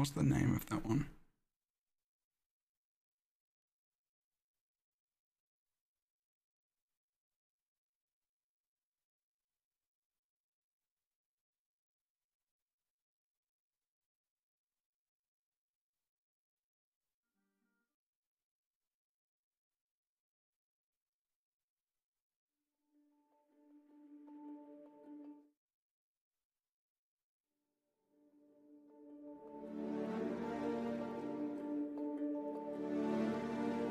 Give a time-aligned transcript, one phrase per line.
[0.00, 1.08] What's the name of that one?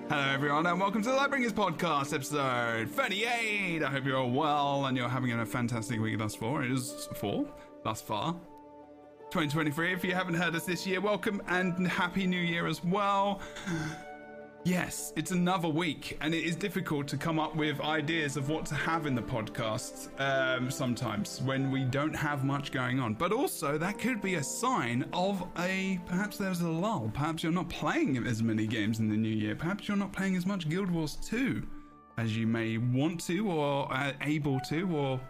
[0.10, 3.84] Hello, everyone, and welcome to the Lightbringers Podcast, episode 38.
[3.84, 6.64] I hope you're all well and you're having a fantastic week thus far.
[6.64, 7.46] It is four
[7.84, 8.34] thus far.
[9.30, 9.94] 2023.
[9.94, 13.40] If you haven't heard us this year, welcome and happy new year as well.
[14.66, 18.66] Yes, it's another week, and it is difficult to come up with ideas of what
[18.66, 23.14] to have in the podcast um, sometimes when we don't have much going on.
[23.14, 27.10] But also, that could be a sign of a perhaps there's a lull.
[27.14, 29.56] Perhaps you're not playing as many games in the new year.
[29.56, 31.66] Perhaps you're not playing as much Guild Wars 2
[32.18, 35.22] as you may want to or uh, able to, or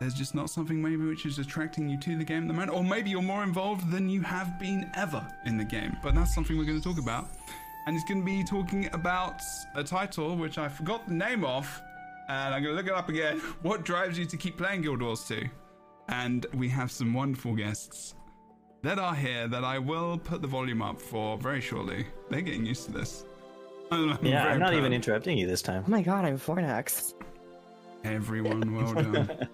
[0.00, 2.72] there's just not something maybe which is attracting you to the game at the moment,
[2.72, 5.96] or maybe you're more involved than you have been ever in the game.
[6.02, 7.28] But that's something we're going to talk about
[7.86, 9.40] and he's going to be talking about
[9.74, 11.66] a title which I forgot the name of,
[12.28, 13.40] and I'm going to look it up again.
[13.62, 15.42] What drives you to keep playing Guild Wars 2?
[16.08, 18.14] And we have some wonderful guests
[18.82, 22.06] that are here that I will put the volume up for very shortly.
[22.30, 23.24] They're getting used to this.
[23.92, 24.78] I'm yeah, I'm not proud.
[24.78, 25.84] even interrupting you this time.
[25.86, 27.14] Oh my god, I'm Fornax.
[28.04, 29.12] Everyone, well done.
[29.28, 29.48] Wait,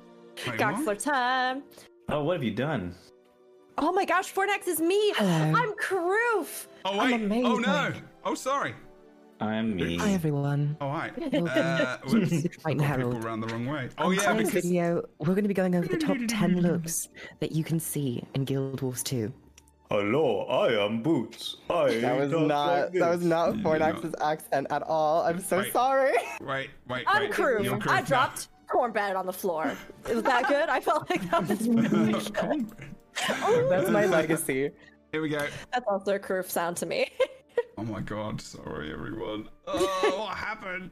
[0.44, 0.58] what?
[0.58, 1.62] Goxler time.
[2.08, 2.94] Oh, what have you done?
[3.78, 5.12] Oh my gosh, Fornax is me.
[5.16, 5.58] Hello.
[5.58, 6.66] I'm Karoof.
[6.84, 7.44] Oh I'm wait!
[7.44, 7.92] Oh no!
[8.26, 8.32] Amazing.
[8.32, 8.74] Oh sorry!
[9.40, 9.98] I'm me.
[9.98, 10.76] Hi everyone.
[10.80, 11.12] Oh hi.
[11.16, 12.30] Welcome Uh, to whoops.
[12.42, 13.24] the Fight and Got people Herald.
[13.24, 13.88] around the wrong way.
[13.98, 16.60] Oh On yeah, today's because video, we're going to be going over the top 10
[16.62, 17.08] looks
[17.40, 19.32] that you can see in Guild Wars 2.
[19.90, 21.58] Hello, I am Boots.
[21.70, 25.22] I That was not that was not You Fornax's accent at all.
[25.22, 25.72] I'm so Right.
[25.72, 26.12] sorry.
[26.40, 27.32] wait, wait, I'm wait.
[27.32, 27.64] Karoof.
[27.64, 28.00] You're I Karoof now.
[28.02, 29.72] dropped cornbread on the floor.
[30.12, 30.68] Was that good?
[30.68, 32.66] I felt like that was really good.
[33.70, 34.70] That's my legacy.
[35.12, 35.46] Here we go.
[35.72, 37.06] That's also a Karoof sound to me.
[37.78, 39.48] Oh my god, sorry everyone.
[39.66, 40.90] Oh, what happened?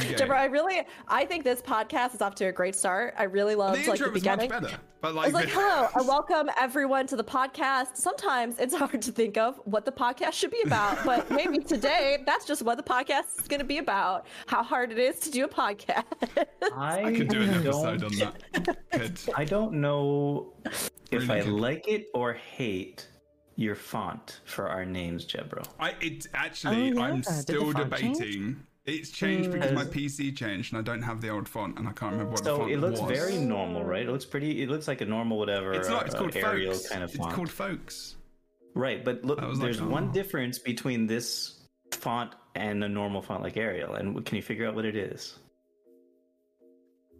[0.00, 0.14] Okay.
[0.14, 3.12] Deborah, I really, I think this podcast is off to a great start.
[3.18, 4.48] I really the like intro the was much beginning.
[4.48, 7.96] better, but I like, was like, hello, I welcome everyone to the podcast.
[7.96, 12.22] Sometimes it's hard to think of what the podcast should be about, but maybe today
[12.24, 14.26] that's just what the podcast is going to be about.
[14.46, 16.04] How hard it is to do a podcast.
[16.74, 18.78] I, I could do an episode on that.
[18.92, 19.18] Good.
[19.34, 20.90] I don't know if
[21.28, 21.52] Really I good.
[21.52, 23.08] like it or hate
[23.56, 25.64] your font for our names, Jebro.
[25.80, 27.02] I it actually Oh, yeah.
[27.02, 28.18] I'm still font change?
[28.18, 28.62] debating.
[28.84, 29.90] It's changed because my Mm.
[29.92, 32.50] PC changed and I don't have the old font and I can't remember what the
[32.50, 33.10] So font it looks was.
[33.10, 34.02] very normal, right?
[34.06, 34.62] It looks pretty.
[34.62, 35.72] It looks like a normal whatever.
[35.72, 36.06] It's not.
[36.06, 36.88] It's uh, called Arial Folks.
[36.88, 38.14] kind of it's called Folks.
[38.74, 41.54] Right, but look, I was like, there's one difference between this
[41.92, 45.38] font and a normal font like Arial, and can you figure out what it is?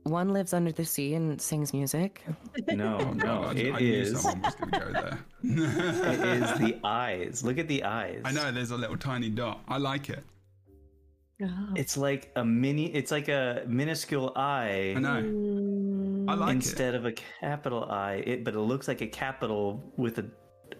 [0.07, 2.23] One lives under the sea and sings music.
[2.69, 4.21] No, Oh no, god, it I knew is.
[4.21, 5.19] someone was going to go there.
[5.43, 7.43] It is the eyes.
[7.45, 8.23] Look at the eyes.
[8.25, 8.53] I know.
[8.53, 9.61] There's a little tiny dot.
[9.69, 10.23] I like it.
[11.75, 12.87] It's like a mini.
[12.95, 15.23] It's like a minuscule eye I know.
[15.23, 16.31] Mm.
[16.31, 18.15] I like instead of a capital I.
[18.27, 20.25] It, but it looks like a capital with a.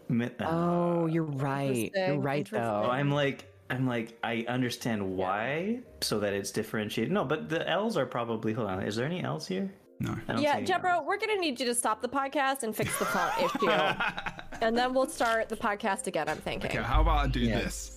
[0.09, 1.91] mi- uh, Oh, you're right.
[1.95, 2.89] You're right, So though.
[2.91, 7.13] I'm like, I'm like, I understand why, so that it's differentiated.
[7.13, 8.53] No, but the L's are probably.
[8.53, 9.73] Hold on, is there any L's here?
[9.99, 10.15] No.
[10.29, 11.07] I don't Yeah, see Jebro, Ls.
[11.07, 13.71] we're gonna need you to stop the podcast and fix the font issue,
[14.61, 16.29] and then we'll start the podcast again.
[16.29, 16.71] I'm thinking.
[16.71, 17.59] Okay, how about I do Yeah.
[17.61, 17.93] this?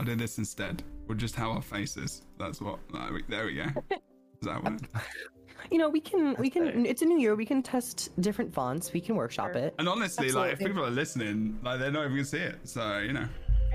[0.00, 0.82] I'll do this instead.
[1.06, 2.22] We'll just have our faces.
[2.38, 2.78] That's what.
[2.92, 3.64] There we, there we go.
[3.90, 3.98] Is
[4.42, 4.80] that what?
[5.70, 6.78] You know, we can, we can, better.
[6.84, 7.34] it's a new year.
[7.36, 8.92] We can test different fonts.
[8.92, 9.62] We can workshop Sure.
[9.62, 9.74] it.
[9.78, 12.56] And honestly, like if people are listening, like they're not even gonna see it.
[12.64, 13.26] So you know,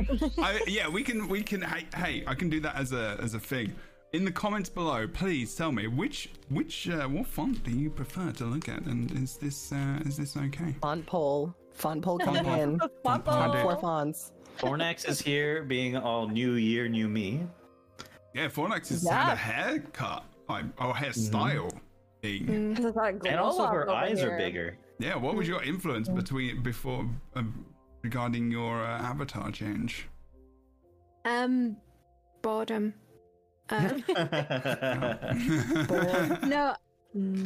[0.39, 1.61] I, yeah, we can, we can.
[1.61, 3.73] Hey, hey, I can do that as a as a thing.
[4.13, 8.31] In the comments below, please tell me which which uh, what font do you prefer
[8.31, 10.75] to look at, and is this uh, is this okay?
[10.81, 11.53] Font poll.
[11.73, 12.79] Font poll coming in.
[12.79, 13.61] Font Font poll.
[13.61, 14.31] Four fonts.
[14.57, 17.47] Fornax is here, being all new year, new me.
[18.33, 19.25] Yeah, Fornax is Yeah.
[19.25, 21.71] had a haircut, like or hairstyle
[22.21, 22.73] thing.
[22.73, 24.31] This is not a glow And also, her eyes here.
[24.33, 24.77] are bigger.
[24.99, 27.65] Yeah, what was your influence between before um,
[28.01, 30.07] regarding your uh, avatar change?
[31.25, 31.77] Um,
[32.41, 32.93] boredom.
[33.69, 34.03] Um,
[36.47, 36.75] no,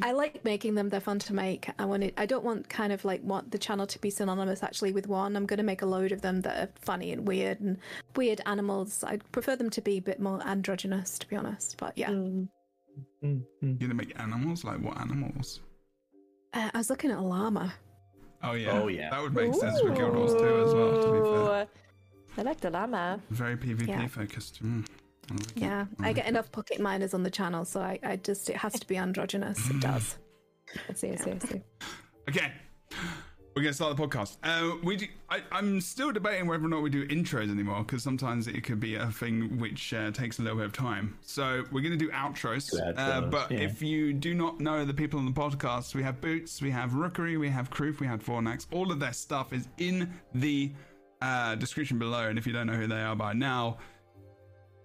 [0.01, 0.89] I like making them.
[0.89, 1.69] They're fun to make.
[1.77, 2.13] I want it.
[2.17, 5.35] I don't want kind of like want the channel to be synonymous actually with one.
[5.35, 7.77] I'm going to make a load of them that are funny and weird and
[8.15, 9.03] weird animals.
[9.03, 11.75] I prefer them to be a bit more androgynous, to be honest.
[11.77, 12.47] But yeah, Mm.
[13.61, 14.63] You're gonna make animals?
[14.63, 15.61] Like what animals?
[16.53, 17.73] uh, I was looking at a llama.
[18.43, 18.71] Oh yeah.
[18.81, 19.09] Oh, yeah.
[19.09, 21.01] That would make sense for Guild Wars 2 as well.
[21.01, 21.67] To be fair,
[22.37, 23.19] I like the llama.
[23.29, 24.07] very PvP Yeah.
[24.07, 24.61] focused.
[24.63, 24.85] Mm.
[25.31, 25.47] I like.
[25.55, 28.73] Yeah, I get enough pocket miners on the channel, so I, I just it has
[28.73, 29.69] to be androgynous.
[29.69, 30.17] It does.
[30.89, 31.61] I see, I see, I see.
[32.29, 32.51] Okay.
[33.55, 34.37] We're going to start the podcast.
[34.43, 38.01] Uh, we do, I, I'm still debating whether or not we do intros anymore because
[38.01, 41.19] sometimes it could be a thing which uh, takes a little bit of time.
[41.21, 42.73] So we're going to do outros.
[42.97, 43.59] Uh, but yeah.
[43.59, 46.91] if you do not know the people on the podcast, we have Boots, we have
[46.91, 48.65] Rookuri, we have Kroof, we have Fornax.
[48.71, 50.71] All of their stuff is in the
[51.21, 52.29] uh, description below.
[52.29, 53.77] And if you don't know who they are by now,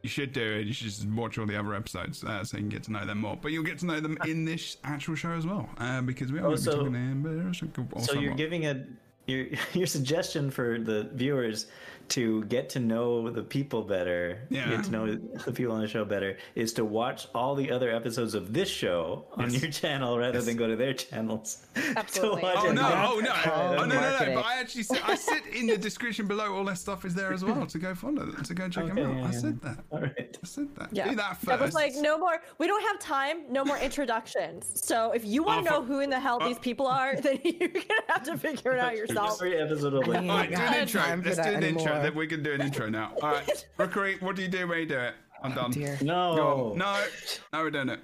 [0.03, 0.67] you should do it.
[0.67, 3.05] You should just watch all the other episodes uh, so you can get to know
[3.05, 3.37] them more.
[3.41, 6.39] But you'll get to know them in this actual show as well uh, because we
[6.39, 7.23] are Oh, going to be so- talking to him.
[7.63, 8.85] But also, So you're giving a
[9.27, 11.67] your your suggestion for the viewers
[12.11, 14.69] to get to know the people better, Yeah.
[14.71, 17.91] get to know the people on the show better, is to watch all the other
[17.95, 19.63] episodes of this show on Yes.
[19.63, 21.67] your channel rather than go to their channels.
[21.75, 22.43] to Absolutely.
[22.43, 22.83] watch Oh no!
[22.83, 23.33] Oh no!
[23.47, 23.85] Oh no!
[23.87, 23.87] No!
[23.87, 24.35] No!
[24.35, 27.33] But I actually said, I said in the description below all that stuff is there
[27.33, 29.17] as well to go follow to go check them out.
[29.17, 29.79] yeah, I said that.
[29.91, 30.37] All right.
[30.43, 30.89] I said that.
[30.93, 31.09] Yeah.
[31.11, 31.47] Do that first.
[31.47, 32.41] That was like no more.
[32.59, 33.51] We don't have time.
[33.51, 34.71] No more introductions.
[34.75, 37.17] So if you want Oh, to know who in the hell uh, these people are,
[37.21, 39.41] then you're gonna have to figure it out yourself.
[39.43, 41.01] Every episode of like, I All right, do an intro.
[41.03, 41.98] Let's do that an intro.
[41.99, 42.11] Anymore.
[42.11, 43.13] Then we can do an intro now.
[43.23, 45.15] All right, Rookuri, what do you do when you do it?
[45.43, 45.67] I'm done.
[45.67, 45.97] Oh, dear.
[46.03, 47.05] no, No,
[47.53, 48.01] no, we're doing it.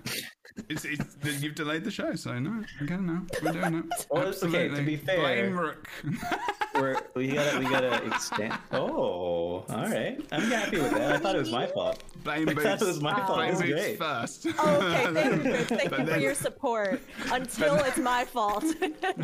[0.68, 2.62] It's, it's you've delayed the show, so no.
[2.82, 4.06] Okay, no, we're doing it.
[4.08, 4.84] Well, okay, to Absolutely.
[4.84, 5.88] be fair- blame Rook.
[6.76, 8.52] We're, we gotta we gotta extend.
[8.72, 10.20] Oh, all right.
[10.32, 11.12] I'm happy with that.
[11.12, 12.02] I thought it was my fault.
[12.24, 12.66] blame I Boots.
[12.66, 13.36] thought it was my fault.
[13.36, 13.98] blame It was Boots great.
[13.98, 14.46] first.
[14.58, 15.66] Oh, okay, thank you, Chris.
[15.68, 17.00] Thank But you for your support.
[17.30, 18.64] Until it's my fault,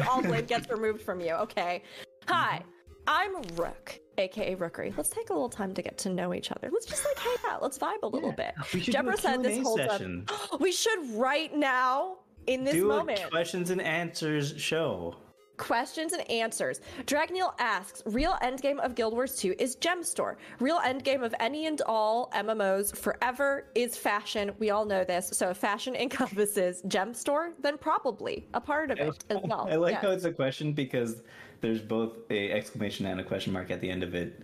[0.08, 1.32] all blame gets removed from you.
[1.34, 1.82] Okay.
[2.28, 2.62] Hi,
[3.06, 4.96] I'm Rook, aka Rookuri.
[4.96, 6.68] Let's take a little time to get to know each other.
[6.72, 7.62] Let's just like hang out.
[7.62, 8.54] Let's vibe a little bit.
[8.72, 10.26] We should Deborah said this Q&A whole session.
[10.26, 10.38] time.
[10.60, 13.20] We should right now in this Do moment.
[13.24, 15.16] a questions and answers show.
[15.56, 16.80] Questions and answers.
[17.04, 20.38] Dragneel asks, real endgame of Guild Wars 2 is gem store.
[20.58, 24.52] Real endgame of any and all MMOs forever is fashion.
[24.58, 25.28] We all know this.
[25.34, 29.68] So if fashion encompasses gem store, then probably a part of it as well.
[29.70, 30.00] I like Yeah.
[30.00, 31.22] how it's a question because
[31.60, 34.42] there's both a exclamation and a question mark at the end of it.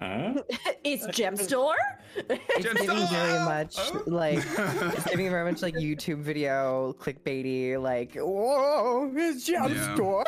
[0.00, 0.34] Huh?
[0.82, 1.76] Is gem store?
[2.16, 3.06] It's Gem giving store!
[3.08, 4.02] very much Oh.
[4.06, 7.80] like it's giving very much like YouTube video clickbaity.
[7.80, 9.94] Like, whoa, it's Gem Yeah.
[9.94, 10.24] Store.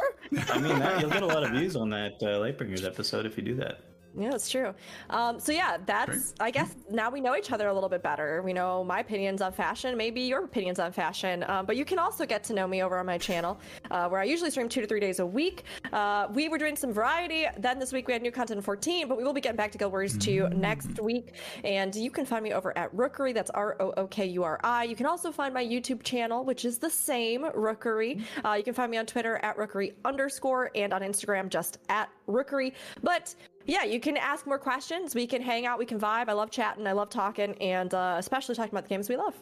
[0.51, 3.37] I mean, that, you'll get a lot of views on that uh, Lightbringers episode if
[3.39, 3.81] you do that.
[4.19, 4.75] Yeah, that's true.
[5.11, 8.43] Um, so yeah, that's I guess now we know each other a little bit better.
[8.43, 11.45] We know my opinions on fashion, maybe your opinions on fashion.
[11.49, 13.59] Um, but you can also get to know me over on my channel,
[13.91, 15.65] uh, where I usually stream two to three days a week.
[15.93, 17.47] Uh, we were doing some variety.
[17.59, 19.73] Then this week we had new content in 14, but we will be getting back
[19.73, 21.35] to Guild Wars 2 next week.
[21.65, 23.33] And you can find me over at Rookuri.
[23.33, 24.85] That's R O O K U R I.
[24.85, 28.23] You can also find my YouTube channel, which is the same Rookuri.
[28.45, 32.11] Uh, you can find me on Twitter at Rookuri underscore and on Instagram just at
[32.29, 32.73] Rookuri.
[33.03, 33.35] But
[33.67, 35.15] yeah, you can ask more questions.
[35.15, 35.79] We can hang out.
[35.79, 36.29] We can vibe.
[36.29, 36.87] I love chatting.
[36.87, 39.35] I love talking, and uh, especially talking about the games we love.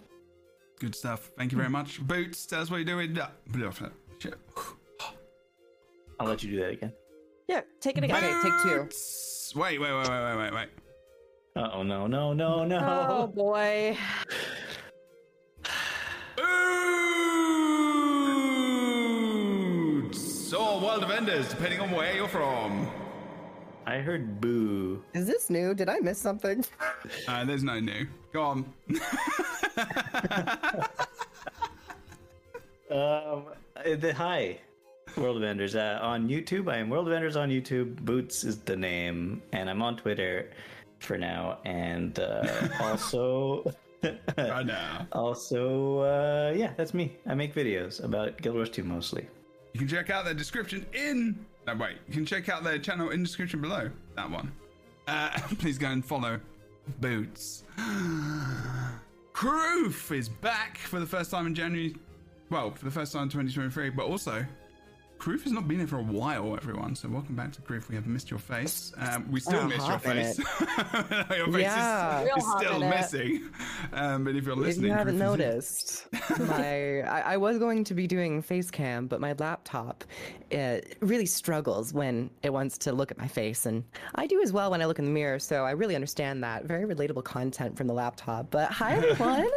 [0.78, 1.30] Good stuff.
[1.36, 2.00] Thank you very much.
[2.00, 3.12] Boots, tell us what you're doing.
[3.12, 3.70] Blah, blah,
[4.18, 4.34] shit.
[6.18, 6.92] I'll let you do that again.
[7.48, 8.16] Yeah, take it again.
[8.16, 8.88] Okay, take two.
[9.58, 10.68] Wait, wait, wait, wait, wait, wait, wait.
[11.56, 12.78] Uh oh, no, no, no, no.
[13.10, 13.96] Oh boy.
[20.00, 20.52] Boots!
[20.52, 22.88] Or World of Enders, depending on where you're from.
[23.90, 25.02] I heard boo.
[25.14, 25.74] Is this new?
[25.74, 26.64] Did I miss something?
[27.26, 28.06] Uh, there's no new.
[28.32, 28.72] Go on.
[32.90, 33.44] Um,
[33.76, 34.58] uh, the, hi,
[35.16, 35.76] World of Enders.
[35.76, 37.94] Uh, on YouTube, I am World of Enders on YouTube.
[38.00, 40.50] Boots is the name, and I'm on Twitter
[40.98, 41.58] for now.
[41.64, 45.06] And uh, also, Right now.
[45.12, 47.16] also, uh, yeah, that's me.
[47.26, 49.28] I make videos about Guild Wars 2 mostly.
[49.72, 51.46] You can check out the description in.
[51.66, 51.96] No, wait.
[52.08, 53.90] You can check out their channel in description below.
[54.16, 54.52] That one.
[55.06, 56.40] Uh, please go and follow
[57.00, 57.64] Boots.
[59.32, 61.94] Kroof is back for the first time in January.
[62.50, 64.44] Well, for the first time in 2023, but also.
[65.20, 66.94] Kroof has not been here for a while, everyone.
[66.96, 67.90] So welcome back to Kroof.
[67.90, 68.94] We have missed your face.
[68.96, 70.34] Um, we still Oh, miss your hot minute.
[70.34, 70.38] face.
[71.36, 72.20] your face Yeah.
[72.20, 73.42] is, Real is hot still missing.
[73.92, 76.06] Um, but if you're listening, If listening, you haven't Kroof noticed,
[76.48, 80.04] my I, I was going to be doing face cam, but my laptop
[80.56, 83.84] uh, really struggles when it wants to look at my face, and
[84.14, 85.38] I do as well when I look in the mirror.
[85.38, 86.64] So I really understand that.
[86.64, 88.50] Very relatable content from the laptop.
[88.50, 89.50] But hi everyone,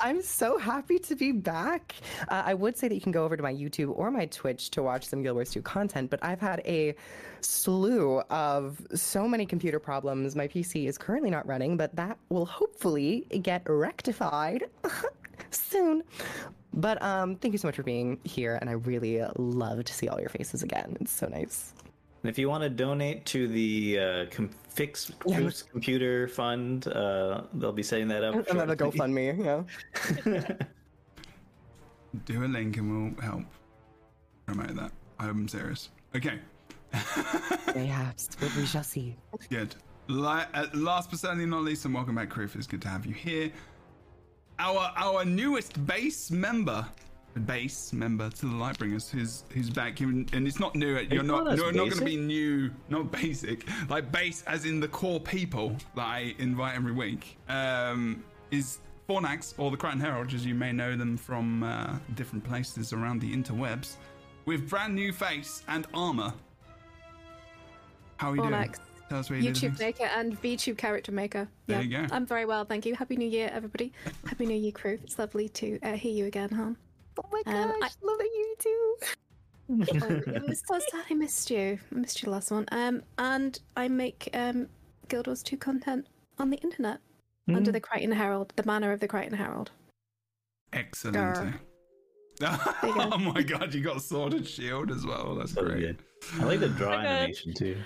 [0.00, 1.94] I'm so happy to be back.
[2.28, 4.70] Uh, I would say that you can go over to my YouTube or my Twitch
[4.70, 6.94] to watch some Guild Wars 2 content, but I've had a
[7.40, 10.36] slew of so many computer problems.
[10.36, 14.64] My PC is currently not running, but that will hopefully get rectified
[15.50, 16.02] soon.
[16.72, 19.92] But um, thank you so much for being here, and I really uh, love to
[19.92, 20.96] see all your faces again.
[21.00, 21.74] It's so nice.
[22.22, 27.42] And if you want to donate to the uh, com- Fix Truth's Computer Fund, uh,
[27.54, 28.34] they'll be setting that up.
[28.34, 29.00] And then gonna shortly.
[29.00, 29.66] GoFundMe.
[30.26, 30.54] Yeah.
[32.26, 33.44] Do a link and we'll help
[34.44, 34.92] promote that.
[35.20, 35.90] I'm serious.
[36.16, 36.38] Okay,
[37.66, 39.16] Perhaps but we shall see.
[39.48, 39.74] good.
[40.08, 42.56] La- uh, last but certainly not least, and welcome back, Criff.
[42.56, 43.50] It's good to have you here.
[44.58, 46.84] Our our newest base member,
[47.46, 50.98] base member to the Lightbringers, who's who's back, and and it's not new.
[50.98, 54.80] You're not calling you're not going to be new, not basic, like base as in
[54.80, 57.36] the core people that I invite every week.
[57.48, 62.42] Um, is Fornax or the Krytan Herald, as you may know them from uh, different
[62.42, 63.94] places around the interwebs,
[64.50, 66.34] with brand new face and armor.
[68.16, 68.52] How are you doing?
[68.52, 68.78] Fornax,
[69.08, 71.46] Tell us where you YouTube maker and VTube character maker.
[71.68, 72.12] There yeah, you go.
[72.14, 72.96] I'm very well, thank you.
[72.96, 73.92] Happy New Year, everybody.
[74.26, 74.98] Happy New Year, crew.
[75.04, 76.76] It's lovely to uh, hear you again, Han.
[77.16, 78.96] Oh my gosh, Um, I- love that you too.
[79.72, 81.78] Oh, it was so sad I missed you.
[81.94, 82.66] I missed you the last one.
[82.72, 84.66] Um, and I make um,
[85.06, 86.08] Guild Wars 2 content
[86.40, 86.98] on the internet
[87.46, 87.54] Hmm.
[87.54, 89.70] under the Krytan Herald, the banner of the Krytan Herald.
[90.72, 91.60] Excellent.
[92.40, 92.82] Grr.
[92.88, 93.08] you go.
[93.12, 95.34] oh my god, you got sword and shield as well.
[95.36, 95.80] That's So great.
[95.80, 95.98] good.
[96.40, 97.06] I like the draw good.
[97.06, 97.76] animation too.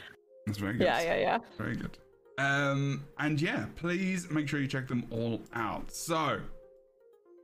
[0.47, 0.85] That's very good.
[0.85, 1.39] Yeah, yeah, yeah.
[1.59, 1.99] Very good.
[2.39, 5.91] Um, and yeah, please make sure you check them all out.
[5.93, 6.41] So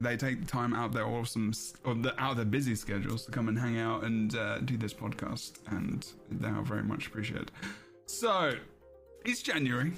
[0.00, 1.52] they take time out of their awesome,
[1.84, 4.76] or the, out of their busy schedules to come and hang out and uh, do
[4.76, 7.50] this podcast, and they are very much appreciated.
[8.06, 8.52] So
[9.24, 9.92] it's January.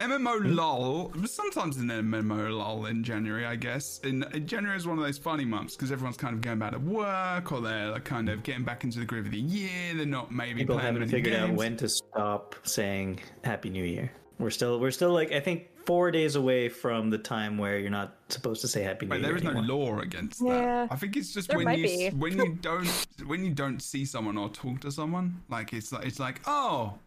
[0.00, 1.12] MMO lull.
[1.26, 3.98] Sometimes an MMO lull in January, I guess.
[4.00, 6.72] In, in January is one of those funny months because everyone's kind of going back
[6.72, 9.94] to work, or they're like, kind of getting back into the groove of the year.
[9.94, 13.84] They're not maybe People playing haven't many figured out when to stop saying Happy New
[13.84, 14.12] Year.
[14.38, 17.88] We're still we're still like I think four days away from the time where you're
[17.90, 19.28] not supposed to say Happy New Wait, Year.
[19.28, 20.60] there is no law against Yeah.
[20.60, 20.92] that.
[20.92, 22.08] I think it's just There when you be.
[22.10, 22.86] when you don't
[23.24, 26.98] when you don't see someone or talk to someone, like it's like it's like oh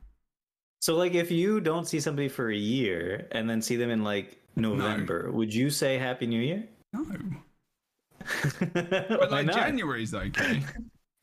[0.81, 4.03] So like if you don't see somebody for a year and then see them in
[4.03, 6.63] like November, would you say Happy New Year?
[6.93, 7.05] no,
[8.73, 10.63] but but like January's okay.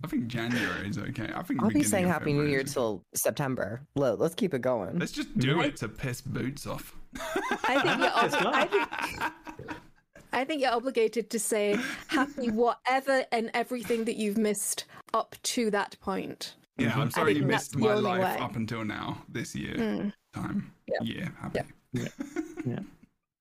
[0.05, 1.31] I think January is okay.
[1.35, 3.81] I think I'll be saying of Happy New Year is- till September.
[3.97, 4.99] Let, let's keep it going.
[4.99, 6.95] Let's just do it to piss boots off.
[7.65, 8.55] I think you're, It's obli- not.
[8.55, 9.73] I think,
[10.33, 14.85] I think you're obligated to say happy whatever and everything that you've missed
[15.15, 16.55] up to that point.
[16.79, 18.45] Yeah, I'm sorry you missed my life way.
[18.45, 20.73] up until now this year time.
[21.03, 21.61] Yeah, happy.
[21.93, 22.79] Yeah.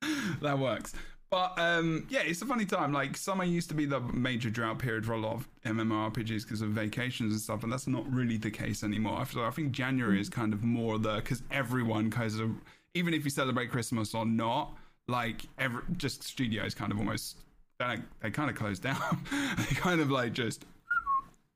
[0.42, 0.94] that works.
[1.30, 2.94] But um, yeah, it's a funny time.
[2.94, 6.62] Like summer used to be the major drought period for a lot of MMORPGs because
[6.62, 9.26] of vacations and stuff, and that's not really the case anymore.
[9.32, 12.52] So I think January is kind of more the because everyone kind of
[12.94, 14.78] even if you celebrate Christmas or not,
[15.08, 17.38] like every just studios kind of almost
[17.80, 19.26] they they kind of close down.
[19.58, 20.66] they kind of like just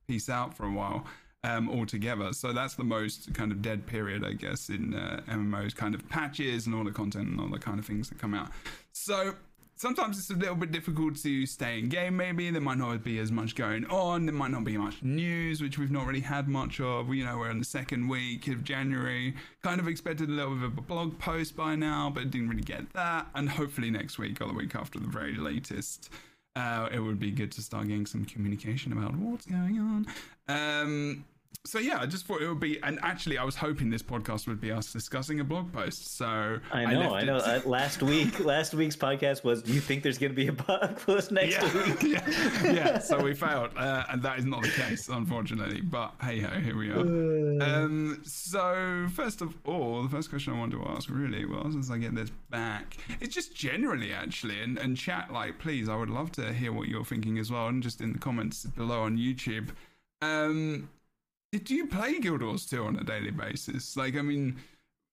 [0.06, 1.06] peace out for a while
[1.44, 2.32] um, altogether.
[2.32, 6.08] So that's the most kind of dead period, I guess, in uh, MMOs, kind of
[6.08, 8.50] patches and all the content and all the kind of things that come out.
[8.92, 9.34] So
[9.76, 12.50] sometimes it's a little bit difficult to stay in game, maybe.
[12.50, 14.26] There might not be as much going on.
[14.26, 17.12] There might not be much news, which we've not really had much of.
[17.14, 19.34] You know, we're in the second week of January.
[19.62, 22.62] Kind of expected a little bit of a blog post by now, but didn't really
[22.62, 23.26] get that.
[23.34, 26.10] And hopefully next week or the week after the very latest
[26.56, 30.06] uh, it would be good to start getting some communication about what's going on.
[30.48, 31.24] Um,
[31.66, 34.48] so yeah, I just thought it would be, and actually, I was hoping this podcast
[34.48, 36.16] would be us discussing a blog post.
[36.16, 37.36] So I know, left I know.
[37.36, 39.62] Uh, last week, last week's podcast was.
[39.62, 42.02] Do you think there's going to be a blog post next yeah, week?
[42.02, 42.98] yeah, yeah.
[42.98, 45.82] So we failed, uh, and that is not the case, unfortunately.
[45.82, 47.40] But hey ho, here we are.
[47.60, 51.90] Um, so first of all, the first question I wanted to ask really was, as
[51.90, 56.08] I get this back, it's just generally actually, and, and chat like, please, I would
[56.08, 59.18] love to hear what you're thinking as well, and just in the comments below on
[59.18, 59.68] YouTube.
[60.22, 60.88] Um,
[61.58, 63.96] do you play Guild Wars 2 on a daily basis?
[63.96, 64.56] Like, I mean,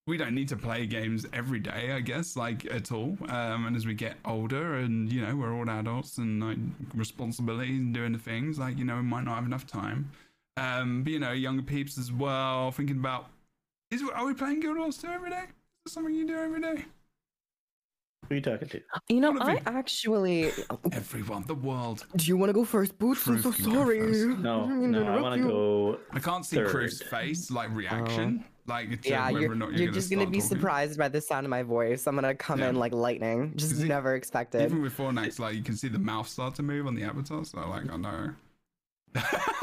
[0.05, 3.17] we don't need to play games every day, I guess, like at all.
[3.27, 6.57] Um, and as we get older, and you know, we're all adults and like
[6.93, 10.11] responsibilities and doing the things, like you know, we might not have enough time.
[10.55, 13.29] Um, but you know, younger peeps as well, thinking about
[13.91, 15.43] is are we playing Guild Wars 2 every day?
[15.85, 16.85] Is something you do every day?
[18.27, 18.81] Who are you talking to?
[19.07, 20.51] You know, I you- actually.
[20.91, 22.05] Everyone, the world.
[22.15, 23.25] Do you want to go first, Boots?
[23.27, 23.99] I'm so sorry.
[24.37, 25.99] No, I'm no, I want to go.
[26.11, 26.67] I can't see Third.
[26.69, 27.75] Crew's face, like oh.
[27.75, 30.57] reaction, like to Yeah, you're, not you're, you're, just gonna, gonna be talking.
[30.57, 32.05] surprised by the sound of my voice.
[32.07, 32.69] I'm gonna come Yeah.
[32.69, 33.53] in like lightning.
[33.55, 34.61] Just it- never expected.
[34.63, 37.45] Even with Fornax, like you can see the mouth start to move on the avatar,
[37.45, 38.33] so like, I know.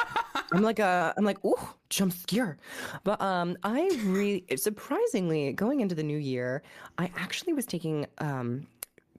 [0.54, 1.54] I'm like a, I'm like, ooh,
[1.90, 2.58] jump scare.
[3.02, 6.62] But um, I really, surprisingly, going into the new year,
[6.98, 8.66] I actually was taking um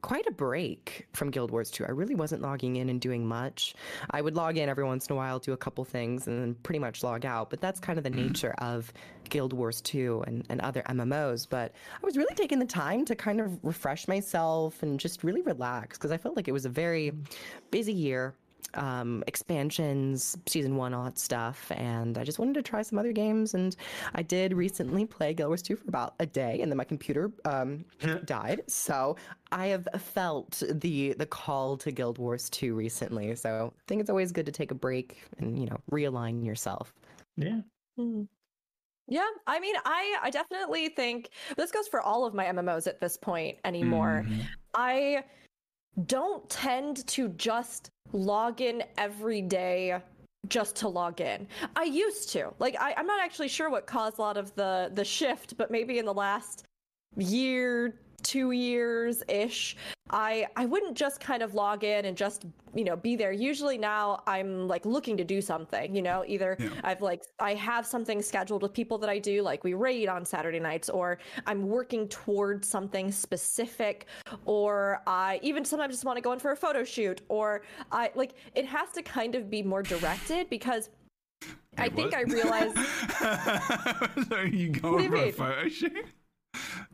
[0.06, 1.84] quite a break from Guild Wars 2.
[1.84, 3.74] I really wasn't logging in and doing much.
[4.12, 6.54] I would log in every once in a while, do a couple things, and then
[6.62, 7.50] pretty much log out.
[7.50, 8.94] But that's kind of the nature of
[9.30, 11.48] Guild Wars 2 and, and other MMOs.
[11.50, 15.42] But I was really taking the time to kind of refresh myself and just really
[15.42, 17.12] relax because I felt like it was a very
[17.72, 18.36] busy year
[18.74, 21.72] um, expansions, season one, all that stuff.
[21.76, 23.54] And I just wanted to try some other games.
[23.54, 23.76] And
[24.14, 27.32] I did recently play Guild Wars 2 for about a day, and then my computer
[27.46, 27.86] um,
[28.26, 28.62] died.
[28.68, 29.16] So
[29.52, 33.36] I have felt the the call to Guild Wars 2 recently.
[33.36, 36.94] So I think it's always good to take a break and you know realign yourself.
[37.38, 37.62] Yeah.
[38.00, 38.28] Mhm.
[39.08, 43.00] Yeah, I mean, I I definitely think this goes for all of my MMOs at
[43.00, 44.26] this point anymore.
[44.28, 44.48] Mhm.
[44.74, 45.24] I
[46.06, 50.00] don't tend to just log in every day
[50.48, 51.48] just to log in.
[51.76, 52.54] I used to.
[52.60, 55.72] Like I, I'm not actually sure what caused a lot of the the shift, but
[55.72, 56.64] maybe in the last
[57.18, 57.96] year,
[58.26, 59.78] two years ish,
[60.10, 63.32] I I wouldn't just kind of log in and just you know be there.
[63.32, 65.96] Usually now I'm like looking to do something.
[65.96, 66.70] You know, either Yeah.
[66.84, 70.26] I've like I have something scheduled with people that I do, like we raid on
[70.26, 74.08] Saturday nights, or I'm working towards something specific,
[74.46, 78.12] or I even sometimes just want to go in for a photo shoot, or I
[78.16, 80.90] like it has to kind of be more directed because
[81.78, 82.16] I Wait, think what?
[82.16, 82.78] I realized
[84.30, 86.06] so you go What do you for a photo shoot?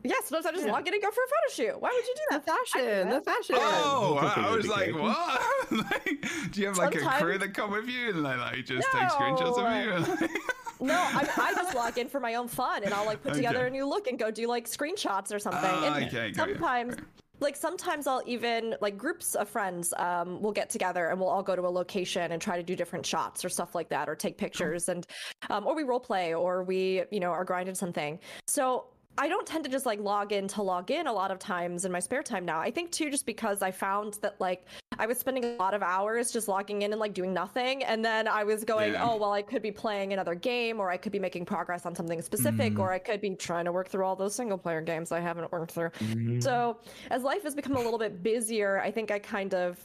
[0.04, 1.80] Yeah, sometimes I just log in and go for a photo shoot.
[1.80, 2.46] Why would you do that?
[2.46, 3.56] The fashion, the fashion.
[3.58, 5.72] Oh, I I, it I would was like, what?
[5.90, 8.64] like, do you have like a crew Sometimes- that come with you and they like
[8.64, 10.28] just take screenshots of you?
[10.80, 13.66] No, I, I just log in for my own fun, and I'll like put together
[13.66, 15.60] a new look and go do like screenshots or something.
[15.62, 16.54] Ah, and okay, got you.
[16.54, 17.02] sometimes, Okay.
[17.38, 21.42] like sometimes I'll even like groups of friends um, will get together and we'll all
[21.44, 24.16] go to a location and try to do different shots or stuff like that, or
[24.16, 25.06] take pictures and
[25.50, 28.18] um, or we role play or we you know are grinding something.
[28.48, 28.86] So.
[29.18, 31.84] I don't tend to just like log in to log in a lot of times
[31.84, 32.60] in my spare time now.
[32.60, 34.66] I think too, just because I found that like
[34.98, 37.82] I was spending a lot of hours just logging in and like doing nothing.
[37.84, 39.08] And then I was going, Yeah.
[39.08, 41.94] oh, well, I could be playing another game or I could be making progress on
[41.94, 42.80] something specific mm-hmm.
[42.80, 45.50] or I could be trying to work through all those single player games I haven't
[45.52, 45.90] worked through.
[45.90, 46.40] Mm-hmm.
[46.40, 46.78] So
[47.10, 49.78] as life has become a little bit busier, I think I kind of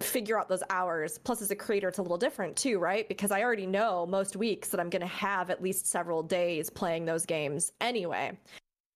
[0.00, 1.18] figure out those hours.
[1.18, 3.08] Plus, as a creator, it's a little different too, right?
[3.08, 6.68] Because I already know most weeks that I'm going to have at least several days
[6.68, 8.36] playing those games anyway.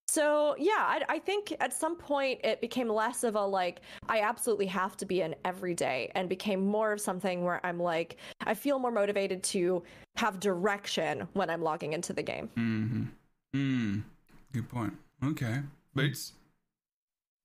[0.09, 4.21] So yeah, I, I think at some point it became less of a like I
[4.21, 8.17] absolutely have to be in every day, and became more of something where I'm like
[8.41, 9.83] I feel more motivated to
[10.15, 12.49] have direction when I'm logging into the game.
[12.57, 13.03] Mm-hmm.
[13.55, 14.03] Mm.
[14.51, 14.93] Good point.
[15.23, 15.59] Okay.
[15.93, 16.33] Boots?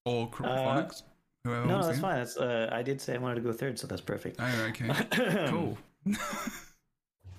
[0.07, 1.03] Or Chronophonics?
[1.44, 2.03] Whoever No, no, that's go.
[2.03, 2.16] fine.
[2.16, 4.40] That's uh, I did say I wanted to go third, so that's perfect.
[4.40, 5.48] Oh, okay.
[5.50, 5.77] cool.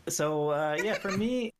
[0.08, 1.52] So uh, yeah, for me,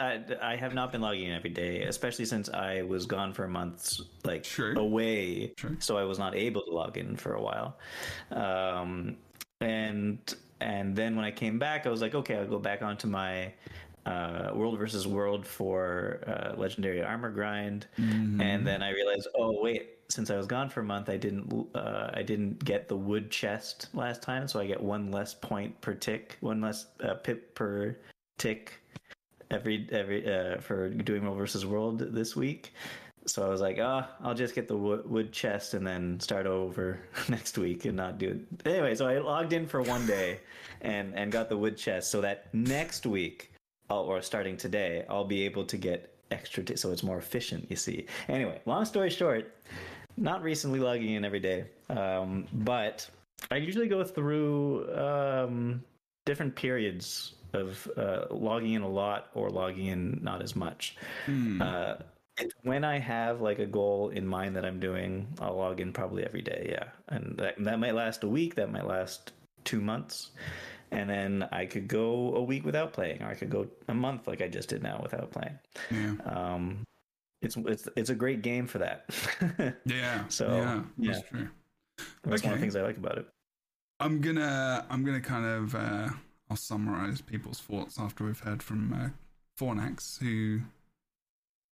[0.00, 3.46] I, I have not been logging in every day, especially since I was gone for
[3.46, 4.76] months, like True.
[4.76, 5.48] away.
[5.56, 5.76] True.
[5.78, 7.76] So I was not able to log in for a while.
[8.30, 9.16] Um,
[9.60, 10.18] and
[10.60, 13.52] and then when I came back, I was like, okay, I'll go back onto my
[14.04, 18.40] uh, World versus World for uh, Legendary Armor grind, Mm-hmm.
[18.40, 21.68] and then I realized, oh wait, since I was gone for a month, I didn't
[21.74, 25.80] uh, I didn't get the wood chest last time, so I get one less point
[25.80, 27.96] per tick, one less uh, pip per
[28.38, 28.80] tick
[29.50, 32.72] every every uh, for doing World versus World this week.
[33.26, 36.46] So I was like, ah, I'll just get the wood, wood chest and then start
[36.46, 38.68] over next week and not do it.
[38.68, 40.40] Anyway, so I logged in for one day
[40.80, 43.52] and and got the wood chest so that next week,
[43.90, 46.62] I'll, or starting today, I'll be able to get extra.
[46.62, 47.66] T- so it's more efficient.
[47.68, 48.06] You see.
[48.28, 49.54] Anyway, long story short,
[50.16, 53.08] not recently logging in every day, um, but
[53.50, 55.82] I usually go through um,
[56.24, 60.96] different periods of uh, logging in a lot or logging in not as much.
[61.26, 61.62] Hmm.
[61.62, 61.94] Uh,
[62.38, 65.92] it's when I have like a goal in mind that I'm doing, I'll log in
[65.92, 66.68] probably every day.
[66.70, 68.56] Yeah, and that that might last a week.
[68.56, 69.32] That might last
[69.64, 70.30] two months,
[70.90, 74.26] and then I could go a week without playing, or I could go a month
[74.26, 75.58] like I just did now without playing.
[75.90, 76.14] Yeah.
[76.26, 76.84] Um,
[77.46, 79.06] it's it's it's a great game for that.
[79.86, 80.26] Yeah.
[80.28, 80.82] So, yeah,
[81.12, 81.28] that's yeah.
[81.30, 81.48] true.
[82.24, 83.26] That's one of the things I like about it.
[84.00, 86.08] I'm gonna I'm gonna kind of uh,
[86.50, 89.08] I'll summarize people's thoughts after we've heard from uh,
[89.58, 90.60] Fornax, who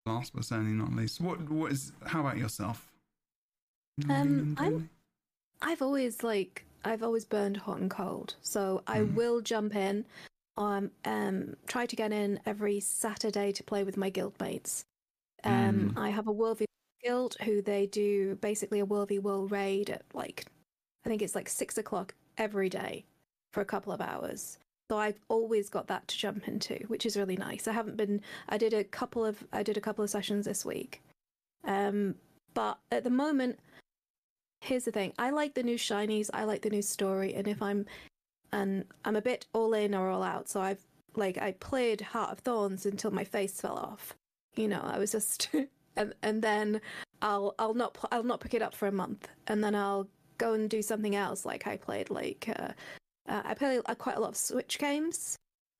[0.06, 1.20] last but certainly not least.
[1.20, 1.92] What what is?
[2.06, 2.90] How about yourself?
[4.08, 4.88] Um, I'm-
[5.62, 9.14] I've always like I've always burned hot and cold, so I Mm.
[9.14, 10.04] will jump in.
[10.56, 14.84] Um, um, try to get in every Saturday to play with my guild mates.
[15.44, 15.98] Um, Mm.
[15.98, 16.66] I have a World v
[17.02, 20.46] guild who they do basically a World v World raid at like
[21.04, 23.04] I think it's like six o'clock every day
[23.52, 24.58] for a couple of hours.
[24.90, 27.66] So I've always got that to jump into, which is really nice.
[27.68, 28.20] I haven't been.
[28.48, 29.42] I did a couple of.
[29.52, 31.02] I did a couple of sessions this week,
[31.64, 32.16] um,
[32.52, 33.58] but at the moment,
[34.60, 35.12] here's the thing.
[35.18, 36.28] I like the new shinies.
[36.34, 37.34] I like the new story.
[37.34, 37.86] And if I'm,
[38.52, 40.48] and I'm a bit all in or all out.
[40.48, 40.84] So I've
[41.16, 44.14] like I played Heart of Thorns until my face fell off.
[44.56, 45.48] You know, I was just,
[45.96, 46.80] and and then
[47.22, 50.08] I'll I'll not pl- I'll not pick it up for a month, and then I'll
[50.38, 51.44] go and do something else.
[51.44, 52.68] Like I played like uh,
[53.28, 55.36] uh, I play uh, quite a lot of Switch games.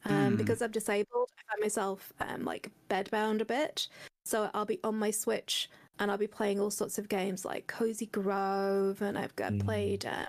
[0.07, 0.37] Um, Mm.
[0.37, 3.89] Because I'm disabled, I find myself um, like bedbound a bit.
[4.27, 7.67] So I'll be on my Switch and I'll be playing all sorts of games like
[7.69, 10.05] Cozy Grove, and I've got played.
[10.05, 10.27] Um,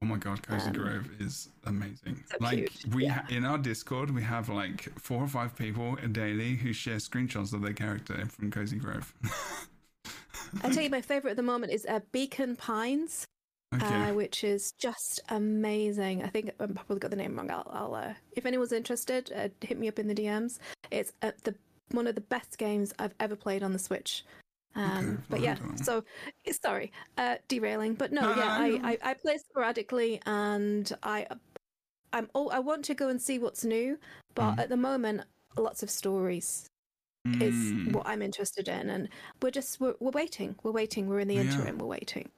[0.00, 2.22] Oh my god, Cozy Um, Grove is amazing.
[2.30, 3.12] so like cute, we yeah.
[3.14, 7.52] ha- in our Discord, we have like four or five people daily who share screenshots
[7.52, 9.12] of their character from Cozy Grove.
[10.62, 13.24] I tell you, my favorite at the moment is uh, Beacon Pines,
[13.74, 13.84] okay.
[14.10, 16.22] uh, which is just amazing.
[16.22, 17.50] I think I probably got the name wrong.
[17.50, 20.58] I'll, I'll uh, if anyone's interested, uh, hit me up in the DMs.
[20.92, 21.54] It's uh, the
[21.90, 24.24] one of the best games I've ever played on the Switch.
[24.78, 26.04] Um, Okay, but yeah, so
[26.62, 27.94] sorry, uh, derailing.
[27.94, 28.80] But no, No, yeah, I.
[29.02, 31.26] I, I play sporadically, and I
[32.12, 33.98] I'm oh I want to go and see what's new,
[34.34, 34.60] but Mm.
[34.60, 35.22] at the moment,
[35.56, 36.66] lots of stories
[37.40, 39.08] is Mm, what I'm interested in, and
[39.42, 41.42] we're just we're, we're waiting, we're waiting, we're in the Yeah.
[41.42, 42.30] interim, we're waiting.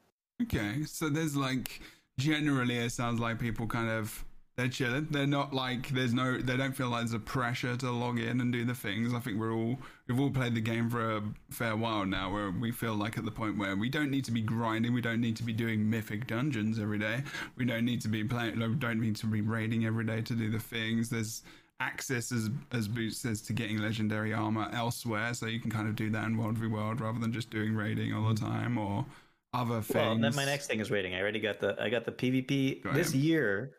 [0.43, 1.81] Okay, so there's like
[2.19, 4.25] generally it sounds like people kind of
[4.61, 5.09] they're chilling.
[5.11, 8.41] They're not like there's no they don't feel like there's a pressure to log in
[8.41, 9.15] and do the things.
[9.15, 12.51] I think we're all we've all played the game for a fair while now where
[12.51, 15.21] we feel like at the point where we don't need to be grinding, we don't
[15.21, 17.23] need to be doing mythic dungeons every day.
[17.57, 20.35] We don't need to be playing we don't need to be raiding every day to
[20.35, 21.09] do the things.
[21.09, 21.43] There's
[21.81, 25.97] access as as Boots says to getting legendary armor elsewhere, so you can kind of
[25.97, 28.41] do that in World v World rather than just doing raiding all the mm.
[28.41, 29.07] time or
[29.55, 29.95] other things.
[29.95, 31.15] Well, then my next thing is raiding.
[31.15, 33.73] I already got the I got the PvP Go this year.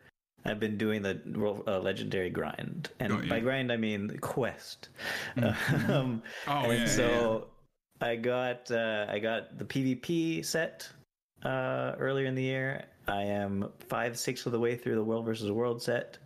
[0.45, 1.19] I've been doing the
[1.67, 4.89] uh, legendary grind, and by grind I mean the quest.
[5.87, 7.47] um, Oh, yeah, so
[7.99, 10.89] I got uh, I got the PvP set
[11.43, 12.85] uh, earlier in the year.
[13.07, 16.17] I am five six of the way through the World versus World set,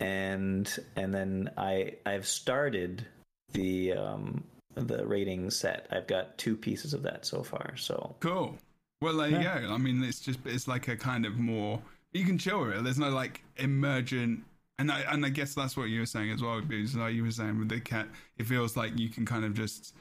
[0.00, 3.06] and and then I I've started
[3.52, 5.86] the um, the rating set.
[5.90, 7.76] I've got two pieces of that so far.
[7.76, 8.56] So Cool.
[9.00, 9.68] Well, there you go.
[9.70, 11.82] I mean, it's just it's like a kind of more
[12.14, 12.84] you can chill with it.
[12.84, 14.44] There's no like emergent,
[14.78, 17.24] and I and I guess that's what you were saying as well, because like you
[17.24, 19.94] were saying with the cat, it feels like you can kind of just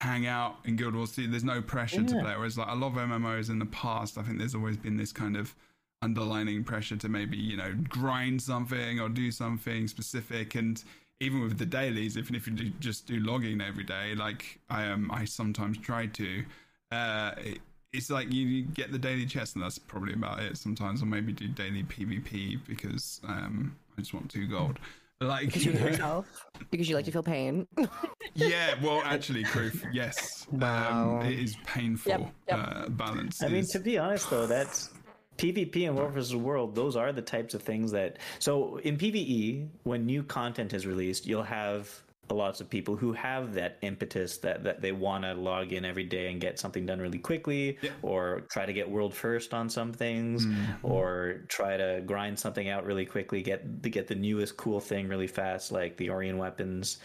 [0.00, 1.26] hang out in Guild Wars 2.
[1.28, 2.34] There's no pressure to play.
[2.34, 5.12] Whereas like a lot of MMOs in the past, I think there's always been this
[5.12, 5.54] kind of
[6.02, 10.82] underlining pressure to maybe you know grind something or do something specific and
[11.20, 14.86] even with the dailies even if you do, just do logging every day like i
[14.86, 16.42] um i sometimes try to
[16.90, 17.58] uh it,
[17.92, 21.06] it's like you, you get the daily chest and that's probably about it sometimes or
[21.06, 24.78] maybe do daily pvp because um i just want two gold
[25.18, 26.46] But, like Because you hate yourself?
[26.70, 27.66] Because you like to feel pain?
[28.34, 31.20] yeah well actually proof yes Wow.
[31.20, 32.58] um, it is painful Yep, yep.
[32.58, 34.90] Uh, balance I mean, to be honest, though, that's
[35.36, 36.74] PvP and World versus World.
[36.74, 38.18] Those are the types of things that.
[38.40, 41.88] So in PVE, when new content is released, you'll have
[42.34, 46.04] lots of people who have that impetus that, that they want to log in every
[46.04, 47.90] day and get something done really quickly, Yeah.
[48.02, 50.46] or try to get world first on some things,
[50.82, 55.08] or try to grind something out really quickly, get to get the newest cool thing
[55.08, 56.98] really fast, like the Orion weapons,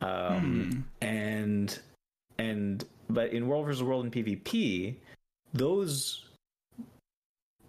[0.00, 1.78] um, and
[2.38, 4.96] and but in World versus World and PvP,
[5.52, 6.24] those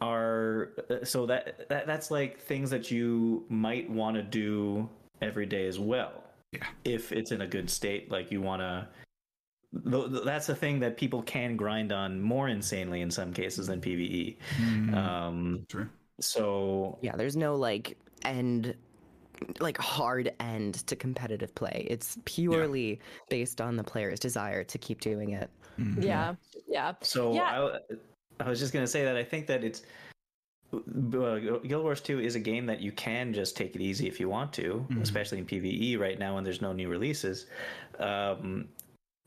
[0.02, 4.90] are uh, so that, that that's like things that you might want to do
[5.22, 6.23] every day as well
[6.54, 6.68] Yeah.
[6.86, 8.88] if it's in a good state like you want to
[10.26, 14.38] that's the thing that people can grind on more insanely in some cases than pve
[14.60, 15.90] Mm, um true
[16.20, 18.76] so yeah, there's no like end,
[19.60, 21.88] like hard end to competitive play.
[21.90, 25.50] It's purely based on the player's desire to keep doing it.
[25.80, 26.04] Mhm.
[26.04, 26.36] Yeah,
[26.68, 26.94] yeah.
[27.02, 27.80] So Yeah.
[28.40, 29.84] I, I was just gonna say that I think that it's
[30.82, 34.30] Guild Wars 2 is a game that you can just take it easy if you
[34.30, 37.46] want to, especially in PVE right now when there's no new releases.
[38.00, 38.68] Um,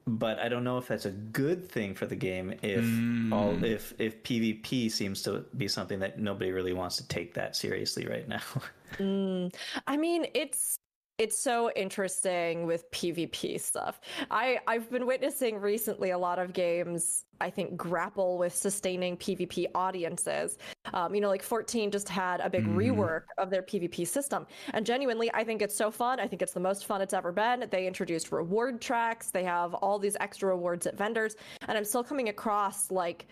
[0.06, 2.84] but I don't know if that's a good thing for the game if
[3.32, 7.56] all if if PvP seems to be something that nobody really wants to take that
[7.56, 8.42] seriously right now.
[8.98, 9.52] Mm,
[9.88, 10.78] I mean, it's
[11.18, 14.00] it's so interesting with PvP stuff.
[14.30, 17.24] I I've been witnessing recently a lot of games.
[17.40, 20.58] I think grapple with sustaining PvP audiences.
[20.92, 24.84] Um, you know, like 14 just had a big rework of their PvP system, and
[24.84, 26.20] genuinely, I think it's so fun.
[26.20, 27.66] I think it's the most fun it's ever been.
[27.70, 29.30] They introduced reward tracks.
[29.30, 31.36] They have all these extra rewards at vendors,
[31.68, 33.26] and I'm still coming across like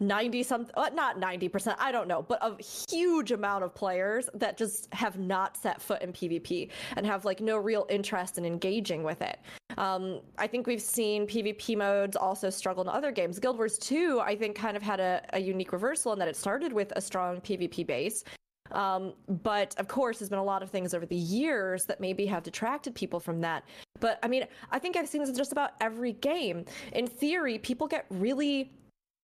[0.00, 4.56] 90 something uh, not 90% i don't know but a huge amount of players that
[4.56, 9.02] just have not set foot in pvp and have like no real interest in engaging
[9.02, 9.38] with it
[9.78, 14.20] um, i think we've seen pvp modes also struggle in other games guild wars 2
[14.20, 17.00] i think kind of had a, a unique reversal in that it started with a
[17.00, 18.24] strong pvp base
[18.72, 22.26] um, but of course, there's been a lot of things over the years that maybe
[22.26, 23.64] have detracted people from that.
[24.00, 26.64] But I mean, I think I've seen this in just about every game.
[26.92, 28.72] In theory, people get really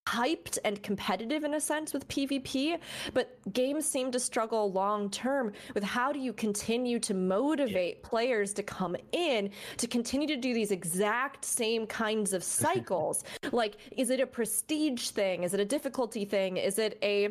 [0.07, 2.79] hyped and competitive in a sense with PvP,
[3.15, 8.09] but games seem to struggle long term with how do you continue to motivate yeah.
[8.09, 13.25] players to come in to continue to do these exact same kinds of cycles.
[13.53, 15.45] like, is it a prestige thing?
[15.45, 16.57] Is it a difficulty thing?
[16.57, 17.29] Is it a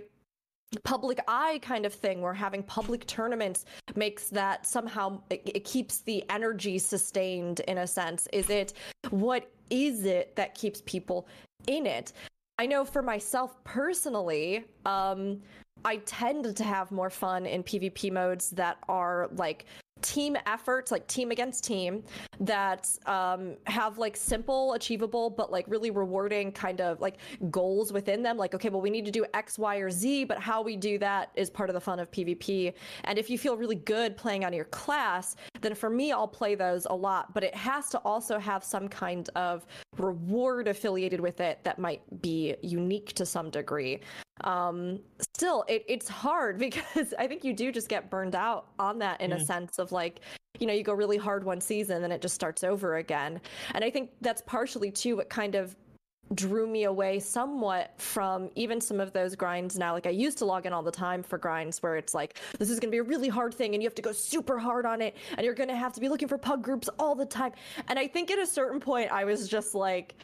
[0.84, 6.00] public eye kind of thing where having public tournaments makes that somehow it, it, keeps
[6.00, 8.72] the energy sustained in a sense is it
[9.10, 11.28] what is it that keeps people
[11.68, 12.14] in it
[12.62, 15.42] I know for myself personally, um,
[15.84, 19.66] I tend to have more fun in PvP modes that are like
[20.04, 22.04] team efforts, like team against team,
[22.40, 27.18] that um, have like simple, achievable, but like really rewarding kind of like
[27.50, 28.38] goals within them.
[28.38, 31.00] Like, okay, well, we need to do X, Y, or Z, but how we do
[31.00, 32.74] that is part of the fun of PvP.
[33.06, 36.54] And if you feel really good playing on your class, then for me, I'll play
[36.54, 37.34] those a lot.
[37.34, 39.66] But it has to also have some kind of
[39.98, 44.00] reward affiliated with it that might be unique to some degree
[44.46, 45.00] um
[45.34, 49.20] still it, it's hard because i think you do just get burned out on that
[49.20, 49.38] in yeah.
[49.38, 50.22] a sense of like
[50.60, 53.42] you know you go really hard one season and it just starts over again
[53.74, 55.76] and i think that's partially too what kind of
[56.34, 59.94] drew me away somewhat from even some of those grinds now.
[59.94, 62.70] Like I used to log in all the time for grinds where it's like, this
[62.70, 64.86] is going to be a really hard thing and you have to go super hard
[64.86, 67.26] on it and you're going to have to be looking for pug groups all the
[67.26, 67.52] time.
[67.88, 70.16] And I think at a certain point, I was just like,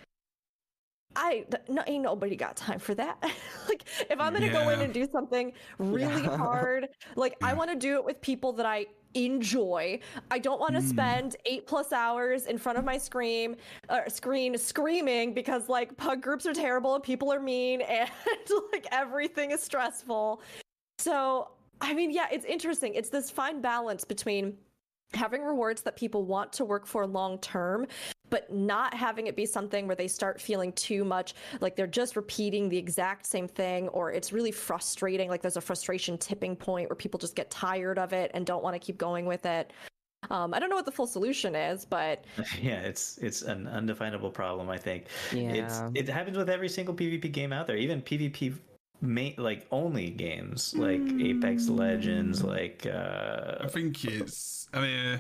[1.15, 3.17] I no, ain't nobody got time for that.
[3.67, 4.51] like if I'm gonna yeah.
[4.51, 6.37] go in and do something really yeah.
[6.37, 7.47] hard, like yeah.
[7.47, 9.99] I want to do it with people that I enjoy.
[10.31, 10.89] I don't want to mm.
[10.89, 13.55] spend eight plus hours in front of my screen,
[13.89, 18.09] uh, screen screaming because like pug groups are terrible and people are mean and
[18.71, 20.41] like everything is stressful.
[20.99, 21.49] So
[21.81, 22.95] I mean, yeah, it's interesting.
[22.95, 24.57] It's this fine balance between
[25.13, 27.87] having rewards that people want to work for long term
[28.29, 32.15] but not having it be something where they start feeling too much like they're just
[32.15, 36.89] repeating the exact same thing or it's really frustrating like there's a frustration tipping point
[36.89, 39.71] where people just get tired of it and don't want to keep going with it
[40.29, 42.25] um, I don't know what the full solution is, but
[42.61, 44.69] yeah, it's it's an undefinable problem.
[44.69, 45.51] I think yeah.
[45.53, 48.57] it's it happens with every single PvP game out there, even PvP
[49.01, 51.37] main like only games like mm.
[51.37, 54.67] Apex Legends, like uh, I think it's.
[54.73, 55.17] I mean, uh,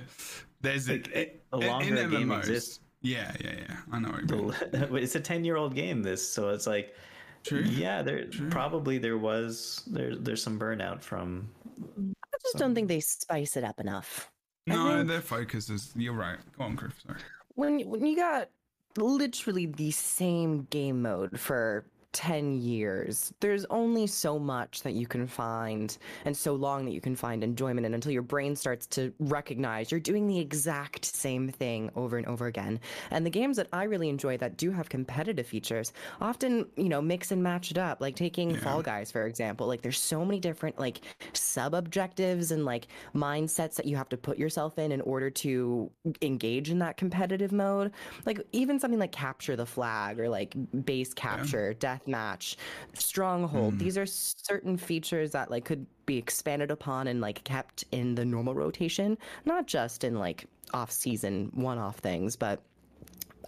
[0.61, 3.77] there's like, a, a longer in, in game MMOs, exists yeah, yeah, yeah.
[3.91, 4.19] I know.
[4.71, 6.01] it's a ten-year-old game.
[6.03, 6.95] This, so it's like,
[7.43, 7.61] True.
[7.61, 8.49] Yeah, there True.
[8.49, 11.49] probably there was there there's some burnout from.
[11.77, 12.59] I just some...
[12.59, 14.31] don't think they spice it up enough.
[14.65, 15.07] No, think...
[15.07, 15.93] their focus is.
[15.95, 16.39] You're right.
[16.57, 16.99] Go on, Griff.
[17.05, 17.19] Sorry.
[17.55, 18.49] When when you got
[18.97, 25.27] literally the same game mode for 10 years, there's only so much that you can
[25.27, 29.13] find and so long that you can find enjoyment in until your brain starts to
[29.19, 32.79] recognize you're doing the exact same thing over and over again.
[33.11, 37.01] And the games that I really enjoy that do have competitive features often, you know,
[37.01, 38.01] mix and match it up.
[38.01, 38.57] Like taking yeah.
[38.57, 39.67] Fall Guys, for example.
[39.67, 41.01] Like there's so many different like
[41.33, 45.91] sub objectives and like mindsets that you have to put yourself in in order to
[46.21, 47.91] engage in that competitive mode.
[48.25, 51.77] Like even something like Capture the Flag or like Base Capture, yeah.
[51.79, 52.57] Death match,
[52.93, 53.75] stronghold.
[53.75, 53.79] Mm.
[53.79, 58.25] These are certain features that like could be expanded upon and like kept in the
[58.25, 62.61] normal rotation, not just in like off season one off things, but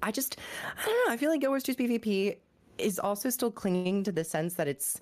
[0.01, 0.37] I just
[0.81, 2.37] I don't know, I feel like Guild Wars 2's PvP
[2.77, 5.01] is also still clinging to the sense that it's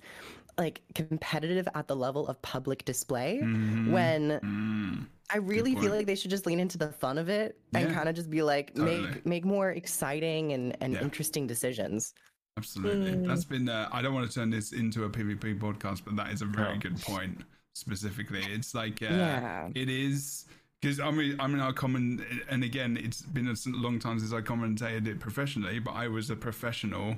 [0.58, 3.92] like competitive at the level of public display mm-hmm.
[3.92, 5.06] when mm.
[5.30, 7.80] I really feel like they should just lean into the fun of it yeah.
[7.80, 9.02] and kind of just be like totally.
[9.02, 11.00] make make more exciting and, and yeah.
[11.00, 12.14] interesting decisions.
[12.58, 13.12] Absolutely.
[13.12, 13.26] Mm.
[13.26, 16.32] That's been, uh, I don't want to turn this into a PvP podcast, but that
[16.32, 16.78] is a very oh.
[16.78, 17.44] good point
[17.74, 18.42] specifically.
[18.50, 19.68] It's like, uh, yeah.
[19.74, 20.46] it is.
[20.80, 24.32] Because I mean, I mean, I comment, and again, it's been a long time since
[24.32, 27.16] I commentated it professionally, but I was a professional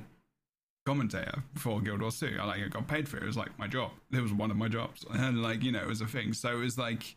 [0.87, 2.38] commentator for Guild Wars 2.
[2.40, 3.24] I like I got paid for it.
[3.24, 3.90] It was like my job.
[4.12, 6.33] It was one of my jobs, and like you know, it was a thing.
[6.33, 7.14] So it was like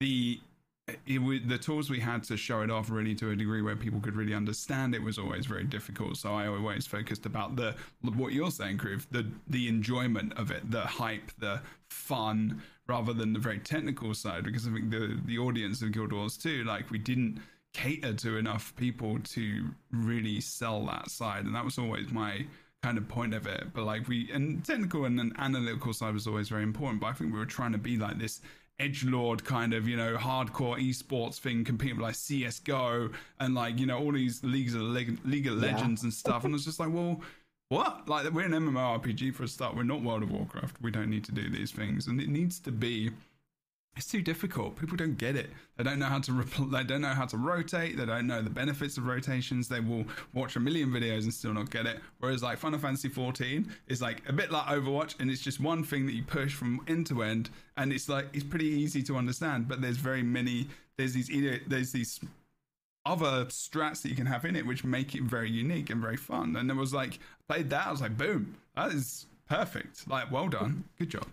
[0.00, 0.40] the
[0.86, 4.00] it, the tools we had to show it off really to a degree where people
[4.00, 6.16] could really understand it was always very difficult.
[6.18, 10.70] So I always focused about the what you're saying, Groove, the the enjoyment of it,
[10.70, 14.44] the hype, the fun, rather than the very technical side.
[14.44, 17.40] Because I think the the audience of Guild Wars 2, like we didn't
[17.72, 22.46] cater to enough people to really sell that side, and that was always my
[22.82, 23.72] kind of point of it.
[23.72, 27.00] But like we and technical and analytical side was always very important.
[27.00, 28.42] But I think we were trying to be like this
[28.80, 33.78] edge lord kind of you know hardcore esports thing competing with like CS:GO and like
[33.78, 36.44] you know all these leagues of Leg- League of Legends and stuff.
[36.44, 37.20] And it's just like, well,
[37.68, 38.08] what?
[38.08, 39.76] Like we're an MMORPG for a start.
[39.76, 40.76] We're not World of Warcraft.
[40.82, 43.10] We don't need to do these things, and it needs to be.
[43.96, 44.76] It's too difficult.
[44.76, 45.50] People don't get it.
[45.76, 46.32] They don't know how to.
[46.32, 47.96] Repl- they don't know how to rotate.
[47.96, 49.68] They don't know the benefits of rotations.
[49.68, 52.00] They will watch a million videos and still not get it.
[52.18, 55.84] Whereas like Final Fantasy 14 is like a bit like Overwatch, and it's just one
[55.84, 59.16] thing that you push from end to end, and it's like it's pretty easy to
[59.16, 59.68] understand.
[59.68, 60.66] But there's very many.
[60.96, 61.30] There's these.
[61.68, 62.18] There's these
[63.06, 66.16] other strats that you can have in it, which make it very unique and very
[66.16, 66.56] fun.
[66.56, 70.08] And it was like played that, I was like, boom, that is perfect.
[70.08, 71.26] Like, well done, good job.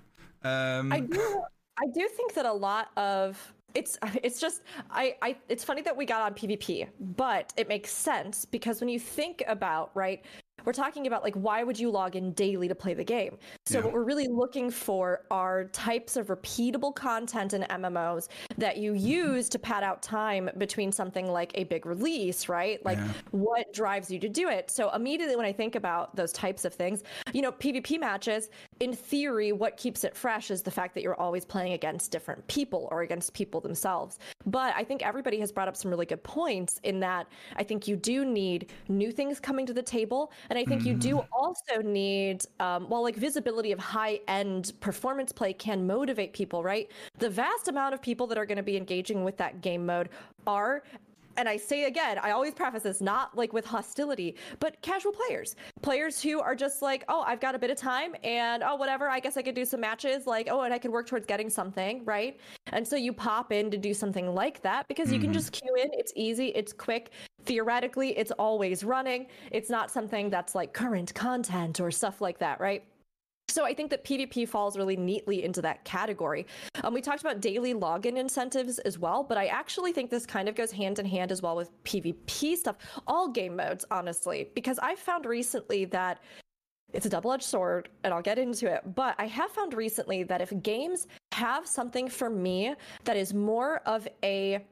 [0.44, 1.44] Um, I do.
[1.80, 5.96] I do think that a lot of it's it's just I, I it's funny that
[5.96, 10.24] we got on PvP, but it makes sense because when you think about right,
[10.66, 13.38] we're talking about like why would you log in daily to play the game?
[13.66, 13.86] So Yeah.
[13.86, 19.50] what we're really looking for are types of repeatable content in MMOs that you use
[19.50, 22.84] to pad out time between something like a big release, right?
[22.86, 23.12] Like Yeah.
[23.32, 24.70] what drives you to do it?
[24.72, 28.94] So immediately when I think about those types of things, you know, PvP matches, in
[28.94, 32.88] theory, what keeps it fresh is the fact that you're always playing against different people
[32.92, 34.20] or against people themselves.
[34.46, 37.88] But I think everybody has brought up some really good points in that I think
[37.88, 40.32] you do need new things coming to the table.
[40.52, 45.32] And I think you do also need, um, well, like visibility of high end performance
[45.32, 46.92] play can motivate people, right?
[47.20, 50.10] The vast amount of people that are going to be engaging with that game mode
[50.46, 50.84] are
[51.38, 55.56] and I say again, I always preface this not like with hostility, but casual players.
[55.82, 59.10] Players who are just like, oh, I've got a bit of time and oh, whatever,
[59.10, 60.28] I guess I could do some matches.
[60.28, 62.40] Like, oh, and I could work towards getting something, right?
[62.74, 65.76] And so you pop in to do something like that because you can just queue
[65.76, 65.90] in.
[65.94, 67.12] It's easy, it's quick.
[67.46, 69.28] Theoretically, it's always running.
[69.52, 72.84] It's not something that's like current content or stuff like that, right?
[73.52, 76.48] So I think that PvP falls really neatly into that category.
[76.84, 80.48] Um, we talked about daily login incentives as well, but I actually think this kind
[80.48, 82.78] of goes hand in hand as well with PvP stuff,
[83.08, 86.22] all game modes, honestly, because I found recently that
[86.94, 90.42] it's a double-edged sword and I'll get into it, but I have found recently that
[90.42, 94.66] if games have something for me that is more of a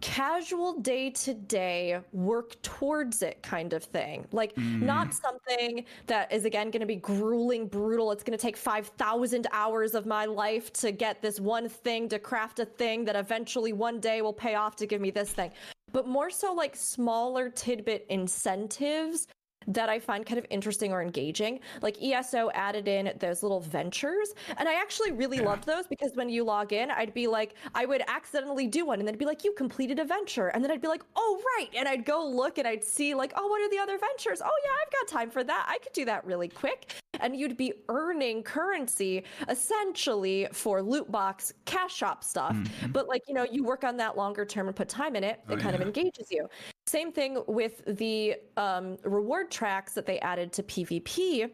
[0.00, 4.26] casual day to day work towards it kind of thing.
[4.32, 4.84] Like mm-hmm.
[4.84, 8.12] not something that is again going to be grueling, brutal.
[8.12, 12.18] It's going to take 5,000 hours of my life to get this one thing to
[12.18, 15.50] craft a thing that eventually one day will pay off to give me this thing.
[15.92, 19.28] But more so like smaller tidbit incentives
[19.68, 21.60] that I find kind of interesting or engaging.
[21.82, 26.28] Like ESO added in those little ventures, and I actually really loved those because when
[26.28, 29.44] you log in, I'd be like, I would accidentally do one, and then be like,
[29.44, 32.58] you completed a venture, and then I'd be like, oh right, and I'd go look
[32.58, 34.40] and I'd see like, oh, what are the other ventures?
[34.44, 35.66] Oh yeah, I've got time for that.
[35.68, 41.52] I could do that really quick, and you'd be earning currency essentially for loot box
[41.64, 42.56] cash shop stuff.
[42.56, 42.92] Mm-hmm.
[42.92, 45.40] But like you know, you work on that longer term and put time in it,
[45.48, 46.48] it Oh, kind of engages you.
[46.86, 51.50] Same thing with the um, reward tracks that they added to PvP,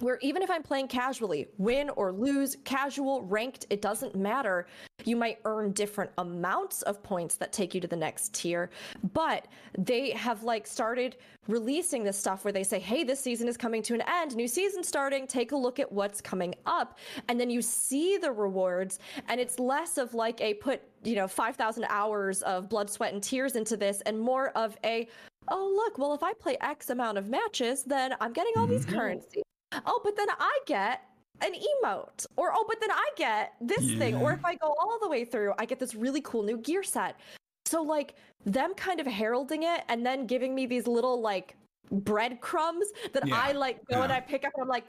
[0.00, 4.66] where even if I'm playing casually, win or lose, casual, ranked, it doesn't matter.
[5.04, 8.70] You might earn different amounts of points that take you to the next tier,
[9.12, 13.56] but they have like started releasing this stuff where they say, hey, this season is
[13.58, 16.98] coming to an end, new season starting, take a look at what's coming up.
[17.28, 21.28] And then you see the rewards, and it's less of like a put, you know,
[21.28, 25.06] 5,000 hours of blood, sweat, and tears into this, and more of a,
[25.48, 28.86] oh, look, well, if I play X amount of matches, then I'm getting all these
[28.86, 28.96] mm-hmm.
[28.96, 29.42] currency.
[29.86, 31.02] Oh, but then I get
[31.40, 32.26] an emote.
[32.36, 34.16] Or, oh, but then I get this thing.
[34.16, 36.82] Or if I go all the way through, I get this really cool new gear
[36.82, 37.16] set.
[37.64, 41.56] So, like, them kind of heralding it and then giving me these little, like,
[41.90, 44.12] breadcrumbs that Yeah, I, like, go and.
[44.12, 44.86] I pick up and I'm like,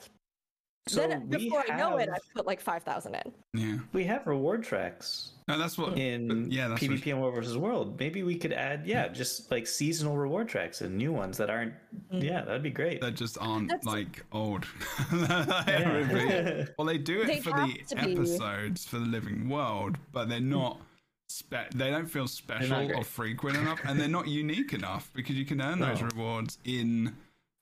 [0.87, 3.33] So then we before I know it, I put like 5,000 in.
[3.53, 3.77] yeah.
[3.93, 5.97] We have reward tracks No, that's what.
[5.97, 7.99] in yeah, that's what- PvP and World versus World.
[7.99, 9.13] Maybe we could add, yeah, mm-hmm.
[9.13, 11.73] just like seasonal reward tracks and new ones that aren't.
[12.11, 12.21] Mm-hmm.
[12.21, 13.01] Yeah, that'd be great.
[13.01, 14.65] that just aren't That's- like old.
[15.11, 20.51] well, they do it They for the episodes for the living world, but they're hmm.
[20.51, 20.81] not.
[21.27, 25.45] Spe- they don't feel special or frequent enough, and they're not unique enough because you
[25.45, 27.15] can earn those rewards in.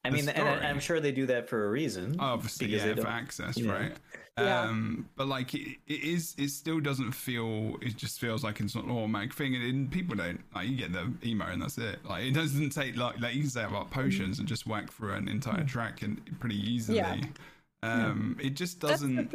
[0.04, 0.50] I mean, and story.
[0.50, 2.16] I- I'm sure they do that for a reason.
[2.20, 3.72] Obviously, because yeah, for access, yeah.
[3.72, 3.94] right?
[4.38, 4.62] Yeah.
[4.62, 7.76] Um, but like it, it is, it still doesn't feel.
[7.82, 10.78] It just feels like it's not an automatic thing, and, and people don't like you
[10.78, 12.00] get the emo and that's it.
[12.06, 15.14] Like it doesn't take like like you can say about potions and just whack through
[15.14, 16.98] an entire track and pretty easily.
[16.98, 17.18] Yeah.
[17.84, 19.34] Um, it just doesn't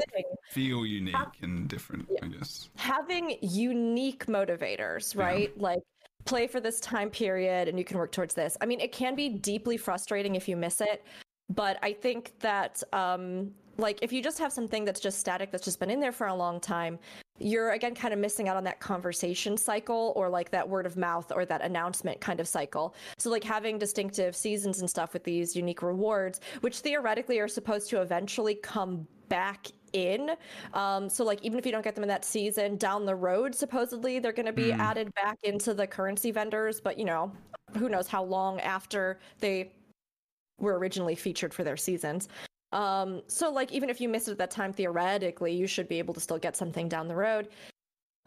[0.51, 2.09] feel unique and different.
[2.23, 2.69] I guess.
[2.77, 5.57] having unique motivators, right?
[5.61, 5.83] Like
[6.27, 8.57] play for this time period and you can work towards this.
[8.61, 11.05] I mean, it can be deeply frustrating if you miss it,
[11.49, 15.65] but I think that um like if you just have something that's just static that's
[15.65, 16.99] just been in there for a long time,
[17.39, 20.97] you're again kind of missing out on that conversation cycle or like that word of
[20.97, 22.95] mouth or that announcement kind of cycle.
[23.19, 27.91] So like having distinctive seasons and stuff with these unique rewards, which theoretically are supposed
[27.91, 29.67] to eventually come back
[29.97, 30.31] in.
[30.75, 33.55] Um, so like even if you don't get them in that season, down the road,
[33.55, 36.81] supposedly they're going to be added back into the currency vendors.
[36.81, 37.33] But you know,
[37.77, 39.73] who knows how long after they
[40.59, 42.29] were originally featured for their seasons.
[42.73, 45.99] Um, so like even if you missed it at that time, theoretically, you should be
[45.99, 47.49] able to still get something down the road.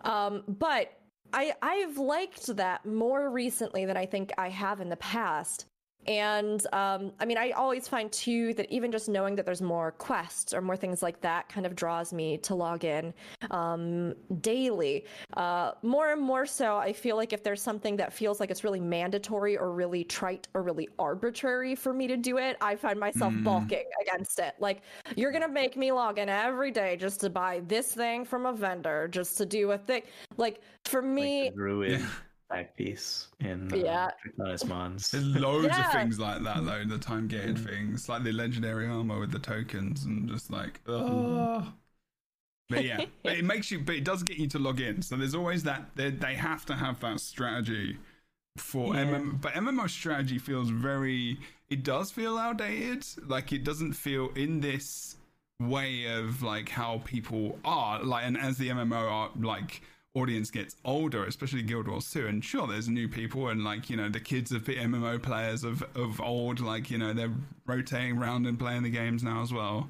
[0.04, 0.94] Um, but
[1.34, 5.66] I I've liked that more recently than I think I have in the past.
[6.08, 9.92] And um, I mean, I always find too that even just knowing that there's more
[9.92, 13.14] quests or more things like that kind of draws me to log in
[13.52, 15.06] um, daily.
[15.36, 18.64] Uh, more and more so, I feel like if there's something that feels like it's
[18.64, 23.00] really mandatory or really trite or really arbitrary for me to do it, I find
[23.00, 24.56] myself balking against it.
[24.60, 24.82] Like,
[25.16, 28.46] you're going to make me log in every day just to buy this thing from
[28.46, 30.04] a vendor, just to do a thing.
[30.38, 32.02] Like, for me, like
[32.50, 34.12] the back piece in uh, Yeah.
[34.26, 35.12] Draconis Mons.
[35.12, 39.20] There's loads of things like that though, the time gated things, like the legendary armor
[39.20, 41.74] with the tokens, and just like, oh.
[42.70, 45.02] But yeah, but it makes you, but it does get you to log in.
[45.02, 45.90] So there's always that.
[45.96, 47.98] They, they have to have that strategy
[48.58, 49.06] for Yeah.
[49.06, 49.42] MM.
[49.42, 51.40] But MMO strategy feels very.
[51.70, 53.06] It does feel outdated.
[53.28, 55.16] Like it doesn't feel in this
[55.60, 58.04] way of like how people are.
[58.04, 59.82] Like and as the MMO are like
[60.20, 63.98] audience gets older, especially Guild Wars 2, and sure, there's new people, and like you
[63.98, 67.34] know, the kids of the MMO players of of old, like you know, they're
[67.66, 69.90] rotating around and playing the games now as well.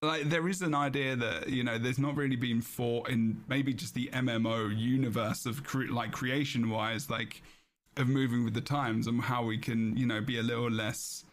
[0.00, 3.74] Like there is an idea that you know, there's not really been thought in maybe
[3.74, 7.42] just the MMO universe of cre- like creation wise, like
[7.96, 11.24] of moving with the times and how we can you know be a little less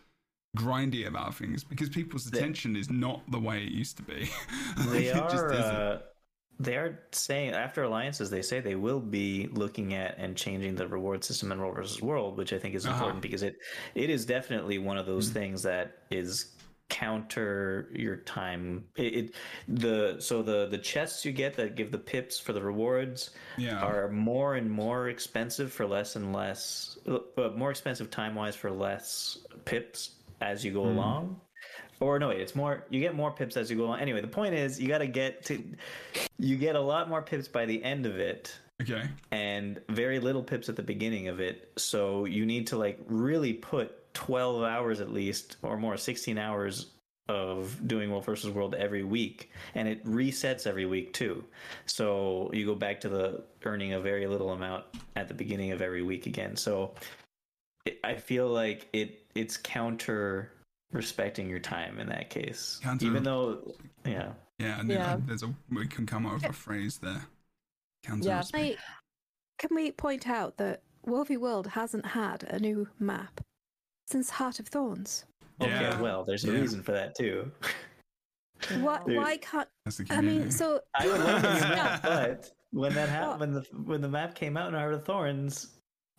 [0.57, 4.29] grindy about things because people's attention is not the way it used to be.
[4.77, 5.75] Like, they it just are isn't.
[5.75, 5.99] uh,
[6.59, 10.87] they are saying after alliances they say they will be looking at and changing the
[10.87, 12.93] reward system in world versus world which i think is Uh-huh.
[12.95, 13.57] important because it
[13.95, 16.51] it is definitely one of those things that is
[16.87, 19.35] counter your time it, it
[19.67, 23.79] the so the the chests you get that give the pips for the rewards Yeah.
[23.79, 28.69] are more and more expensive for less and less uh, more expensive time wise for
[28.71, 30.89] less pips as you go Hmm.
[30.97, 31.41] along
[31.99, 33.99] or no wait it's more you get more pips as you go along.
[33.99, 35.63] Anyway the point is you got to get to
[36.37, 39.03] you get a lot more pips by the end of it okay.
[39.31, 41.71] and very little pips at the beginning of it.
[41.77, 46.87] So you need to like really put 12 hours at least or more 16 hours
[47.27, 49.51] of doing world versus world every week.
[49.73, 51.43] And it resets every week too.
[51.85, 54.85] So you go back to the earning a very little amount
[55.15, 56.55] at the beginning of every week again.
[56.55, 56.93] So
[57.85, 60.51] it, i feel like it it's counter
[60.95, 63.75] respecting your time in that case Counter- even though
[64.05, 65.13] yeah Yeah, I knew Yeah.
[65.13, 67.21] Um, there's a we can come up with a phrase there.
[68.03, 68.37] Counter Yeah.
[68.37, 68.79] respect.
[68.79, 68.83] I,
[69.59, 73.41] can we point out that Wolfie World hasn't had a new map
[74.07, 75.25] since Heart of Thorns?
[75.61, 75.99] okay Yeah.
[76.01, 76.59] well there's a Yeah.
[76.61, 77.51] reason for that too
[78.79, 80.49] Why, why can't That's the I mean?
[80.51, 81.69] So I would love a new Yeah.
[81.75, 85.05] map, but when that happened, when the when the map came out in Heart of
[85.05, 85.67] Thorns,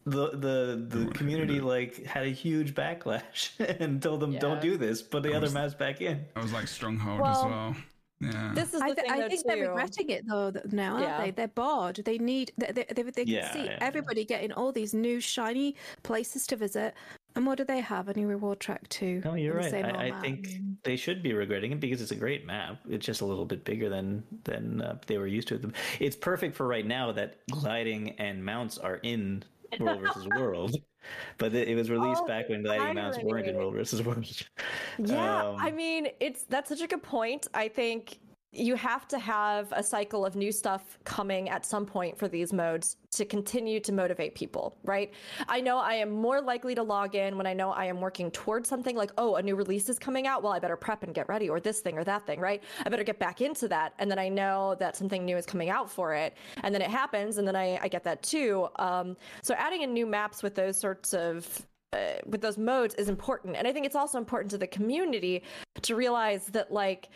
[0.07, 3.51] the the the Everyone community like had a huge backlash
[3.81, 6.25] and told them don't do this, put the That other was- maps back in.
[6.37, 7.77] I was like Stronghold as Well, well.
[8.19, 8.53] Yeah.
[8.55, 9.47] this is the I, th- thing I though, think too.
[9.49, 11.21] they're regretting it though th- now, aren't Yeah.
[11.23, 11.31] they?
[11.33, 11.97] They're bored.
[12.03, 12.51] They need.
[12.57, 13.77] They, they, they, they can Yeah, see yeah.
[13.83, 16.95] everybody getting all these new shiny places to visit,
[17.35, 18.09] and what do they have?
[18.09, 19.21] A new reward track too.
[19.23, 19.75] No, you're right.
[19.75, 20.49] I, I think
[20.83, 22.79] they should be regretting it because it's a great map.
[22.89, 25.71] It's just a little bit bigger than than uh, they were used to.
[26.01, 29.43] It's perfect for right now that gliding and mounts are in
[29.81, 30.77] World versus World.
[31.39, 33.57] But it was released Oh, back when gliding mounts weren't in.
[33.57, 34.27] World versus World.
[34.99, 37.47] Yeah, Um, I mean, it's that's such a good point.
[37.55, 38.19] I think
[38.57, 42.53] you have to have a cycle of new stuff coming at some point for these
[42.53, 45.13] modes to continue to motivate people, right?
[45.49, 48.31] I know I am more likely to log in when I know I am working
[48.31, 50.43] towards something like, oh, a new release is coming out.
[50.43, 52.63] Well, I better prep and get ready, or this thing or that thing, right?
[52.85, 53.93] I better get back into that.
[53.99, 56.37] And then I know that something new is coming out for it.
[56.63, 58.69] And then it happens, and then I, I get that too.
[58.77, 63.09] Um, so adding in new maps with those sorts of uh, with those modes is
[63.09, 65.45] important and i think it's also important to the community
[65.83, 67.09] to realize that like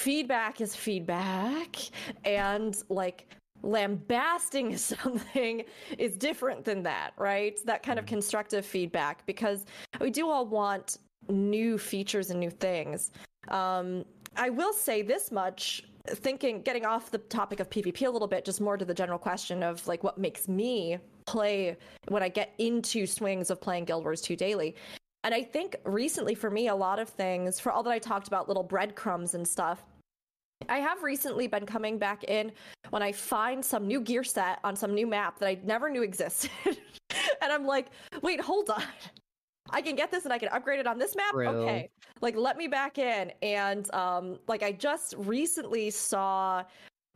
[0.00, 1.76] feedback is feedback
[2.24, 3.26] and like
[3.62, 5.62] lambasting something
[5.98, 7.58] is different than that right?
[7.66, 9.64] That kind of constructive feedback because
[10.00, 10.98] we do all want
[11.28, 13.12] new features and new things.
[13.48, 14.04] Um
[14.36, 18.44] i will say this much thinking getting off the topic of pvp a little bit
[18.44, 21.76] just more to the general question of like what makes me play
[22.08, 24.74] when I get into swings of playing Guild Wars 2 daily.
[25.22, 28.26] And I think recently for me, a lot of things, for all that I talked
[28.26, 29.84] about, little breadcrumbs and stuff,
[30.68, 32.52] I have recently been coming back in
[32.90, 36.02] when I find some new gear set on some new map that I never knew
[36.02, 36.50] existed.
[36.64, 37.88] and I'm like,
[38.22, 38.82] wait, hold on.
[39.70, 41.32] I can get this and I can upgrade it on this map.
[41.32, 41.48] True.
[41.48, 41.90] Okay.
[42.20, 43.32] Like let me back in.
[43.42, 46.64] And um like I just recently saw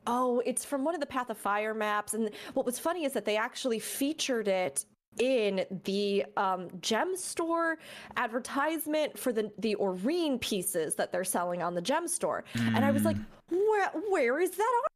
[0.07, 2.13] oh, it's from one of the Path of Fire maps.
[2.13, 4.85] And what was funny is that they actually featured it
[5.19, 7.79] in the um, gem store
[8.17, 12.91] advertisement for the the Aurene pieces that they're selling on the gem store, and I
[12.91, 13.17] was like,
[13.51, 14.94] where where is that?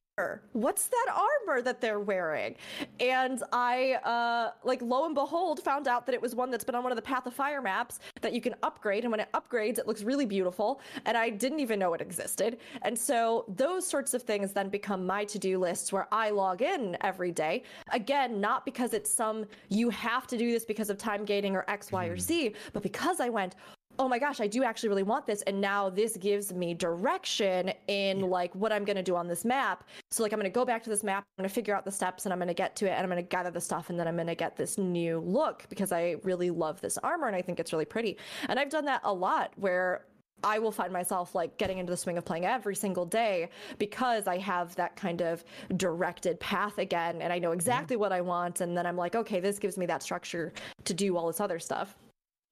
[0.52, 2.56] What's that armor that they're wearing?
[3.00, 6.74] And I uh, like lo and behold found out that it was one that's been
[6.74, 9.28] on one of the Path of Fire maps that you can upgrade, and when it
[9.32, 12.58] upgrades, it looks really beautiful, and I didn't even know it existed.
[12.82, 16.96] And so those sorts of things then become my to-do lists where I log in
[17.00, 17.62] every day.
[17.92, 21.64] Again, not because it's some you have to do this because of time gating or
[21.68, 23.54] X, Y, or Z, but because I went,
[23.98, 25.42] oh my gosh, I do actually really want this.
[25.42, 29.44] And now this gives me direction in like what I'm going to do on this
[29.44, 29.84] map.
[30.10, 31.84] So, like, I'm going to go back to this map, I'm going to figure out
[31.84, 33.60] the steps, and I'm going to get to it, and I'm going to gather the
[33.60, 36.98] stuff, and then I'm going to get this new look because I really love this
[36.98, 38.16] armor and I think it's really pretty.
[38.48, 40.04] And I've done that a lot where
[40.44, 44.26] I will find myself like getting into the swing of playing every single day because
[44.26, 45.44] I have that kind of
[45.76, 47.56] directed path again and I know mm-hmm.
[47.56, 48.60] exactly what I want.
[48.60, 50.52] And then I'm like, okay, this gives me that structure
[50.84, 51.96] to do all this other stuff.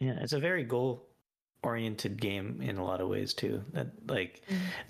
[0.01, 1.07] Yeah, it's a very goal
[1.67, 3.63] oriented game in a lot of ways too.
[3.73, 4.41] That like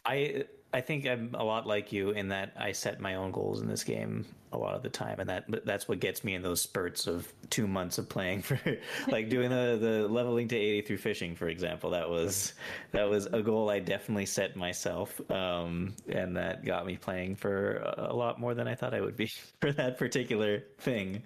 [0.05, 3.63] I I think I'm a lot like you in that I set my own goals
[3.63, 6.43] in this game a lot of the time and that that's what gets me in
[6.43, 8.61] those spurts of 2 months of playing for
[9.09, 11.91] like doing the the leveling to 80 through fishing for example.
[11.91, 12.53] That was
[12.93, 17.77] that was a goal I definitely set myself um and that got me playing for
[17.97, 19.29] a lot more than I thought I would be
[19.63, 21.23] for that particular thing.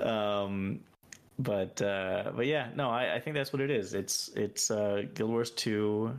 [0.00, 0.80] Um
[1.38, 3.94] but uh, but yeah, no, I, I think that's what it is.
[3.94, 6.18] It's it's uh, Guild Wars Two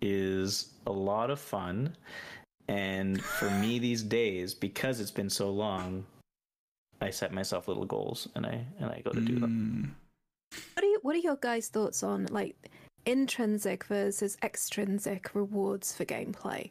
[0.00, 1.96] is a lot of fun,
[2.68, 6.04] and for me these days, because it's been so long,
[7.00, 9.94] I set myself little goals and I and I go to do them.
[9.94, 10.58] Mm.
[10.74, 12.56] What are you, what are your guys' thoughts on like
[13.04, 16.70] intrinsic versus extrinsic rewards for gameplay?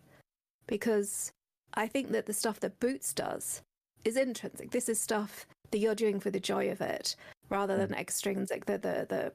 [0.65, 1.32] Because
[1.73, 3.61] I think that the stuff that Bootts does
[4.03, 4.71] is intrinsic.
[4.71, 7.15] This is stuff that you're doing for the joy of it,
[7.50, 9.32] rather than extrinsic, the the the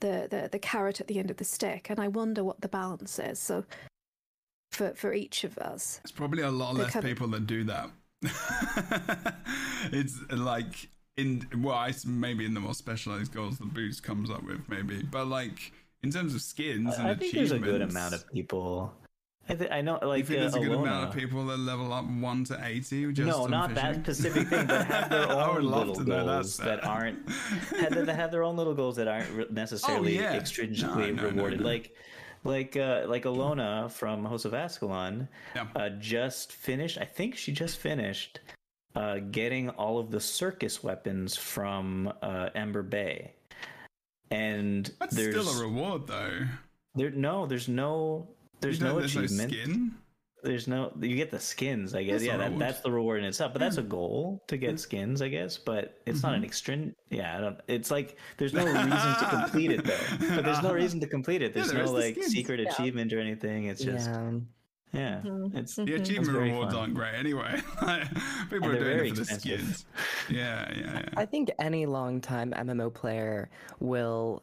[0.00, 1.88] the the, the carrot at the end of the stick.
[1.90, 3.38] And I wonder what the balance is.
[3.38, 3.64] So
[4.72, 6.00] for for each of us.
[6.02, 7.90] There's probably a lot They less come- people that do that.
[9.92, 14.30] it's like in well, I s- maybe in the more specialized goals the Bootts comes
[14.30, 17.82] up with maybe, but like in terms of skins and I think there's a good
[17.82, 18.92] achievements, amount of people.
[19.50, 21.44] I, th- I know, You like think uh, there's a good Alona- amount of people
[21.46, 23.12] that level up one to eighty?
[23.12, 26.84] Just no, not that specific thing, but have their own little know that goals that
[26.84, 27.28] aren't
[27.80, 30.38] have, that have their own little goals that aren't necessarily Oh, yeah.
[30.38, 31.60] extrinsically No, no, rewarded.
[31.60, 31.66] no.
[31.66, 31.94] Like
[32.44, 35.66] like uh, like Alona from Host of Ascalon Yeah.
[35.76, 36.96] uh, just finished.
[36.98, 38.40] I think she just finished
[38.96, 43.32] uh, getting all of the circus weapons from uh, Ember Bay,
[44.30, 46.40] and That's there's still a reward though.
[46.94, 48.28] there no there's no
[48.60, 49.50] there's You don't- no there's achievement.
[49.52, 49.94] skin.
[50.42, 52.12] There's no you get the skins, I guess.
[52.20, 53.52] That's yeah, that, that's the reward in itself.
[53.52, 53.90] But that's a mm.
[53.90, 54.76] goal to get mm-hmm.
[54.78, 55.58] skins, I guess.
[55.58, 56.50] But it's not an Mm-hmm.
[56.50, 56.94] extrin.
[57.10, 57.60] Yeah, I don't.
[57.68, 60.34] It's like there's no reason to complete it though.
[60.36, 61.54] But there's no reason to complete it.
[61.54, 62.32] Yeah, There's no like skins.
[62.32, 62.70] secret Yeah.
[62.72, 63.64] achievement or anything.
[63.66, 64.30] It's just yeah,
[64.92, 65.20] Yeah.
[65.52, 66.02] it's The mm-hmm.
[66.02, 66.80] achievement rewards fun.
[66.80, 67.60] aren't great anyway.
[68.48, 69.84] People are doing very it for the skins.
[70.30, 71.08] Yeah, yeah, yeah.
[71.18, 74.42] I think any long-time MMO player will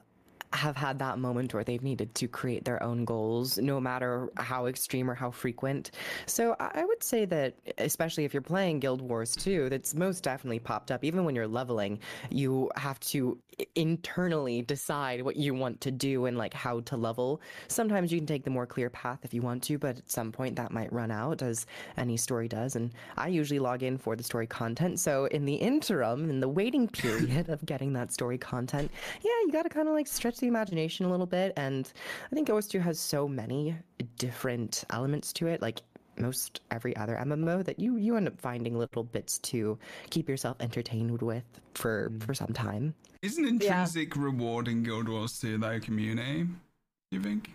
[0.57, 4.65] have had that moment where they've needed to create their own goals, no matter how
[4.65, 5.91] extreme or how frequent.
[6.25, 10.59] So I would say that, especially if you're playing Guild Wars 2, that's most definitely
[10.59, 11.03] popped up.
[11.03, 11.99] Even when you're leveling,
[12.29, 13.37] you have to
[13.75, 17.41] internally decide what you want to do and like how to level.
[17.67, 20.31] Sometimes you can take the more clear path if you want to, but at some
[20.31, 21.65] point that might run out, as
[21.97, 22.75] any story does.
[22.75, 24.99] And I usually log in for the story content.
[24.99, 28.91] So in the interim, in the waiting period of getting that story content,
[29.21, 31.53] yeah, you got to kind of like stretch the imagination a little bit.
[31.57, 31.91] And
[32.31, 33.75] I think OS2 has so many
[34.17, 35.81] different elements to it, like
[36.17, 39.77] most every other MMO, that you you end up finding little bits to
[40.09, 41.43] keep yourself entertained with
[41.75, 42.23] for mm.
[42.23, 42.93] for some time.
[43.21, 46.43] Isn't intrinsic reward in Guild Wars 2 though community?
[46.43, 47.51] Do you think?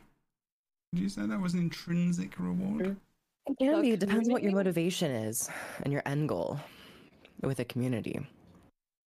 [0.93, 2.85] Did you say that was an intrinsic reward?
[2.85, 2.97] Mm.
[3.47, 3.91] It can be.
[3.93, 5.51] It depends on what your motivation is
[5.83, 6.61] and your end goal
[7.41, 8.21] with a community.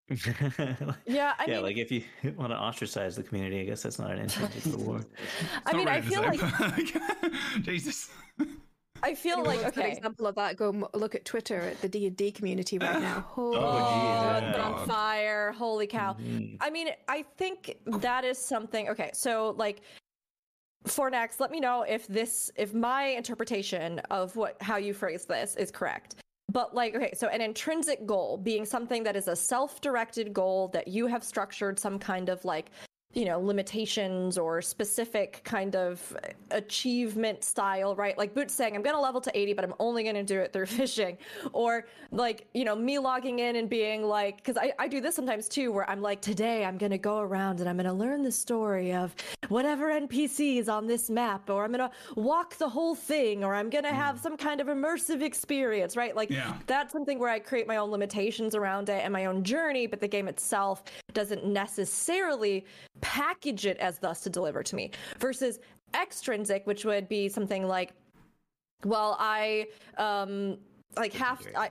[1.07, 2.03] Yeah, I yeah, mean, like if you
[2.37, 5.07] want to ostracize the community, I guess that's not an intrinsic reward.
[5.67, 7.33] I mean, I feel the like same.
[7.63, 8.11] Jesus.
[9.03, 9.93] I feel Anyone like wants an okay.
[9.97, 13.27] example of that, go look at Twitter at the D and D community right now.
[13.37, 14.63] Oh, Oh, geez, yeah.
[14.63, 15.53] on fire.
[15.53, 16.15] Holy cow.
[16.15, 16.57] Mhm.
[16.61, 18.89] I mean, I think that is something.
[18.91, 19.83] Okay, so like
[20.87, 25.25] for next, let me know if this, if my interpretation of what how you phrase
[25.25, 26.17] this is correct.
[26.55, 30.87] But like, okay, so an intrinsic goal being something that is a self-directed goal that
[30.87, 32.71] you have structured some kind of like
[33.15, 36.17] you know limitations or specific kind of
[36.51, 38.17] achievement style right?
[38.19, 40.41] Like Bootts saying i'm going to level to 80 but i'm only going to do
[40.41, 41.19] it through fishing.
[41.53, 45.15] Or like you know me logging in and being like because I, I do this
[45.15, 47.93] sometimes too where i'm like today i'm going to go around and i'm going to
[47.93, 49.15] learn the story of
[49.49, 53.55] whatever npc is on this map or i'm going to walk the whole thing or
[53.55, 54.23] i'm going to have mm.
[54.23, 56.15] some kind of immersive experience right?
[56.17, 56.55] Like Yeah.
[56.67, 60.01] that's something where I create my own limitations around it and my own journey, but
[60.01, 62.65] the game itself doesn't necessarily
[63.05, 64.91] package it as thus to deliver to me.
[65.19, 65.61] Versus
[65.95, 67.93] extrinsic, which would be something like,
[68.85, 69.67] well, I
[69.99, 70.59] um
[70.97, 71.71] like have I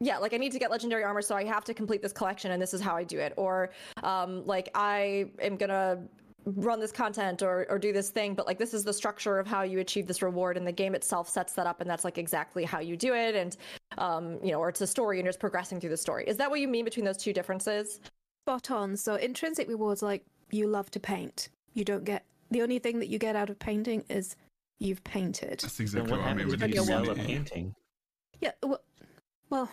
[0.00, 2.50] yeah, like I need to get legendary armor, so I have to complete this collection,
[2.50, 3.32] and this is how I do it.
[3.36, 3.70] Or,
[4.02, 6.02] um, like I am gonna
[6.44, 9.46] run this content or or do this thing, but like this is the structure of
[9.46, 12.18] how you achieve this reward, and the game itself sets that up, and that's like
[12.18, 13.56] exactly how you do it, and
[13.98, 16.24] um, you know, or it's a story, and you're just progressing through the story.
[16.26, 18.00] Is that what you mean between those two differences?
[18.42, 18.96] spot on.
[18.96, 21.48] So intrinsic rewards, like you love to paint.
[21.74, 24.36] You don't get the only thing that you get out of painting is
[24.78, 25.60] you've painted.
[25.60, 27.74] That's exactly what what I mean with when the you sell a painting?
[28.40, 28.52] Yeah.
[28.62, 28.80] Well,
[29.50, 29.70] well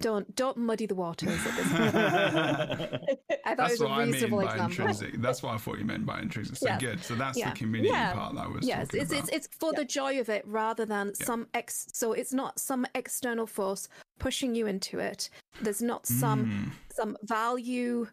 [0.00, 1.94] don't don't muddy the waters at this point.
[3.44, 4.64] I thought That's it was what a I mean reasonable by example.
[4.70, 5.20] intrinsic.
[5.20, 6.56] That's what I thought you meant by intrinsic.
[6.56, 6.78] So Yeah.
[6.78, 7.02] good.
[7.04, 7.50] So that's Yeah.
[7.50, 8.12] the community Yeah.
[8.14, 9.24] part that I was Yes, talking it's, about.
[9.24, 11.88] it's it's for the joy of it rather than some ex.
[11.92, 13.88] So it's not some external force
[14.20, 15.28] pushing you into it.
[15.60, 16.70] There's not some Mm.
[16.94, 18.08] some value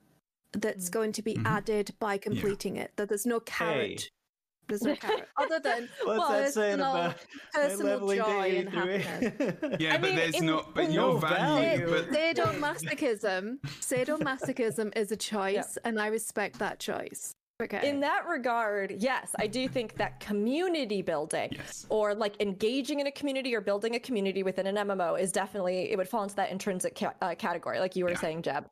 [0.53, 1.45] that's going to be Mhm.
[1.45, 2.91] added by completing it.
[2.95, 4.01] That there's no carrot.
[4.01, 4.07] Hey.
[4.69, 7.15] There's no carrot other than What's well, that saying personal, about
[7.53, 9.77] personal joy and happiness.
[9.79, 10.73] Yeah, I but mean, there's in- not.
[10.73, 11.85] But in- your No value.
[11.87, 11.89] value.
[11.89, 17.33] But Sadomasochism, sadomasochism is a choice, and I respect that choice.
[17.61, 17.87] Okay.
[17.87, 21.85] In that regard, yes, I do think that community building Yes.
[21.89, 25.91] or like engaging in a community or building a community within an MMO is definitely
[25.91, 28.19] it would fall into that intrinsic ca- uh, category, like you were Yeah.
[28.19, 28.65] saying, Jeb.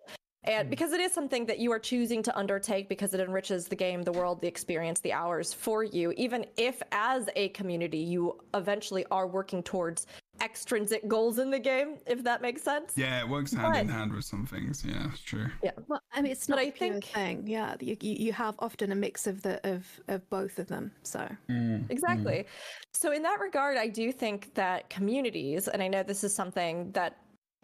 [0.43, 0.69] And hmm.
[0.69, 4.01] because it is something that you are choosing to undertake because it enriches the game,
[4.01, 9.05] the world, the experience, the hours for you, even if as a community you eventually
[9.11, 10.07] are working towards
[10.41, 12.93] extrinsic goals in the game, if that makes sense.
[12.95, 14.83] yeah, it works hand in hand with some things.
[14.83, 15.47] Yeah, it's true.
[15.61, 15.71] Yeah.
[15.87, 17.43] Well, I mean, it's But not I a pure think- thing.
[17.45, 20.91] Yeah, you, you you have often a mix of the of of both of them.
[21.03, 22.33] So mm, Exactly.
[22.33, 22.45] Mm.
[22.93, 26.91] So, in that regard, I do think that communities, and I know this is something
[26.91, 27.17] that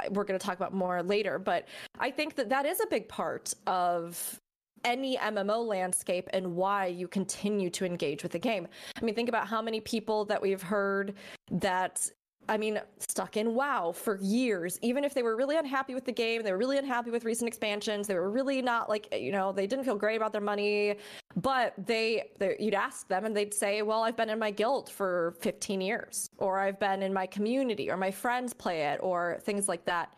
[0.10, 1.68] we're going to talk about more later, but
[2.00, 4.40] I think that that is a big part of
[4.86, 8.68] any MMO landscape and why you continue to engage with the game.
[8.96, 11.16] I mean, think about how many people that we've heard
[11.52, 12.10] that.
[12.50, 16.12] I mean, stuck in WoW for years, even if they were really unhappy with the
[16.12, 19.52] game, they were really unhappy with recent expansions, they were really not like, you know,
[19.52, 20.96] they didn't feel great about their money,
[21.36, 24.90] but they, they you'd ask them and they'd say well i've been in my guild
[24.90, 29.38] for 15 years or i've been in my community or my friends play it or
[29.44, 30.16] things like that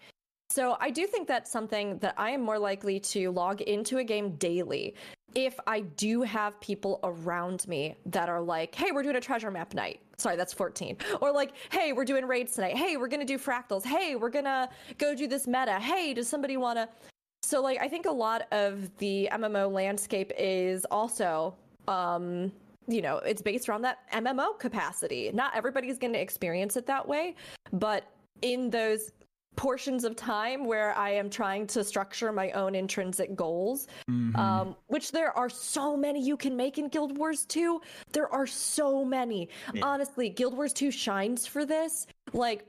[0.50, 4.04] so i do think that's something that i am more likely to log into a
[4.04, 4.96] game daily
[5.36, 9.52] if i do have people around me that are like hey we're doing a treasure
[9.52, 10.00] map night.
[10.18, 12.76] Sorry that's 14 or like hey we're doing raids tonight.
[12.76, 13.86] Hey we're gonna do fractals.
[13.86, 15.80] Hey we're gonna go do this meta.
[15.80, 16.90] Hey does somebody wanna
[17.44, 21.56] so like I think a lot of the MMO landscape is also
[21.88, 22.52] um
[22.88, 25.30] you know, it's based around that MMO capacity.
[25.32, 27.36] Not everybody's going to experience it that way,
[27.72, 28.10] but
[28.42, 29.12] in those
[29.60, 33.88] portions of time where I am trying to structure my own intrinsic goals,
[34.36, 37.82] um, which there are so many you can make in Guild Wars 2.
[38.14, 39.50] There are so many.
[39.84, 42.08] Honestly, Guild Wars 2 shines for this.
[42.32, 42.66] Like,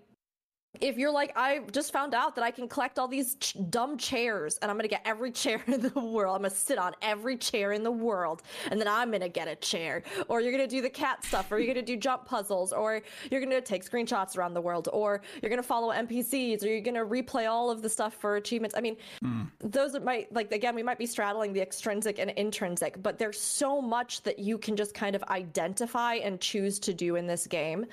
[0.81, 3.99] if you're like, I just found out that I can collect all these ch- dumb
[3.99, 6.37] chairs and I'm gonna get every chair in the world.
[6.37, 9.57] I'm gonna sit on every chair in the world and then I'm gonna get a
[9.57, 10.03] chair.
[10.29, 13.41] Or you're gonna do the cat stuff, or you're gonna do jump puzzles, or you're
[13.41, 17.51] gonna take screenshots around the world, or you're gonna follow NPCs, or you're gonna replay
[17.51, 18.75] all of the stuff for achievements.
[18.77, 19.43] I mean, hmm.
[19.59, 23.81] those might, like, again, we might be straddling the extrinsic and intrinsic, but there's so
[23.81, 27.87] much that you can just kind of identify and choose to do in this game.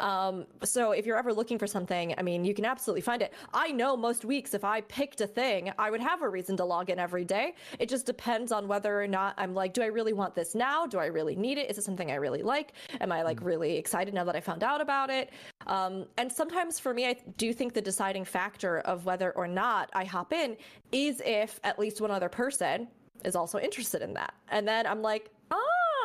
[0.00, 3.32] Um, so if you're ever looking for something, I mean, you can absolutely find it.
[3.52, 6.64] I know most weeks if I picked a thing, I would have a reason to
[6.64, 7.54] log in every day.
[7.78, 10.86] It just depends on whether or not I'm like, do I really want this now?
[10.86, 11.70] Do I really need it?
[11.70, 12.72] Is it something I really like?
[13.00, 15.30] Am I like really excited now that I found out about it?
[15.66, 19.90] Um, and sometimes for me, I do think the deciding factor of whether or not
[19.92, 20.56] I hop in
[20.90, 22.88] is if at least one other person
[23.24, 24.34] is also interested in that.
[24.48, 25.30] And then I'm like,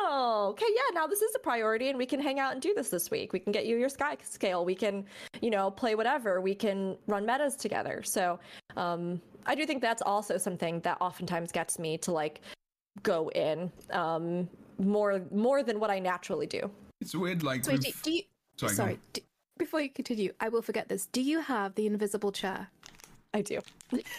[0.08, 2.72] oh, okay, yeah, now this is a priority, and we can hang out and do
[2.74, 3.32] this this week.
[3.32, 4.64] We can get you your sky scale.
[4.64, 5.04] We can,
[5.40, 6.40] you know, play whatever.
[6.40, 8.02] We can run metas together.
[8.02, 8.40] So,
[8.76, 12.40] um, I do think that's also something that oftentimes gets me to like
[13.02, 14.48] go in um,
[14.78, 16.70] more more than what I naturally do.
[17.00, 17.64] It's weird, like.
[17.64, 18.22] So do, do you?
[18.56, 18.98] Sorry, Sorry.
[19.12, 19.22] do-
[19.58, 21.06] before you continue, I will forget this.
[21.06, 22.68] Do you have the invisible chair?
[23.34, 23.60] I do.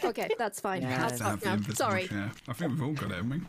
[0.03, 0.81] Okay, that's fine.
[0.89, 1.21] Yes.
[1.21, 2.31] I'll have the invisible Sorry, chair.
[2.47, 3.41] I think we've all got it, haven't we?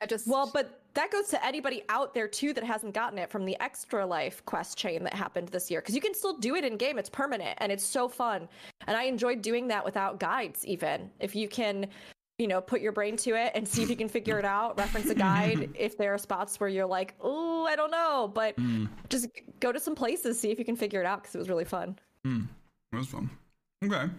[0.00, 3.30] I just Well, but that goes to anybody out there too that hasn't gotten it
[3.30, 6.54] from the extra life quest chain that happened this year because you can still do
[6.54, 8.48] it in game it's permanent and it's so fun
[8.86, 11.86] and i enjoyed doing that without guides even if you can
[12.38, 14.78] you know put your brain to it and see if you can figure it out
[14.78, 18.56] reference a guide if there are spots where you're like oh i don't know but
[18.56, 18.88] mm.
[19.08, 19.28] just
[19.60, 21.64] go to some places see if you can figure it out because it was really
[21.64, 21.96] fun.
[22.26, 22.48] Mm.
[22.92, 23.30] That was fun.
[23.84, 24.10] Okay.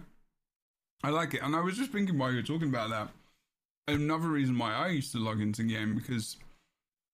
[1.04, 1.42] I like it.
[1.42, 3.08] And I was just thinking while you were talking about that,
[3.88, 6.36] another reason why I used to log into game because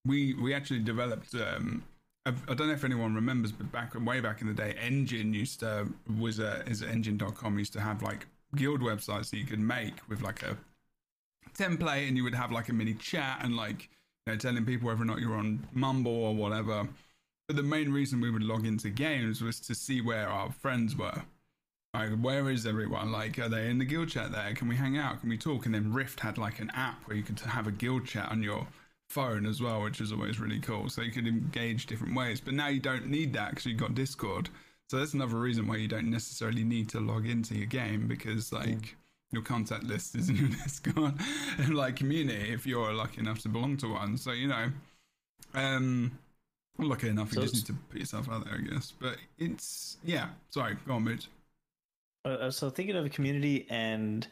[0.04, 1.82] we we actually developed um
[2.26, 5.60] I, don't know if anyone remembers, but back way back in the day, Enjin used
[5.60, 5.88] to
[6.18, 10.20] was a is enjin.com used to have like guild websites that you could make with
[10.20, 10.56] like a
[11.56, 13.88] template and you would have like a mini chat and like
[14.26, 16.86] you know telling people whether or not you're on Mumble or whatever.
[17.46, 20.94] But the main reason we would log into games was to see where our friends
[20.94, 21.22] were.
[21.94, 23.10] Like, where is everyone?
[23.10, 24.52] Like, are they in the guild chat there?
[24.54, 25.20] Can we hang out?
[25.20, 25.64] Can we talk?
[25.64, 28.42] And then Rift had like an app where you could have a guild chat on
[28.42, 28.66] your
[29.08, 30.88] phone as well, which is always really cool.
[30.88, 32.40] So you could engage different ways.
[32.40, 34.48] But now you don't need that because you've got Discord.
[34.90, 38.52] So that's another reason why you don't necessarily need to log into your game because
[38.52, 38.96] like
[39.32, 41.14] your contact list is in your Discord
[41.58, 44.16] and like community if you're lucky enough to belong to one.
[44.16, 44.70] So you know,
[45.54, 46.18] um,
[46.78, 48.92] lucky enough, you So just need to put yourself out there, I guess.
[48.98, 50.28] But it's yeah.
[50.50, 51.28] Sorry, go on, Mooch.
[52.24, 54.26] Uh, so thinking of a community and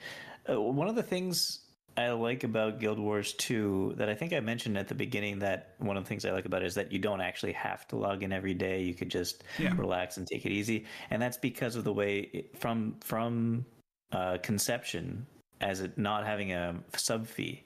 [0.51, 1.61] uh, one of the things
[1.99, 5.75] I like about Guild Wars 2 that I think I mentioned at the beginning that
[5.79, 7.97] one of the things I like about it is that you don't actually have to
[7.97, 8.83] log in every day.
[8.83, 9.75] You could just Yeah.
[9.77, 10.85] relax and take it easy.
[11.11, 13.65] And that's because of the way it, from from
[14.13, 15.27] uh, conception
[15.61, 17.65] as it not having a sub fee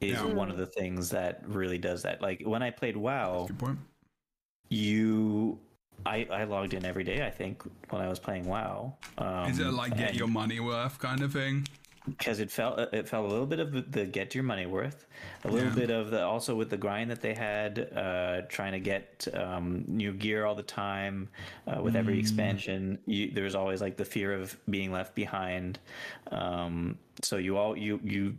[0.00, 0.24] is Yeah.
[0.24, 2.22] one of the things that really does that.
[2.22, 3.48] Like when I played WoW,
[4.70, 5.58] you
[6.06, 7.26] I, I logged in every day.
[7.26, 8.96] I think when I was playing WoW.
[9.18, 11.66] Um, Is it like get and- your money worth kind of thing?
[12.16, 15.06] Because it felt it felt a little bit of the, get your money worth,
[15.44, 15.74] a little Yeah.
[15.74, 19.84] bit of the also with the grind that they had, uh, trying to get um,
[19.86, 21.28] new gear all the time.
[21.66, 25.78] Uh, with every expansion, you, there's always like the fear of being left behind.
[26.30, 28.36] Um, so you all you you.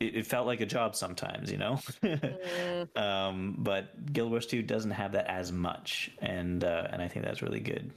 [0.00, 1.78] It it felt like a job sometimes, you know.
[2.96, 7.24] um, but Guild Wars 2 doesn't have that as much, and uh, and I think
[7.24, 7.92] that's really good.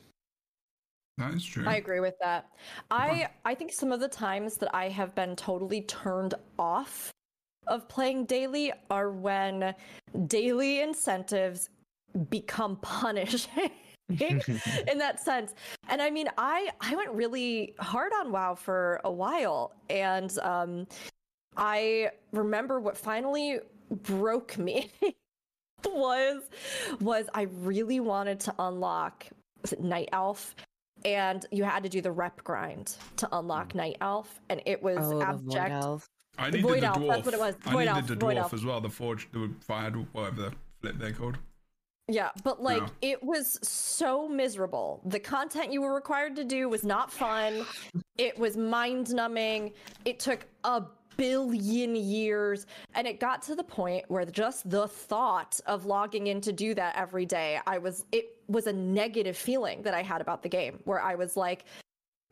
[1.17, 1.65] That is true.
[1.65, 2.49] I agree with that.
[2.91, 7.11] I I think some of the times that I have been totally turned off
[7.67, 9.73] of playing daily are when
[10.27, 11.69] daily incentives
[12.29, 13.71] become punishing
[14.19, 15.53] in that sense.
[15.89, 20.87] And I mean, I I went really hard on WoW for a while, and um,
[21.57, 23.59] I remember what finally
[24.03, 24.91] broke me
[25.85, 26.43] was
[26.99, 29.25] was I really wanted to unlock
[29.61, 30.55] was it Night Elf,
[31.05, 33.75] and you had to do the rep grind to unlock mm.
[33.75, 35.71] Night Elf, and it was Oh, the Void abject.
[35.71, 36.09] Elf.
[36.37, 37.07] I The needed Void the Elf, dwarf.
[37.07, 37.55] that's what it was.
[37.65, 38.81] I needed Elf, the dwarf as well.
[38.81, 41.37] The forge, the fired, whatever the flip they're called.
[42.07, 43.13] Yeah, but like Yeah.
[43.13, 45.01] it was so miserable.
[45.05, 47.65] The content you were required to do was not fun.
[48.17, 49.73] It was mind numbing.
[50.05, 50.83] It took a
[51.17, 52.65] billion years.
[52.93, 56.73] And it got to the point where just the thought of logging in to do
[56.75, 60.49] that every day, I was, it was a negative feeling that I had about the
[60.49, 61.65] game where I was like,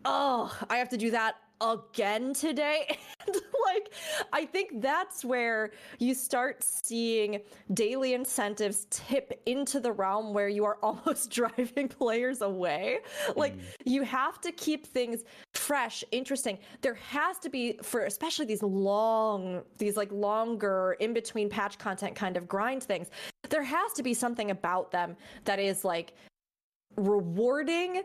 [0.06, 2.98] oh, I have to do that again today.
[3.28, 3.36] and
[3.66, 3.94] like,
[4.32, 7.42] I think that's where you start seeing
[7.74, 13.00] daily incentives tip into the realm where you are almost driving players away.
[13.36, 13.62] Like, mm.
[13.86, 15.24] you have to keep things
[15.54, 16.58] fresh, interesting.
[16.82, 22.16] There has to be, for especially these long, these like longer in between patch content
[22.16, 23.10] kind of grind things,
[23.50, 26.14] there has to be something about them that is like
[26.98, 28.04] rewarding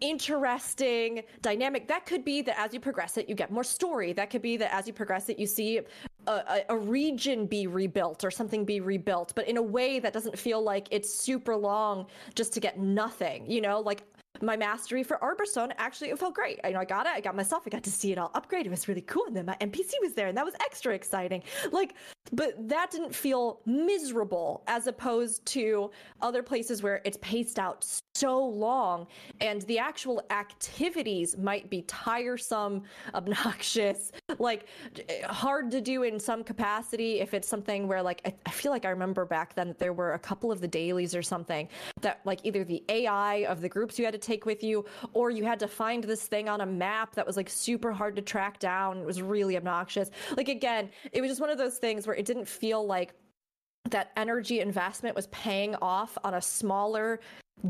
[0.00, 1.88] interesting dynamic.
[1.88, 4.12] That could be that as you progress it you get more story.
[4.12, 5.80] That could be that as you progress it you see
[6.26, 10.36] a, a, region be rebuilt or something be rebuilt but in a way that doesn't
[10.36, 13.80] feel like it's super long just to get nothing you know?
[13.80, 14.02] Like
[14.42, 16.60] my mastery for Arborstone actually it felt great.
[16.64, 18.30] I you know I got it, I got myself, I got to see it all
[18.34, 18.66] upgrade.
[18.66, 19.24] It was really cool.
[19.26, 21.42] And then my NPC was there and that was extra exciting.
[21.72, 21.94] Like,
[22.32, 28.44] but that didn't feel miserable as opposed to other places where it's paced out so
[28.44, 29.06] long
[29.40, 32.82] and the actual activities might be tiresome
[33.14, 34.66] obnoxious like
[35.24, 38.86] hard to do in some capacity if it's something where like I, I, feel like
[38.86, 41.68] i remember back then that there were a couple of the dailies or something
[42.00, 45.30] that like either the ai of the groups you had to take with you or
[45.30, 48.22] you had to find this thing on a map that was like super hard to
[48.22, 52.06] track down it was really obnoxious like again it was just one of those things
[52.06, 53.14] where it didn't feel like
[53.90, 57.20] that energy investment was paying off on a smaller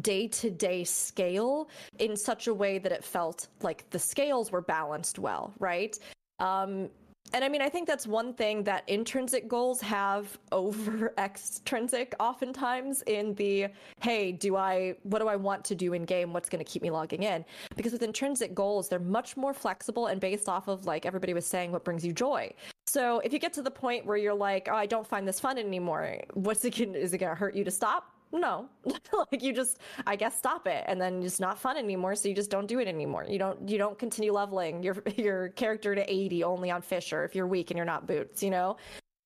[0.00, 4.60] day to day scale in such a way that it felt like the scales were
[4.60, 5.98] balanced well, right?
[6.38, 6.90] Um,
[7.32, 13.02] and I mean, I think that's one thing that intrinsic goals have over extrinsic oftentimes
[13.02, 13.68] in the,
[14.00, 16.32] hey, do I, what do I want to do in game?
[16.32, 17.44] What's going to keep me logging in?
[17.76, 21.46] Because with intrinsic goals, they're much more flexible and based off of, like everybody was
[21.46, 22.52] saying, what brings you joy.
[22.86, 25.40] So if you get to the point where you're like, oh, I don't find this
[25.40, 28.15] fun anymore, what's is it going to hurt you to stop?
[28.32, 28.68] No.
[29.32, 32.34] Like you just i guess stop it and then it's not fun anymore so you
[32.34, 33.24] just don't do it anymore.
[33.28, 37.34] You don't you don't continue leveling your your character to 80 only on fisher if
[37.34, 38.76] you're weak and you're not Bootts you know?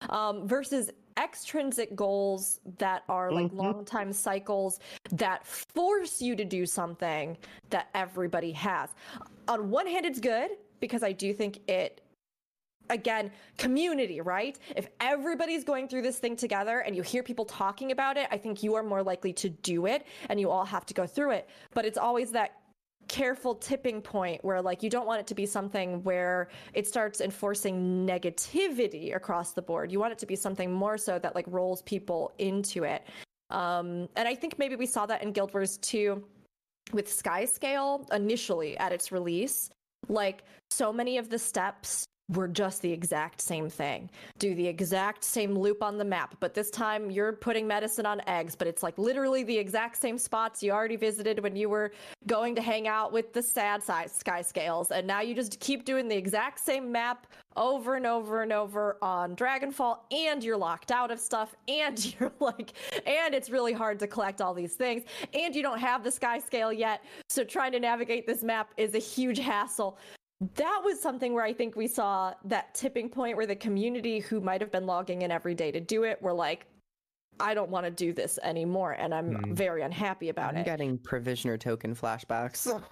[0.09, 3.59] Um, versus extrinsic goals that are like mm-hmm.
[3.59, 4.81] long time cycles
[5.13, 7.37] that force you to do something
[7.69, 8.91] that everybody has.
[9.49, 12.01] On one hand it's good because i do think it
[12.91, 14.59] again, community, right?
[14.77, 18.37] If everybody's going through this thing together and you hear people talking about it, I
[18.37, 21.33] think you are more likely to do it and you all have to go through
[21.33, 21.49] it.
[21.73, 22.57] But it's always that
[23.09, 27.21] careful tipping point where like you don't want it to be something where it starts
[27.21, 29.91] enforcing negativity across the board.
[29.91, 33.03] You want it to be something more so that like rolls people into it.
[33.51, 36.23] Um, and I think maybe we saw that in Guild Wars 2
[36.93, 39.71] with Skyscale initially at its release.
[40.09, 44.09] Like so many of the steps were just the exact same thing.
[44.39, 48.21] Do the exact same loop on the map, but this time you're putting medicine on
[48.27, 51.93] eggs, but it's like literally the exact same spots you already visited when you were
[52.27, 54.91] going to hang out with the sad sky scales.
[54.91, 57.27] And now you just keep doing the exact same map
[57.57, 62.33] over and over and over on Dragonfall, and you're locked out of stuff, and you're
[62.39, 62.73] like,
[63.07, 65.03] and it's really hard to collect all these things,
[65.35, 67.03] and you don't have the sky scale yet.
[67.29, 69.99] So trying to navigate this map is a huge hassle
[70.55, 74.41] that was something where I think we saw that tipping point where the community who
[74.41, 76.67] might have been logging in every day to do it were like,
[77.39, 79.53] I don't want to do this anymore, and I'm mm.
[79.55, 80.65] very unhappy about I'm it.
[80.65, 82.65] Getting provisioner token flashbacks.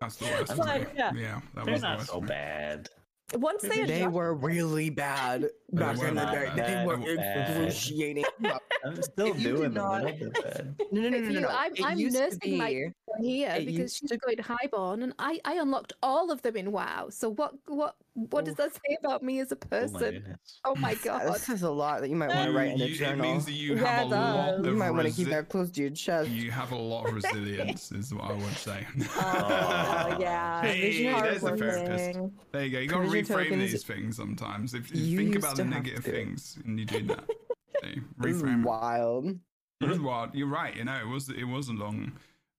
[0.00, 0.56] That's the worst.
[0.56, 1.12] But, yeah.
[1.14, 2.88] yeah, that They're was not the worst so bad.
[3.34, 6.52] Once they they were really bad back in the day.
[6.56, 8.24] They were excruciating.
[8.84, 10.02] I'm still doing not...
[10.02, 10.76] them.
[10.92, 11.48] No, no, no, no, no, no.
[11.48, 14.16] I'm, I'm nursing my here because she's to...
[14.18, 17.08] going highborn, and I I unlocked all of them in WoW.
[17.10, 20.36] So what what what does that say about me as a person?
[20.64, 22.72] Oh my, oh my god, this is a lot that you might want to write
[22.72, 23.24] in a journal.
[23.24, 24.54] It means that you have yeah, a lot.
[24.54, 26.30] Of you might want to keep that close to your chest.
[26.30, 28.86] You have a lot of resilience, is what I would say.
[29.16, 32.18] Oh yeah, hey, there's a therapist.
[32.52, 32.78] There you go.
[32.78, 33.72] You got to reframe tokens.
[33.72, 34.74] these things sometimes.
[34.74, 37.24] If you, you think about the negative things and you do that,
[37.82, 38.62] hey, reframe.
[38.64, 39.38] Wild.
[39.80, 40.34] It was wild.
[40.34, 40.74] You're right.
[40.74, 42.12] You know, it was it was a long,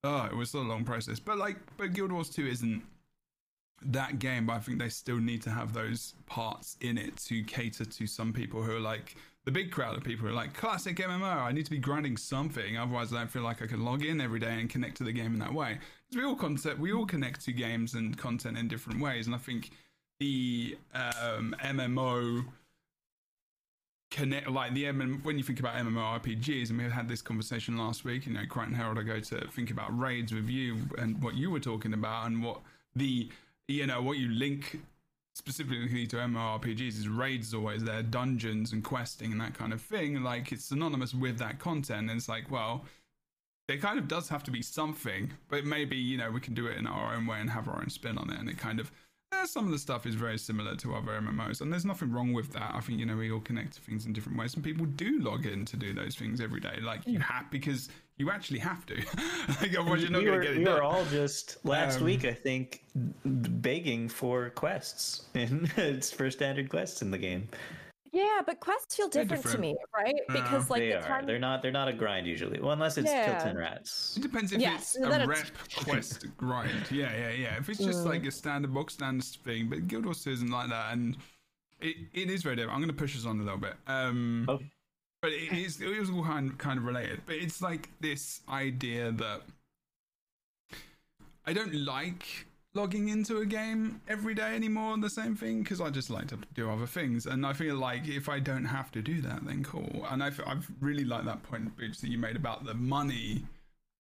[0.04, 1.20] oh, it was a long process.
[1.20, 2.84] But like, but Guild Wars Two isn't
[3.84, 7.44] that game, but I think they still need to have those parts in it to
[7.44, 10.54] cater to some people who are like the big crowd of people who are like
[10.54, 11.24] classic MMO.
[11.24, 14.20] I need to be grinding something, otherwise I don't feel like I can log in
[14.20, 15.80] every day and connect to the game in that way.
[16.10, 19.36] Because we all concept, we all connect to games and content in different ways, and
[19.36, 19.72] I think
[20.20, 22.46] the um, MMO
[24.12, 28.06] connect like the MM, when you think about MMORPGs, and we had this conversation last
[28.06, 28.26] week.
[28.26, 31.52] You know, Krytan Herald, I go to think about raids with you and what you
[31.52, 32.62] were talking about, and what
[32.96, 33.30] the
[33.68, 34.80] you know what you link
[35.34, 40.24] specifically to MMORPGs is raids always there, dungeons and questing and that kind of thing.
[40.24, 42.86] Like it's synonymous with that content, and it's like, well,
[43.68, 46.68] it kind of does have to be something, but maybe you know we can do
[46.68, 48.80] it in our own way and have our own spin on it, and it kind
[48.80, 48.92] of
[49.44, 52.54] some of the stuff is very similar to other MMOs, and there's nothing wrong with
[52.54, 52.72] that.
[52.74, 55.20] I think you know we all connect to things in different ways, and people do
[55.20, 56.80] log in to do those things every day.
[56.82, 58.96] Like you have because you actually have to.
[59.62, 60.60] like, otherwise, you're not we going to get it.
[60.60, 62.84] We were all just last um, week, I think,
[63.26, 67.50] begging for quests in it's for standard quests in the game.
[68.16, 69.56] Yeah, but quests feel different, different.
[69.58, 70.16] to me, right?
[70.30, 71.02] Because like they the are.
[71.02, 71.26] Time...
[71.26, 71.62] They're not.
[71.62, 72.62] They're not a grind usually.
[72.62, 73.26] Well, unless it's yeah.
[73.26, 74.16] Kill Ten Rats.
[74.16, 75.76] It depends if yes, it's a rep it's...
[75.84, 76.90] quest grind.
[76.90, 77.58] Yeah, yeah, yeah.
[77.58, 78.06] If it's just mm.
[78.06, 81.18] like a standard box standard thing, but Guild Wars isn't like that, and
[81.82, 82.74] it, it is very different.
[82.74, 83.74] I'm going to push us on a little bit.
[83.86, 84.60] Um, oh.
[85.22, 87.20] But it is it is all kind kind of related.
[87.26, 89.42] But it's like this idea that
[91.46, 95.80] I don't like logging into a game every day anymore on the same thing because
[95.82, 97.26] I just like to do other things.
[97.26, 100.06] And I feel like if I don't have to do that, then cool.
[100.10, 103.44] And I've, I've really liked that point, Bootts, that you made about the money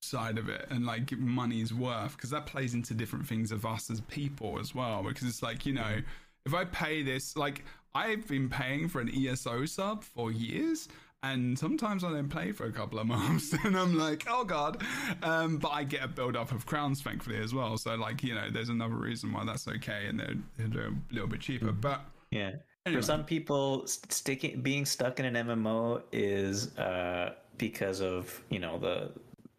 [0.01, 3.89] side of it and like money's worth because that plays into different things of us
[3.89, 5.99] as people as well because it's like you know
[6.45, 7.65] if i pay this like
[7.95, 10.87] i've been paying for an eso sub for years
[11.23, 14.83] and sometimes I don't play for a couple of months, and I'm like, oh god.
[15.23, 17.77] Um, but I get a build up of crowns, thankfully, as well.
[17.77, 21.27] So like, you know, there's another reason why that's okay, and they're, they're a little
[21.27, 21.71] bit cheaper.
[21.71, 22.01] But
[22.31, 22.51] Yeah.
[22.85, 23.01] Anyway.
[23.01, 28.77] For some people, sticking being stuck in an MMO is uh, because of you know
[28.77, 29.11] the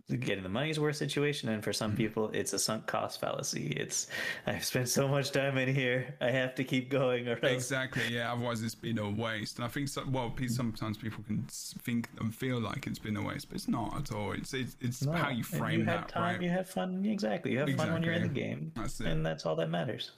[0.09, 1.97] getting the money's worth situation, and for some Mm-hmm.
[1.97, 3.69] people, it's a sunk cost fallacy.
[3.77, 4.07] It's
[4.47, 8.03] I've spent so much time in here, I have to keep going, or else Exactly,
[8.11, 8.33] yeah.
[8.33, 9.57] Otherwise, it's been a waste.
[9.57, 13.23] And I think, so, well, sometimes people can think and feel like it's been a
[13.23, 14.33] waste, but it's not at all.
[14.33, 16.43] It's it's, it's No, how you and frame you have that, time, right?
[16.43, 17.05] You have fun.
[17.05, 17.53] Exactly.
[17.53, 19.07] You have fun when you're in the game, That's it.
[19.09, 20.13] and that's all that matters.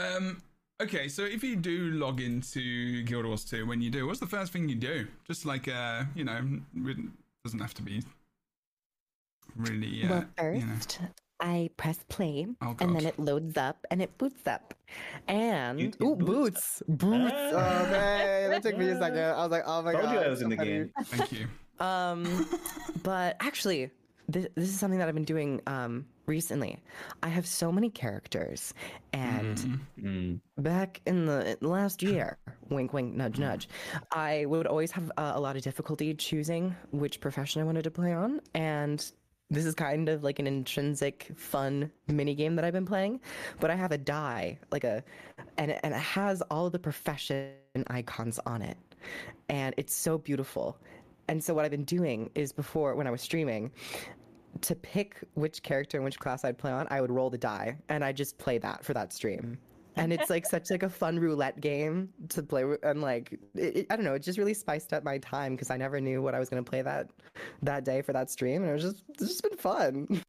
[0.00, 0.42] Um.
[0.78, 4.26] Okay, so if you do log into Guild Wars 2, when you do, what's the
[4.26, 5.06] first thing you do?
[5.26, 6.38] Just like, uh, you know,
[6.76, 6.96] it
[7.42, 8.02] doesn't have to be
[9.56, 10.04] really.
[10.04, 10.72] Uh, well, you know.
[10.74, 11.00] first,
[11.40, 14.72] I press play, Oh, and then it loads up and it boots up.
[15.28, 17.32] And You- it ooh, boots boots, boots.
[17.34, 17.50] Ah.
[17.86, 19.18] Oh man, that took me a second.
[19.18, 20.12] I was like, oh my Told god.
[20.14, 20.70] you I was so in the funny.
[20.70, 20.90] game.
[21.04, 21.46] Thank you.
[21.78, 22.46] Um,
[23.02, 23.90] but actually,
[24.28, 26.78] this, this is something that I've been doing um recently.
[27.22, 28.72] I have so many characters,
[29.12, 30.06] and Mm-hmm.
[30.08, 30.40] Mm.
[30.56, 32.38] back in the last year,
[32.70, 33.68] wink, wink, nudge, nudge,
[34.10, 37.90] I would always have uh, a lot of difficulty choosing which profession I wanted to
[37.90, 39.04] play on, and
[39.50, 43.20] this is kind of like an intrinsic fun mini game that I've been playing.
[43.60, 45.04] But I have a die, like a,
[45.58, 47.52] and and it has all the profession
[47.88, 48.76] icons on it,
[49.48, 50.78] and it's so beautiful.
[51.28, 53.72] And so what I've been doing is before when I was streaming,
[54.62, 57.76] to pick which character and which class I'd play on, I would roll the die
[57.88, 59.58] and I just play that for that stream.
[59.96, 63.76] And it's like such like a fun roulette game to play with, and like it,
[63.76, 66.20] it- I don't know, it just really spiced up my time because I never knew
[66.22, 67.08] what I was gonna play that
[67.62, 70.22] that day for that stream, and it was just it's just been fun.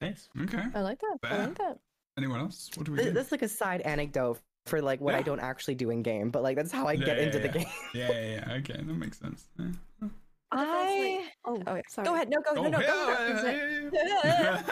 [0.00, 0.28] Nice.
[0.42, 0.62] Okay.
[0.74, 1.18] I like that.
[1.22, 1.78] I like that.
[2.18, 2.70] Anyone else?
[2.74, 3.10] What do we do?
[3.12, 6.42] That's like a side anecdote for like what I don't actually do in game, but
[6.42, 7.66] like that's how I Yeah, get yeah, into the game.
[7.94, 8.54] Yeah, yeah, yeah.
[8.58, 9.46] Okay, that makes sense.
[9.58, 10.08] Yeah.
[10.52, 11.24] I.
[11.44, 12.06] Oh, Oh, sorry.
[12.06, 12.28] Go ahead.
[12.30, 12.50] No, go.
[12.56, 14.62] Oh, no, no, yeah,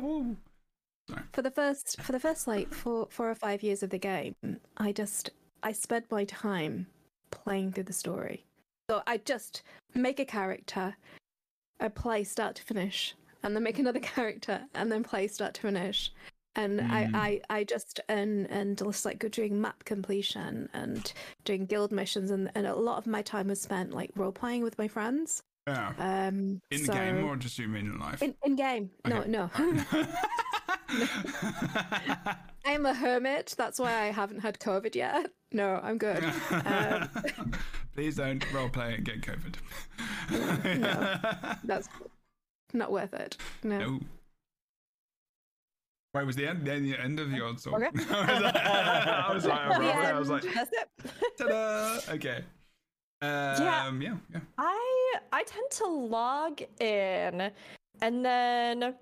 [0.00, 0.36] go.
[1.08, 1.16] Woo.
[1.32, 4.34] For the first, for the first like four, four or five years of the game,
[4.76, 5.30] I just
[5.62, 6.86] I spent my time
[7.30, 8.44] playing through the story.
[8.90, 9.62] So I just
[9.94, 10.94] make a character,
[11.80, 15.60] I play start to finish, and then make another character, and then play start to
[15.62, 16.12] finish.
[16.54, 16.90] And Mm.
[16.90, 21.12] I, I, I just and and just like doing map completion and
[21.44, 24.62] doing guild missions, and, and a lot of my time was spent like role playing
[24.62, 25.42] with my friends.
[25.66, 25.92] Yeah.
[25.98, 28.22] Um, In so- game or just you mean in life?
[28.22, 28.90] in in game.
[29.06, 29.50] No, no.
[32.64, 33.54] I'm a hermit.
[33.56, 35.30] That's why I haven't had COVID yet.
[35.52, 36.24] No, I'm good.
[36.50, 37.08] Um,
[37.94, 39.54] Please don't roleplay and get COVID.
[41.64, 41.88] that's
[42.72, 43.36] not worth it.
[43.62, 43.78] No.
[43.78, 44.00] No.
[46.14, 47.74] Wait, was the end the end of your song?
[47.74, 47.90] Okay.
[48.10, 50.88] I was like, I was like, I was like, That's it.
[51.38, 51.98] ta-da!
[52.14, 52.44] Okay.
[53.22, 54.40] Um, yeah, yeah.
[54.58, 57.50] I I tend to log in
[58.02, 58.94] and then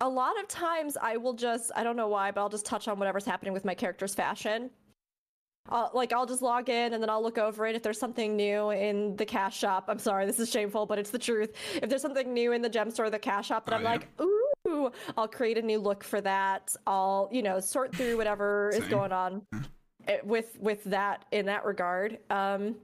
[0.00, 2.88] a lot of times I will just I don't know why, but I'll just touch
[2.88, 4.70] on whatever's happening with my character's fashion.
[5.68, 8.34] I'll, like I'll just log in and then I'll look over it if there's something
[8.34, 9.84] new in the cash shop.
[9.88, 11.52] I'm sorry, this is shameful, but it's the truth.
[11.82, 13.82] If there's something new in the gem store or the cash shop that Oh, I'm
[13.82, 13.90] yeah.
[13.90, 14.08] like,
[14.66, 16.74] ooh, I'll create a new look for that.
[16.86, 19.42] I'll, you know, sort through whatever is going on
[20.24, 22.18] with with that in that regard.
[22.30, 22.76] Um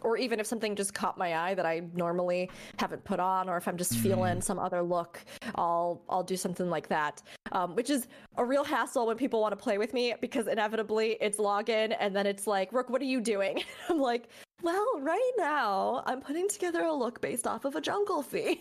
[0.00, 3.56] or even if something just caught my eye that I normally haven't put on, or
[3.56, 5.24] if I'm just feeling some other look,
[5.54, 7.22] I'll I'll do something like that.
[7.52, 11.16] Um, which is a real hassle when people want to play with me because inevitably
[11.20, 13.62] it's login and then it's like, Rook, what are you doing?
[13.88, 14.28] I'm like,
[14.64, 18.56] well, right now I'm putting together a look based off of a jungle theme.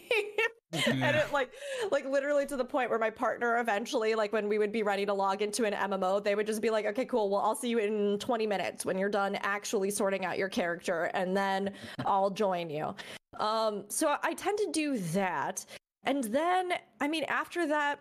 [0.87, 1.51] and it like
[1.91, 5.05] like literally to the point where my partner eventually like when we would be ready
[5.05, 7.69] to log into an MMO they would just be like okay cool well I'll see
[7.69, 11.73] you in 20 minutes when you're done actually sorting out your character and then
[12.05, 12.93] I'll join you.
[13.39, 15.65] Um so I tend to do that.
[16.05, 17.99] And then I mean after that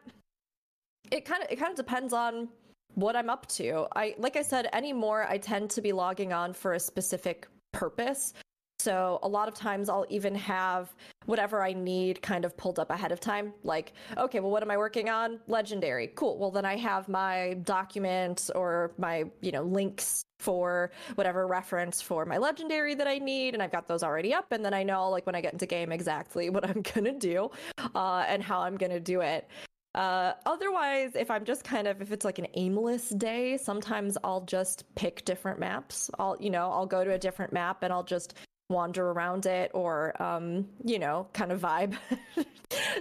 [1.10, 2.48] it kind of it kind of depends on
[2.94, 3.86] what I'm up to.
[3.94, 8.34] I like I said anymore I tend to be logging on for a specific purpose
[8.82, 10.92] so a lot of times I'll even have
[11.26, 13.54] whatever I need kind of pulled up ahead of time.
[13.62, 15.38] Like, okay, well, what am I working on?
[15.46, 16.08] Legendary.
[16.16, 16.36] Cool.
[16.36, 22.26] Well, then I have my documents or my, you know, links for whatever reference for
[22.26, 23.54] my legendary that I need.
[23.54, 24.50] And I've got those already up.
[24.50, 27.12] And then I know, like, when I get into game exactly what I'm going to
[27.12, 27.52] do
[27.94, 29.48] uh, and how I'm going to do it.
[29.94, 34.40] Uh, otherwise, if I'm just kind of, if it's like an aimless day, sometimes I'll
[34.42, 36.10] just pick different maps.
[36.18, 38.34] I'll, you know, I'll go to a different map and I'll just
[38.70, 41.96] wander around it or um, you know kind of vibe.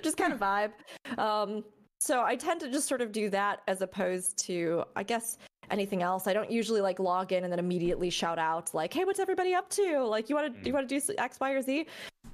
[0.01, 0.71] Just kind of vibe.
[1.17, 1.63] Um,
[2.01, 5.37] so i tend to just sort of do that as opposed to i guess
[5.71, 6.27] anything else.
[6.27, 9.53] I don't usually like log in and then immediately shout out like hey what's everybody
[9.53, 10.03] up to?
[10.03, 11.87] Like you want to you want to do x y or z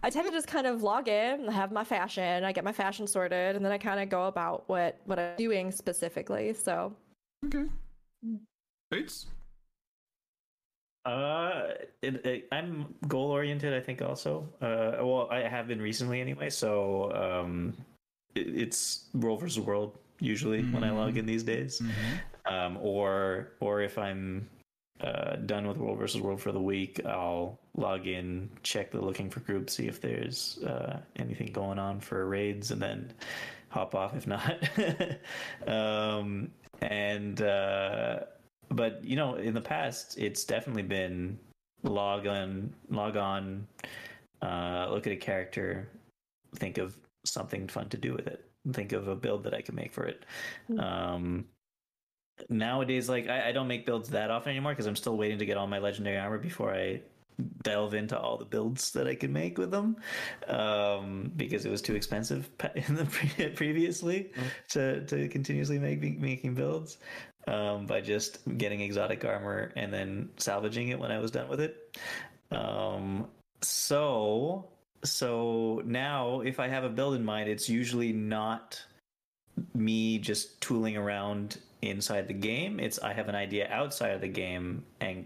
[0.03, 3.07] i tend to just kind of log in have my fashion i get my fashion
[3.07, 6.93] sorted and then i kind of go about what what i'm doing specifically so
[7.45, 7.65] okay
[8.91, 9.25] Bootts?
[11.05, 11.69] Uh,
[12.01, 13.73] it, it, I'm goal oriented.
[13.73, 14.47] I think also.
[14.61, 16.49] Uh, well, I have been recently anyway.
[16.49, 17.73] So um,
[18.35, 20.73] it, it's world versus world usually mm-hmm.
[20.73, 22.53] when I log in these days, mm-hmm.
[22.53, 24.49] um, or or if I'm
[25.01, 29.29] uh, done with world versus world for the week, I'll log in, check the looking
[29.29, 33.13] for groups, see if there's uh, anything going on for raids, and then
[33.69, 34.57] hop off if not.
[35.67, 38.19] um, and uh,
[38.71, 41.37] but you know, in the past, it's definitely been
[41.83, 43.67] log on, log on,
[44.41, 45.89] uh, look at a character,
[46.55, 49.75] think of something fun to do with it, think of a build that I can
[49.75, 50.25] make for it.
[50.69, 50.79] Mm-hmm.
[50.79, 51.45] Um,
[52.49, 55.45] nowadays, like I, I, don't make builds that often anymore because I'm still waiting to
[55.45, 57.01] get all my legendary armor before I
[57.63, 59.97] delve into all the builds that I could make with them
[60.47, 64.47] um, because it was too expensive in the pre- previously mm-hmm.
[64.69, 66.97] to, to continuously make making builds
[67.47, 71.61] um, by just getting exotic armor and then salvaging it when I was done with
[71.61, 71.97] it.
[72.51, 73.27] Um,
[73.61, 74.69] so
[75.03, 78.83] so now if I have a build in mind, it's usually not
[79.73, 82.79] me just tooling around inside the game.
[82.79, 85.25] It's I have an idea outside of the game and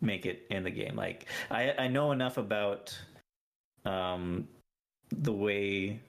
[0.00, 0.96] make it in the game.
[0.96, 2.96] Like I I know enough about
[3.84, 4.48] um
[5.10, 6.00] the way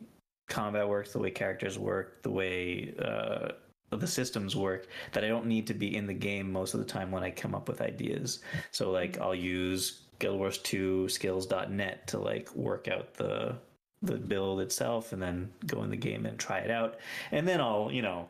[0.49, 3.49] combat works, the way characters work, the way uh
[3.91, 6.85] the systems work that I don't need to be in the game most of the
[6.85, 8.39] time when I come up with ideas.
[8.71, 13.55] So like I'll use Guild Wars 2 skills.net to like work out the
[14.01, 16.97] the build itself and then go in the game and try it out.
[17.31, 18.29] And then I'll, you know,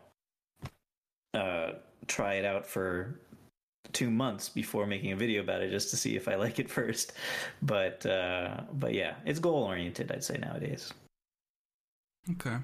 [1.38, 1.76] uh
[2.08, 3.20] try it out for
[3.94, 6.70] two months before making a video about it just to see if I like it
[6.70, 7.14] first.
[7.62, 10.94] But uh but yeah, it's goal oriented I'd say nowadays.
[12.32, 12.58] Okay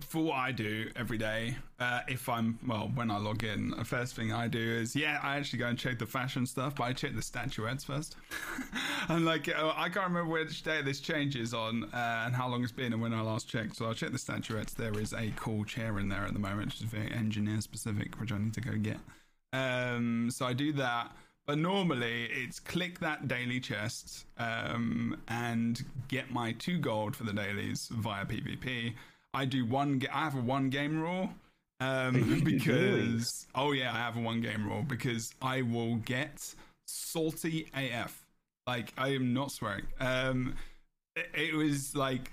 [0.00, 3.84] for what I do every day, uh, if I'm well, when I log in, the
[3.84, 6.84] first thing I do is yeah, I actually go and check the fashion stuff, but
[6.84, 8.16] I check the statuettes first.
[9.08, 12.62] I'm like, uh, I can't remember which day this changes on uh, and how long
[12.62, 13.76] it's been and when I last checked.
[13.76, 14.74] So I'll check the statuettes.
[14.74, 18.18] There is a cool chair in there at the moment, which is very engineer specific,
[18.20, 18.98] which I need to go get.
[19.52, 21.12] Um, so I do that.
[21.46, 27.34] But normally it's click that daily chest um, and get my two gold for the
[27.34, 28.94] dailies via PvP
[29.34, 30.02] I do one.
[30.12, 31.30] I have a one game rule
[31.80, 36.54] um, because oh yeah, I have a one game rule because I will get
[36.86, 38.24] salty AF.
[38.66, 39.86] Like I am not swearing.
[40.00, 40.54] Um,
[41.16, 42.30] it, it was like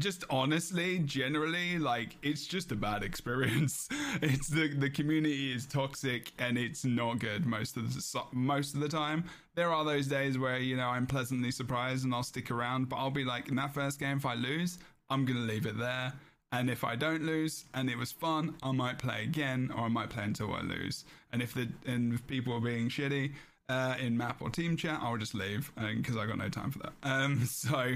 [0.00, 3.88] just honestly generally like it's just a bad experience
[4.22, 8.80] it's the the community is toxic and it's not good most of the most of
[8.80, 9.24] the time
[9.54, 12.96] there are those days where you know i'm pleasantly surprised and i'll stick around but
[12.96, 14.78] i'll be like in that first game if i lose
[15.10, 16.12] I'm going to leave it there.
[16.52, 19.88] And if I don't lose and it was fun, I might play again or I
[19.88, 21.04] might play until I lose.
[21.32, 23.32] And if the and if people are being shitty
[23.68, 26.70] uh, in map or team chat, I'll just leave because uh, I got no time
[26.70, 26.92] for that.
[27.02, 27.94] Um, so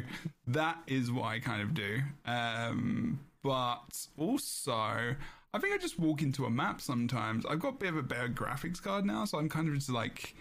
[0.48, 2.00] that is what I kind of do.
[2.26, 7.46] Um, but also, I think I just walk into a map sometimes.
[7.46, 9.90] I've got a bit of a better graphics card now, so I'm kind of just
[9.90, 10.34] like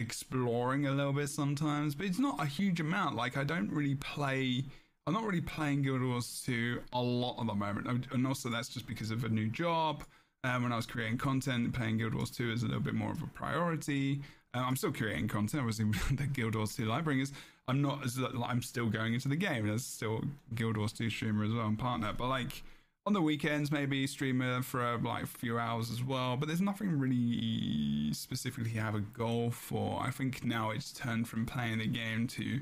[0.00, 3.14] exploring a little bit sometimes, but it's not a huge amount.
[3.14, 4.64] Like I don't really play
[5.06, 8.68] I'm not really playing Guild Wars 2 a lot at the moment, and also that's
[8.68, 10.04] just because of a new job.
[10.44, 13.10] Um, when I was creating content, playing Guild Wars 2 is a little bit more
[13.10, 14.20] of a priority.
[14.54, 15.86] Uh, I'm still creating content, obviously.
[16.16, 17.32] the Guild Wars 2 Lightbringers.
[17.66, 19.66] I'm not as I'm still going into the game.
[19.66, 20.22] There's still
[20.54, 22.62] Guild Wars 2 streamer as well and partner, but like
[23.04, 26.36] on the weekends maybe streamer for like a few hours as well.
[26.36, 30.00] But there's nothing really specifically I have a goal for.
[30.00, 32.60] I think now it's turned from playing the game to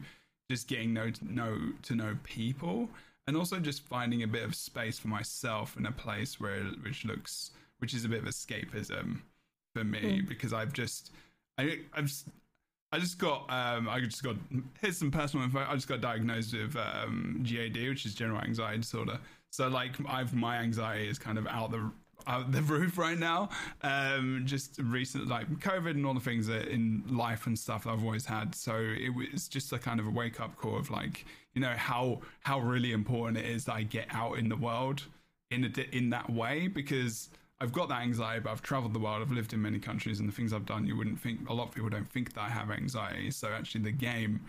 [0.51, 2.89] just getting know to know to know people
[3.29, 7.05] and also just finding a bit of space for myself in a place where which
[7.05, 9.21] looks which is a bit of escapism
[9.73, 10.29] for me mm.
[10.29, 11.13] because I've just
[11.57, 12.13] I I've
[12.91, 14.35] I just got um I just got
[14.81, 18.79] here's some personal info I just got diagnosed with um GAD which is general anxiety
[18.79, 19.21] disorder
[19.51, 21.93] so like I've my anxiety is kind of out the
[22.27, 23.49] out the roof right now.
[23.83, 28.05] Um, just recent like COVID and all the things that in life and stuff I've
[28.05, 28.55] always had.
[28.55, 31.25] So it was just a kind of a wake up call of like,
[31.55, 35.03] you know, how how really important it is that I get out in the world
[35.51, 37.29] in a, in that way because
[37.63, 39.21] I've got that anxiety, but I've traveled the world.
[39.21, 41.49] I've lived in many countries, and the things I've done, you wouldn't think.
[41.51, 43.31] A lot of people don't think that I have anxiety.
[43.31, 44.41] So actually, the game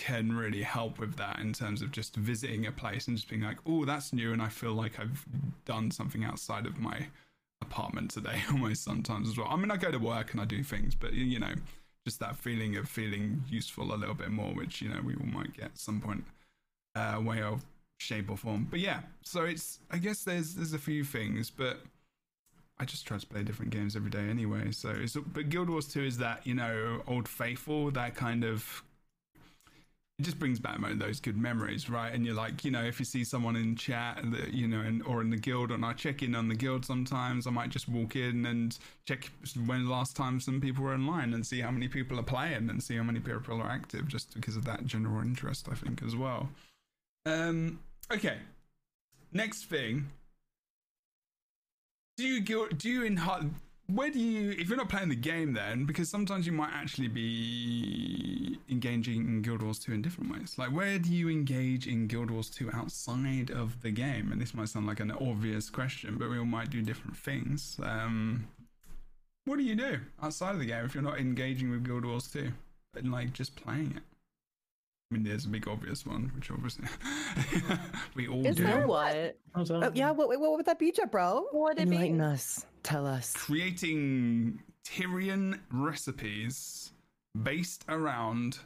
[0.00, 3.42] can really help with that in terms of just visiting a place and just being
[3.42, 5.26] like, oh, that's new, and I feel like I've
[5.66, 7.06] done something outside of my
[7.60, 9.48] apartment today, almost sometimes as well.
[9.50, 11.52] I mean, I go to work and I do things, but you know,
[12.06, 15.26] just that feeling of feeling useful a little bit more, which you know we all
[15.26, 16.24] might get some point,
[16.94, 17.62] uh, way of
[17.98, 18.66] shape or form.
[18.70, 21.80] But yeah, so it's I guess there's there's a few things, but
[22.80, 24.72] I just try to play different games every day anyway.
[24.72, 28.82] So, it's, but Guild Wars 2 is that, you know, old faithful, that kind of.
[30.20, 32.12] It just brings back those good memories, right?
[32.12, 35.22] And you're like, you know, if you see someone in chat, you know, and, or
[35.22, 38.16] in the guild, and I check in on the guild sometimes, I might just walk
[38.16, 38.76] in and
[39.06, 39.30] check
[39.64, 42.82] when last time some people were online and see how many people are playing and
[42.82, 46.14] see how many people are active, just because of that general interest, I think, as
[46.14, 46.50] well.
[47.24, 47.80] Um,
[48.12, 48.36] okay,
[49.32, 50.10] next thing
[52.18, 53.16] do you do you in
[53.94, 57.08] where do you if you're not playing the game then because sometimes you might actually
[57.08, 62.06] be engaging in guild wars 2 in different ways like where do you engage in
[62.06, 66.16] guild wars 2 outside of the game and this might sound like an obvious question
[66.18, 68.46] but we all might do different things um,
[69.44, 72.28] what do you do outside of the game if you're not engaging with guild wars
[72.28, 72.52] 2
[72.96, 74.02] and like just playing it
[75.10, 76.84] I mean, there's a big obvious one, which obviously
[78.14, 78.62] we all Is do.
[78.62, 79.36] Is there what?
[79.56, 81.46] Oh, yeah, what, what would that be, Jebro?
[81.50, 82.24] What would it Enlighten be?
[82.24, 82.64] us.
[82.82, 83.32] Tell us.
[83.34, 86.92] Creating Tyrian recipes
[87.40, 88.58] based around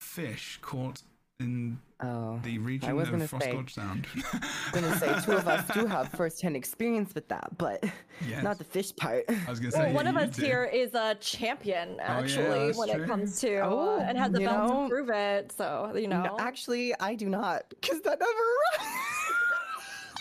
[0.00, 1.02] fish caught
[1.40, 4.06] in Oh, the region I was of gonna Frost say- Sound.
[4.34, 4.40] I'm
[4.72, 7.84] gonna say two of us do have first-hand experience with that, but
[8.28, 8.42] Yes.
[8.42, 9.24] not the fish part.
[9.28, 10.42] I was gonna say Well, one of us do.
[10.42, 13.04] here is a champion, actually, that's when true.
[13.04, 15.52] it comes to Oh, uh, and has the you belt to prove it.
[15.52, 18.88] So you know, No, actually, I do not, because that never.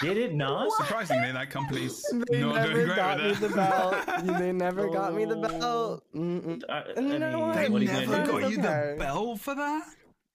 [0.01, 0.71] Did it not?
[0.77, 3.95] Surprisingly, that company's they not never doing great got me with the belt.
[4.39, 5.41] They never got me the Oh.
[5.59, 6.03] belt.
[6.15, 6.63] Mm-mm.
[6.69, 8.95] I, I No, mean, They what are you never got you the Okay.
[8.97, 9.83] bell for that.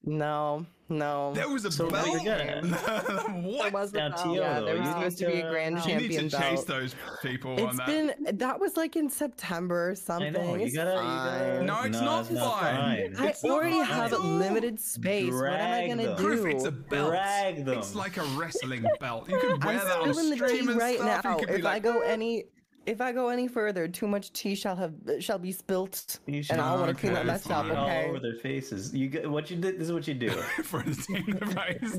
[0.08, 1.32] No, no.
[1.34, 2.04] There was a So bell.
[2.12, 2.22] we're what?
[2.22, 4.22] There was a Now, belt.
[4.22, 6.64] Tio, yeah, there was supposed need to be a grand you need champion to chase
[6.64, 6.66] belt.
[6.68, 7.86] those people on It's that.
[7.88, 10.32] been that was like in September or I something.
[10.32, 10.54] know.
[10.54, 11.62] You It's gotta, you gotta.
[11.64, 13.16] No, it's not fine.
[13.18, 13.84] I It's not already fine.
[13.86, 15.32] have It's all- limited space.
[15.32, 16.16] what am I gonna them.
[16.18, 16.22] do?
[16.24, 17.10] Proof it's a belt.
[17.10, 17.78] Drag them.
[17.78, 19.28] It's like a wrestling belt.
[19.28, 21.24] You could wear I'm that on still in the stream and right stuff.
[21.24, 21.32] now.
[21.32, 22.44] You could be If I go any,
[22.86, 26.52] if I go any further, too much tea shall have shall be spilt, You should-
[26.52, 27.66] and I want to clean Okay, that mess up.
[27.66, 27.76] fine.
[27.76, 28.08] all Okay.
[28.08, 28.94] over their faces.
[28.94, 29.78] You get what you did.
[29.78, 30.30] This is what you do.
[30.64, 31.98] for the team device.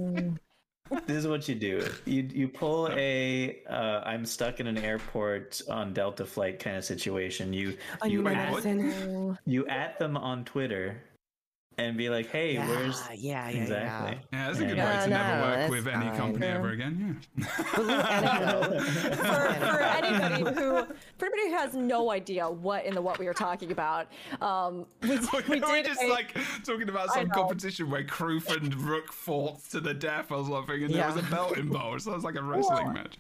[1.06, 1.86] this is what you do.
[2.06, 6.86] You you pull a uh, I'm stuck in an airport on Delta flight kind of
[6.86, 7.52] situation.
[7.54, 9.38] You I you my at, medicine.
[9.46, 11.02] you at them on Twitter
[11.80, 14.20] and be like, hey, Yeah, where's yeah, yeah, exactly?
[14.34, 15.00] Yeah, that's a good Yeah.
[15.00, 16.18] way to No, never work that's with any fine.
[16.18, 17.22] company ever again.
[17.38, 17.46] Yeah.
[17.76, 19.16] for,
[19.56, 20.86] for anybody who
[21.18, 24.08] for anybody who has no idea what in the what we are talking about,
[24.42, 25.20] um, we, Yeah.
[25.50, 26.36] we We're did just a- like
[26.66, 30.94] talking about some competition where Kroof and Rook fought to the death or something, and
[30.94, 32.02] there was a belt involved.
[32.02, 33.18] So it was like a wrestling Well, match.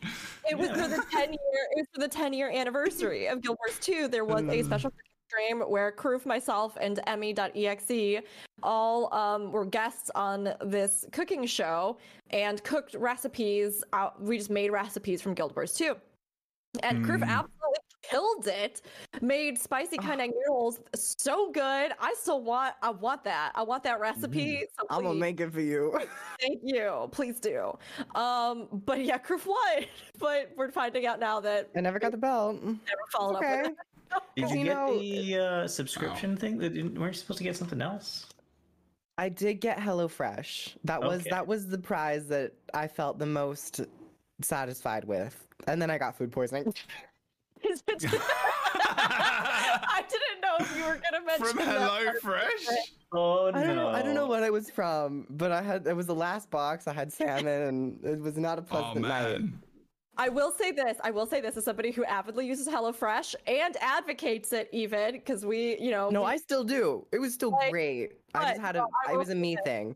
[0.49, 1.63] It was for the ten year.
[1.71, 4.07] It was for the ten year anniversary of Guild Wars 2.
[4.07, 4.91] There was a special
[5.27, 8.23] stream where Kroof, myself, and Emmy.exe
[8.63, 11.97] all um, were guests on this cooking show
[12.31, 13.83] and cooked recipes.
[13.93, 15.95] Out, we just made recipes from Guild Wars 2.
[16.83, 18.81] And Kroof absolutely killed it.
[19.21, 21.91] Made spicy kind of noodles so good.
[21.99, 22.75] I still want.
[22.81, 23.51] I want that.
[23.55, 24.63] I want that recipe.
[24.79, 25.97] So I'm gonna make it for you.
[26.39, 27.09] Thank you.
[27.11, 27.77] Please do.
[28.15, 29.85] Um, but yeah, Kroof won.
[30.19, 32.61] But we're finding out now that I never got the belt.
[32.63, 32.77] never
[33.11, 33.61] followed up Okay.
[33.63, 33.75] with it.
[34.35, 36.59] Did you You get know- the uh, subscription thing?
[36.59, 38.27] Weren't you supposed to get something else?
[39.17, 40.75] I did get HelloFresh.
[40.83, 41.29] That was Okay.
[41.31, 43.81] that was the prize that I felt the most
[44.41, 45.35] satisfied with.
[45.67, 46.71] And then I got food poisoning.
[47.63, 47.67] I
[50.07, 52.21] didn't know if you were gonna mention From that Hello part.
[52.21, 52.67] Fresh.
[53.13, 53.59] Oh no!
[53.59, 53.87] I don't know.
[53.87, 56.87] I don't know what it was from, but I had it was the last box.
[56.87, 59.41] I had salmon, and it was not a Oh pleasant night.
[60.17, 60.25] Man.
[60.25, 60.97] I will say this.
[61.03, 65.45] I will say this as somebody who avidly uses HelloFresh and advocates it, even because
[65.45, 67.05] we, you know, No, we- I still do.
[67.11, 68.13] It was still Like, great.
[68.33, 68.79] I just had a.
[68.79, 69.63] no, I It was a me this.
[69.65, 69.95] thing.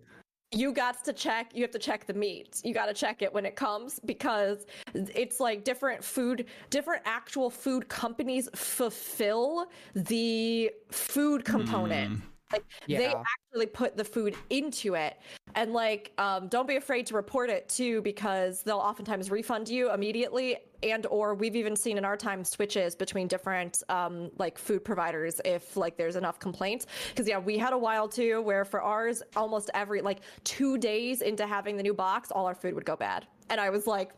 [0.54, 3.34] you got to check you have to check the meat you got to check it
[3.34, 11.46] when it comes because it's like different food different actual food companies fulfill the food
[11.46, 12.20] component hmm.
[12.52, 15.18] Like they actually put the food into it.
[15.56, 19.92] And like um, don't be afraid to report it too because they'll oftentimes refund you
[19.92, 20.58] immediately.
[20.84, 25.40] And or we've even seen in our time switches between different um, like food providers
[25.46, 26.88] if like there's enough complaints.
[27.10, 31.22] Because yeah we had a while too where for ours almost every like two days
[31.22, 33.28] into having the new box all our food would go bad.
[33.50, 34.12] And i was like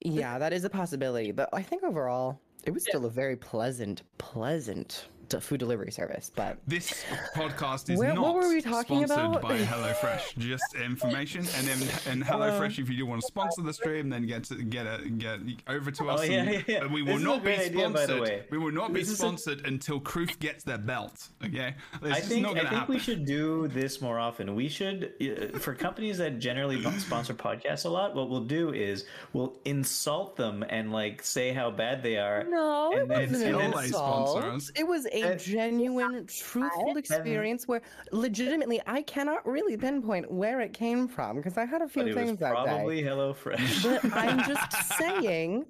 [0.00, 1.32] Yeah, that is a possibility.
[1.32, 5.08] But I think overall, it was still a very pleasant, pleasant
[5.40, 6.30] food delivery service.
[6.34, 7.04] But This
[7.34, 9.42] podcast is Where- not what were we talking sponsored about?
[9.42, 10.36] by HelloFresh.
[10.38, 12.78] Just information, and then and HelloFresh.
[12.78, 15.90] If you do want to sponsor the stream, then get to get a, get over
[15.90, 16.20] to us.
[16.20, 16.80] Oh, yeah, and- yeah, yeah.
[16.80, 18.20] but we This will is a not be great idea, by the sponsored.
[18.20, 18.44] way.
[18.50, 21.28] We will not be This is a- sponsored until Kroof gets their belt.
[21.44, 22.94] Okay, it's I think not I think happen.
[22.94, 24.54] we should do this more often.
[24.54, 28.14] We should uh, for companies that generally don't sponsor podcasts a lot.
[28.14, 32.44] What we'll do is we'll insult them and like say how bad they are.
[32.44, 34.28] no, it then- wasn't and an insult.
[34.28, 34.70] sponsor us.
[34.74, 37.82] It was a And- genuine, truthful experience where,
[38.12, 42.10] legitimately, I cannot really pinpoint where it came from because I had a few But
[42.10, 42.64] it was things that day.
[42.64, 44.02] probably HelloFresh.
[44.02, 45.66] But I'm just saying,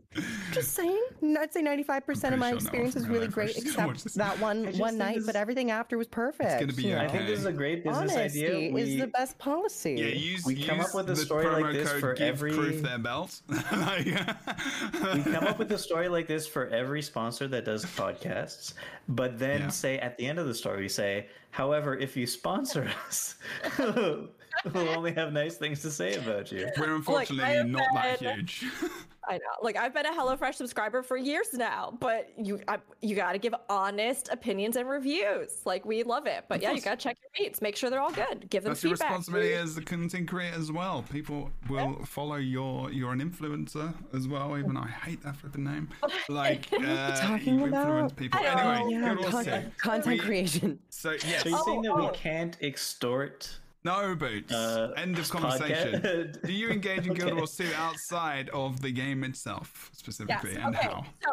[0.52, 1.00] just saying.
[1.38, 4.14] I'd say 95% of my sure experience was really great, is gonna watch except this.
[4.14, 5.16] that one one night.
[5.16, 6.50] this- But everything after was perfect.
[6.50, 7.00] It's gonna be you know?
[7.02, 8.72] I think this is a great business Honesty idea.
[8.72, 9.94] We, is the best policy.
[9.94, 12.14] Yeah, use, We come use up with a the story like promo this code for
[12.14, 13.40] give every- Kroof their belt.
[13.48, 18.74] Like- we come up with a story like this for every sponsor that does podcasts,
[19.08, 19.68] but then Yeah.
[19.68, 23.36] say at the end of the story, we say, however, if you sponsor us,
[23.78, 26.68] we'll only have nice things to say about you.
[26.78, 28.64] We're unfortunately I not that huge.
[29.28, 29.40] I know.
[29.62, 33.38] Like I've been a HelloFresh subscriber for years now, but you I, you got to
[33.38, 35.62] give honest opinions and reviews.
[35.64, 38.00] Like we love it, but yeah, you got to check your meats, make sure they're
[38.00, 41.04] all good, give them That's your responsibility as a content creator as well.
[41.10, 42.90] People will follow your.
[42.90, 44.56] You're an influencer as well.
[44.56, 45.88] Even I hate that flipping name.
[46.28, 48.16] Like uh, talking you influence about?
[48.16, 48.40] people.
[48.40, 50.78] Anyway, yeah, good content, content We- creation.
[50.90, 52.06] So yes, So you're saying that oh.
[52.06, 54.52] we can't extort no boots.
[54.52, 56.32] Uh, End of conversation.
[56.44, 59.98] Do you engage in Guild Wars 2 outside of the game itself Yes.
[59.98, 60.88] specifically, and Okay.
[60.88, 61.04] how?
[61.24, 61.30] So,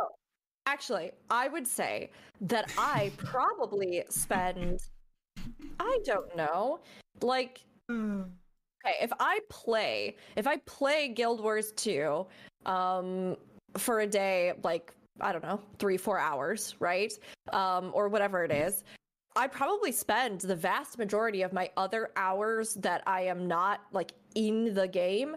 [0.68, 2.12] actually, I would say
[2.42, 4.80] that I probably spend,
[5.80, 6.80] I don't know,
[7.22, 12.26] like, okay, if I play, if I play Guild Wars 2,
[12.68, 13.36] um,
[13.78, 17.12] for a day, like, I don't know, three, four hours, right?
[17.52, 18.84] Um, or whatever it is.
[19.36, 24.14] I probably spend the vast majority of my other hours that I am not like
[24.36, 25.36] in the game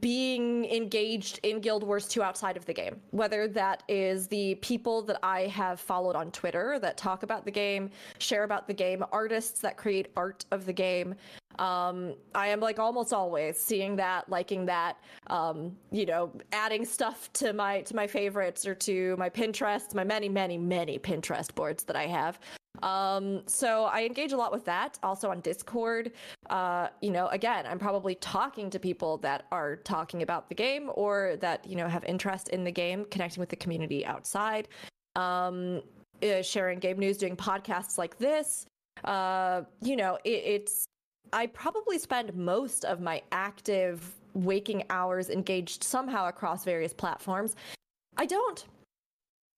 [0.00, 3.00] being engaged in Guild Wars 2 outside of the game.
[3.10, 7.50] Whether that is the people that I have followed on Twitter that talk about the
[7.50, 11.14] game, share about the game, artists that create art of the game.
[11.58, 14.98] Um, I am like almost always seeing that, liking that,
[15.28, 20.04] um, you know, adding stuff to my to my favorites or to my Pinterest, my
[20.04, 22.38] many, many, many Pinterest boards that I have.
[22.82, 24.98] Um, so I engage a lot with that.
[25.02, 26.12] Also on Discord.
[26.48, 30.90] Uh, you know, again, I'm probably talking to people that are talking about the game
[30.94, 34.68] or that, you know, have interest in the game, connecting with the community outside.
[35.16, 35.82] Um,
[36.22, 38.66] uh, sharing game news, doing podcasts like this.
[39.04, 40.84] Uh, you know, it, it's
[41.32, 47.56] I probably spend most of my active waking hours engaged somehow across various platforms.
[48.16, 48.64] I don't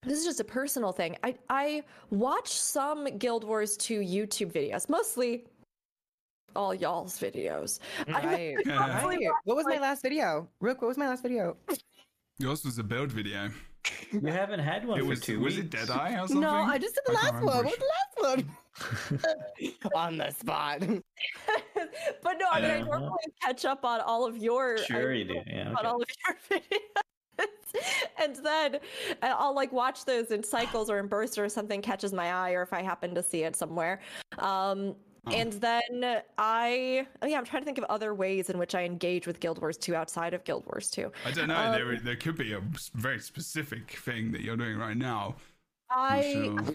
[0.04, 1.16] this is just a personal thing.
[1.22, 5.44] I I watch some Guild Wars 2 YouTube videos, mostly
[6.54, 7.78] all y'all's videos.
[8.08, 8.56] I'm- Right.
[8.66, 9.04] Yeah.
[9.04, 9.30] right.
[9.44, 10.48] What was my last video?
[10.60, 11.56] Rook, what was my last video?
[12.38, 13.50] Yours was a build video.
[14.12, 15.66] You haven't had one It for was two was weeks.
[15.66, 16.40] it Deadeye or something?
[16.40, 17.44] No, I just did the I last one.
[17.44, 19.24] What was the last
[19.84, 19.92] one?
[19.94, 20.80] On the spot.
[22.22, 22.98] but no, I mean, I Uh-huh.
[22.98, 24.86] normally catch up on all of your videos.
[24.86, 25.40] Sure I- you do.
[25.46, 25.68] Yeah.
[25.70, 25.86] on okay.
[25.86, 27.02] all of your videos.
[28.22, 28.78] and then
[29.22, 32.52] I- I'll like watch those in cycles or in bursts or something catches my eye
[32.52, 34.00] or if I happen to see it somewhere.
[34.38, 34.94] Um,
[35.24, 35.30] Oh.
[35.30, 38.82] And then I, oh yeah, I'm trying to think of other ways in which I
[38.82, 41.12] engage with Guild Wars 2 outside of Guild Wars 2.
[41.24, 41.54] I don't know.
[41.56, 42.62] Um, there, there could be a
[42.94, 45.36] very specific thing that you're doing right now.
[45.92, 46.74] I'm I, sure.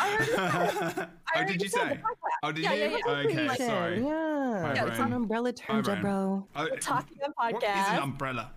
[0.00, 2.00] I oh, did you said say?
[2.42, 2.80] Oh, did Yeah, you?
[2.84, 3.12] yeah, yeah.
[3.16, 3.96] Okay, sorry.
[4.00, 4.72] Yeah.
[4.74, 6.00] My it's an umbrella My term, brain.
[6.00, 6.46] bro.
[6.56, 8.02] Oh, Talking on What is an podcast.
[8.02, 8.52] umbrella?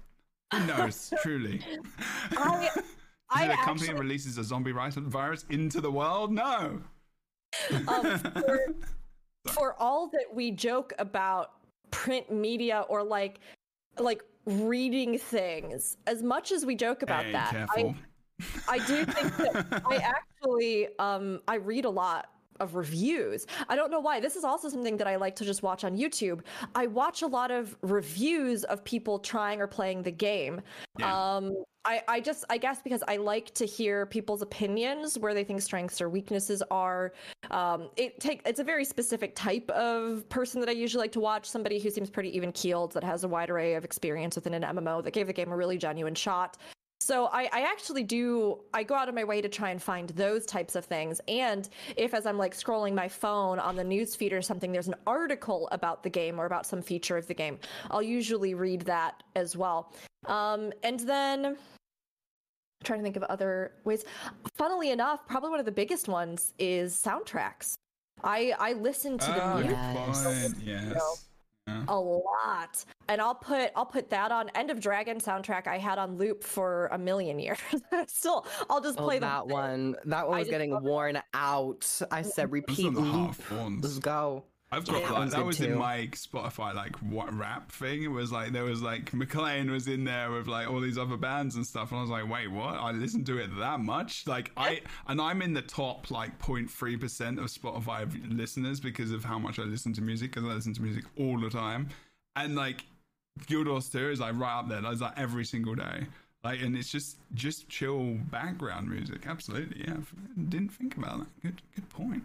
[0.53, 1.13] Who knows?
[1.21, 1.61] Truly.
[2.37, 2.83] I, Is
[3.29, 6.31] I a company actually, releases a zombie virus into the world?
[6.31, 6.81] No.
[7.87, 8.75] um, for,
[9.47, 11.51] for all that we joke about
[11.91, 13.39] print media or like,
[13.99, 17.95] like reading things, as much as we joke about hey, that, careful.
[18.67, 23.45] I, I do think that I actually um I read a lot of reviews.
[23.69, 24.19] I don't know why.
[24.19, 26.41] This is also something that I like to just watch on YouTube.
[26.75, 30.61] I watch a lot of reviews of people trying or playing the game.
[30.99, 31.35] Yeah.
[31.35, 31.53] Um
[31.87, 35.61] I, I just I guess because I like to hear people's opinions where they think
[35.61, 37.13] strengths or weaknesses are.
[37.49, 41.21] Um, it take it's a very specific type of person that I usually like to
[41.21, 41.49] watch.
[41.49, 44.63] Somebody who seems pretty even keeled that has a wide array of experience within an
[44.63, 46.57] MMO that gave the game a really genuine shot
[47.07, 48.59] So I, I actually do.
[48.73, 51.21] I go out of my way to try and find those types of things.
[51.29, 54.89] And if, as I'm like scrolling my phone on the news feed or something, there's
[54.89, 57.59] an article about the game or about some feature of the game,
[57.91, 59.93] I'll usually read that as well.
[60.25, 61.57] Um, and then I'm
[62.83, 64.03] trying to think of other ways.
[64.57, 67.75] Funnily enough, probably one of the biggest ones is soundtracks.
[68.21, 71.26] I I listen to the Oh, music Yes.
[71.67, 71.75] Fine.
[71.79, 71.85] Yes.
[71.87, 71.93] Yeah.
[71.93, 75.97] a lot and i'll put i'll put that on end of dragon soundtrack i had
[75.97, 77.59] on loop for a million years
[78.07, 79.95] still i'll just Oh, play the that one.
[80.05, 80.89] That one I was getting love it.
[80.89, 82.01] worn out.
[82.11, 83.35] I said Those repeat loop.
[83.81, 84.43] Let's go.
[84.69, 88.03] I've got That like that was in my Spotify like what rap thing.
[88.03, 91.15] It was like there was like McLean was in there with like all these other
[91.15, 92.75] bands and stuff, and I was like, wait, what?
[92.75, 94.27] I listened to it that much?
[94.27, 99.23] Like I and I'm in the top like 03 percent of Spotify listeners because of
[99.23, 101.87] how much I listen to music because I listen to music all the time,
[102.35, 102.83] and like
[103.45, 104.81] Guild Wars 2 is like right up there.
[104.81, 106.07] That's like every single day.
[106.43, 109.27] Like, and it's just just chill background music.
[109.27, 109.97] Absolutely, yeah.
[110.49, 111.41] Didn't think about that.
[111.41, 112.23] Good, good point.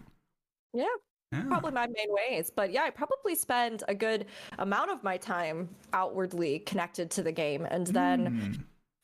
[0.73, 0.87] yeah
[1.33, 1.43] Yeah.
[1.47, 4.25] probably my main ways but yeah i probably spend a good
[4.59, 8.19] amount of my time outwardly connected to the game and then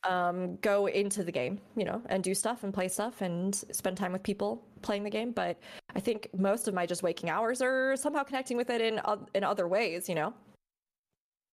[0.04, 0.10] Hmm.
[0.12, 3.96] um, go into the game you know and do stuff and play stuff and spend
[3.96, 5.58] time with people playing the game but
[5.94, 9.00] i think most of my just waking hours are somehow connecting with it in
[9.34, 10.32] in other ways you know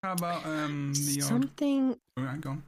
[0.03, 1.27] How about um the odd?
[1.27, 2.63] Something Oh, right, go on.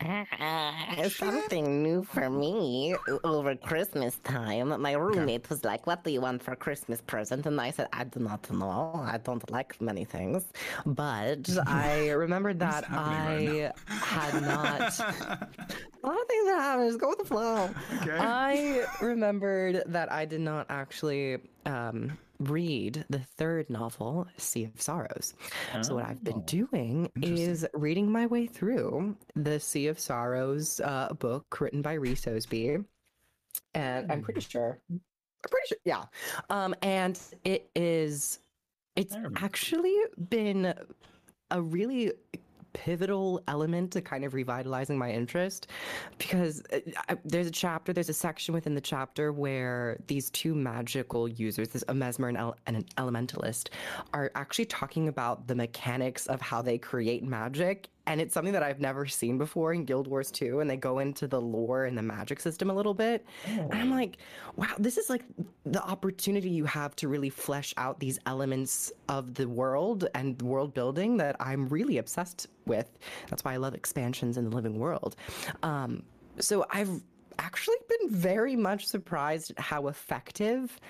[0.00, 2.94] Uh, something new for me
[3.24, 4.80] over Christmas time.
[4.80, 7.46] My roommate was like, What do you want for Christmas present?
[7.46, 8.92] And I said, I do not know.
[9.04, 10.44] I don't like many things.
[10.86, 16.86] But I remembered that I right had not a lot of things that happen.
[16.86, 17.70] Just go with the flow.
[18.02, 18.16] Okay.
[18.18, 25.34] I remembered that I did not actually um, read the third novel, Sea of Sorrows.
[25.82, 31.08] So what I've been doing is reading my way through the Sea of Sorrows uh,
[31.18, 32.84] book written by Ree Soesbee,
[33.74, 35.00] and I'm pretty sure, I'm
[35.50, 36.04] pretty sure, yeah.
[36.48, 38.38] Um, and it is,
[38.94, 39.96] it's actually
[40.28, 40.74] been
[41.50, 42.12] a really
[42.72, 45.68] pivotal element to kind of revitalizing my interest
[46.18, 51.28] because uh, there's a chapter there's a section within the chapter where these two magical
[51.28, 53.68] users this a mesmer and, ele- and an elementalist
[54.12, 58.62] are actually talking about the mechanics of how they create magic and it's something that
[58.62, 61.96] I've never seen before in Guild Wars 2 and they go into the lore and
[61.96, 63.24] the magic system a little bit.
[63.46, 64.16] And I'm like
[64.56, 65.24] wow this is like
[65.66, 70.72] the opportunity you have to really flesh out these elements of the world and world
[70.72, 72.88] building that I'm really obsessed with.
[73.28, 75.14] That's why I love expansions in the living world.
[75.62, 76.02] Um,
[76.40, 77.02] so I've
[77.38, 80.80] actually been very much surprised at how effective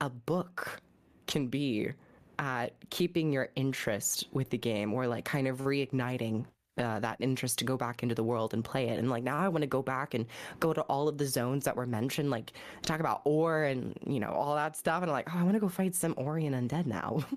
[0.00, 0.80] a book
[1.26, 1.90] can be
[2.38, 6.46] at keeping your interest with the game or like kind of reigniting
[6.78, 8.98] uh, that interest to go back into the world and play it.
[8.98, 10.26] And like now I want to go back and
[10.60, 14.20] go to all of the zones that were mentioned, like talk about Orr and you
[14.20, 15.02] know all that stuff.
[15.02, 17.24] And I'm like, oh, I want to go fight some Orrian undead now.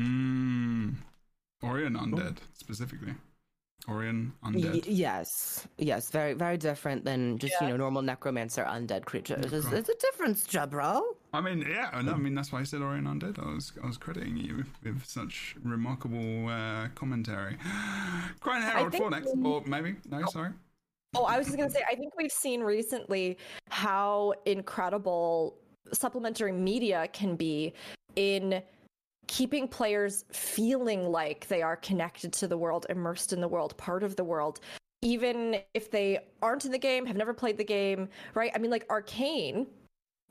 [0.00, 0.96] Mm.
[1.62, 3.14] Orrian undead specifically.
[3.88, 4.84] Orrian Y- undead.
[4.88, 9.44] yes, yes, very very different than just you know normal necromancer undead creatures.
[9.52, 9.76] It's, Okay.
[9.76, 11.02] it's a difference, bro.
[11.32, 13.38] I mean, yeah, no, I mean that's why I said Orrian undead.
[13.38, 17.56] I was I was crediting you with, with such remarkable uh, commentary.
[18.40, 20.50] Krytan Herald for next, or maybe no, sorry.
[21.16, 23.38] Oh, I was just gonna say, I think we've seen recently
[23.70, 25.56] how incredible
[25.92, 27.72] supplementary media can be
[28.16, 28.62] in
[29.34, 34.04] keeping players feeling like they are connected to the world, immersed in the world, part
[34.04, 34.60] of the world,
[35.02, 38.52] even if they aren't in the game, have never played the game, right?
[38.54, 39.66] I mean, like Arcane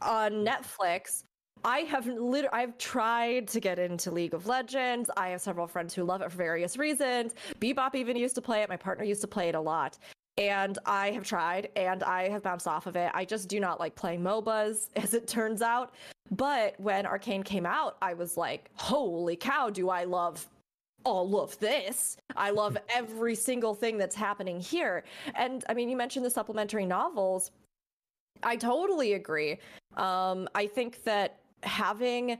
[0.01, 1.23] on Netflix.
[1.65, 5.09] I have lit- I've tried to get into League of Legends.
[5.17, 7.33] I have several friends who love it for various reasons.
[7.59, 8.69] Bebop even used to play it.
[8.69, 9.97] My partner used to play it a lot.
[10.37, 13.11] And I have tried and I have bounced off of it.
[13.13, 15.91] I just do not like playing MOBAs, as it turns out.
[16.31, 20.47] But when Arcane came out, I was like, holy cow, do I love
[21.03, 22.17] all of this.
[22.35, 25.03] I love every single thing that's happening here.
[25.35, 27.51] And I mean, you mentioned the supplementary novels.
[28.41, 29.57] I totally agree.
[29.95, 32.37] Um, I think that having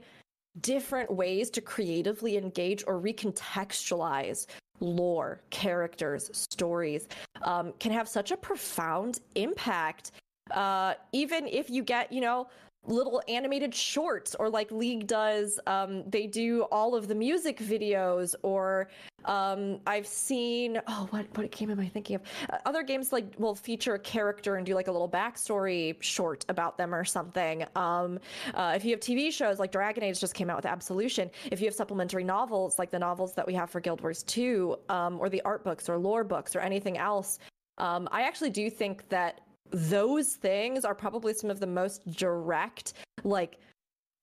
[0.60, 4.46] different ways to creatively engage or recontextualize
[4.80, 7.08] lore, characters, stories
[7.42, 10.12] um, can have such a profound impact.
[10.50, 12.46] Uh, even if you get, you know,
[12.86, 18.34] little animated shorts or like league does um they do all of the music videos
[18.42, 18.88] or
[19.24, 23.26] um i've seen oh what what game am i thinking of Uh, other games like
[23.38, 27.64] will feature a character and do like a little backstory short about them or something.
[27.74, 28.18] Um
[28.54, 31.60] uh, if you have tv shows like dragon age just came out with absolution if
[31.60, 35.18] you have supplementary novels like the novels that we have for guild wars 2 um
[35.20, 37.38] or the art books or lore books or anything else
[37.78, 39.40] Um, I actually do think that
[39.74, 42.94] those things are probably some of the most direct,
[43.24, 43.58] like,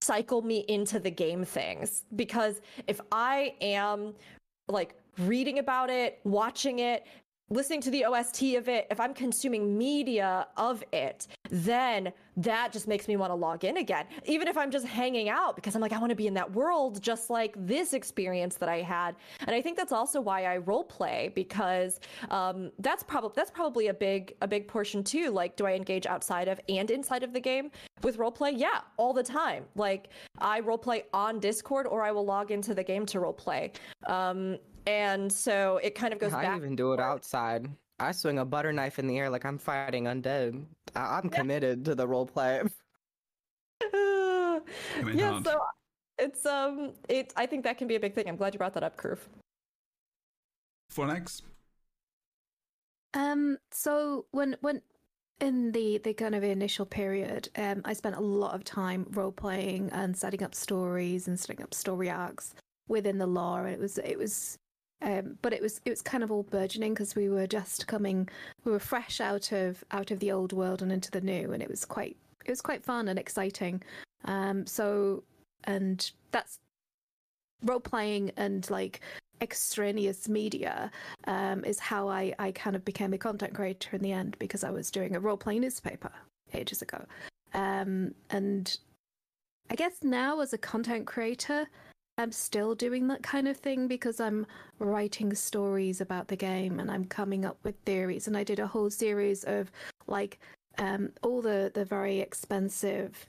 [0.02, 2.03] cycle me into the game things.
[2.15, 4.14] Because if I am
[4.68, 7.06] like reading about it, watching it,
[7.52, 12.88] listening to the OST of it, if I'm consuming media of it, then that just
[12.88, 14.06] makes me want to log in again.
[14.26, 16.49] Even if I'm just hanging out because I'm like, I want to be in that
[16.53, 19.15] world, just like this experience that I had.
[19.41, 21.99] And I think that's also why I role play because
[22.30, 25.30] um, that's probably that's probably a big a big portion too.
[25.30, 27.69] Like, do I engage outside of and inside of the game
[28.02, 28.52] with role play?
[28.52, 29.65] Yeah, all the time.
[29.76, 30.10] Like,
[30.40, 33.73] I role play on Discord or I will log into the game to role play.
[34.07, 36.58] Um, and so it kind of goes I back.
[36.58, 37.70] even do it outside.
[37.99, 40.64] I swing a butter knife in the air like I'm fighting undead.
[40.95, 42.62] I- I'm committed to the role play.
[45.03, 45.45] mean, yeah, hard.
[45.45, 45.60] so
[46.18, 48.28] it's um it I think that can be a big thing.
[48.28, 49.20] I'm glad you brought that up, Kroof.
[50.94, 51.41] Fornax?
[53.14, 54.82] Um, so when when
[55.40, 59.32] in the the kind of initial period, um, I spent a lot of time role
[59.32, 62.53] playing and setting up stories and setting up story arcs
[62.88, 63.68] within the lore.
[63.68, 64.58] It was it was,
[65.02, 68.30] um, but it was it was kind of all burgeoning because we were just coming,
[68.64, 71.61] we were fresh out of out of the old world and into the new, and
[71.61, 73.82] it was quite it was quite fun and exciting.
[74.26, 75.23] Um, so
[75.64, 76.60] and that's
[77.64, 79.02] role playing and like
[79.41, 80.91] extraneous media
[81.26, 84.64] um, is how I, I kind of became a content creator in the end because
[84.64, 86.11] I was doing a role playing newspaper
[86.53, 87.03] ages ago.
[87.53, 88.78] Um, and
[89.69, 91.68] I guess now as a content creator,
[92.22, 94.45] I'm still doing that kind of thing because I'm
[94.80, 98.27] writing stories about the game and I'm coming up with theories.
[98.27, 99.72] And I did a whole series of
[100.07, 100.39] like
[100.77, 103.26] um, all the, the very expensive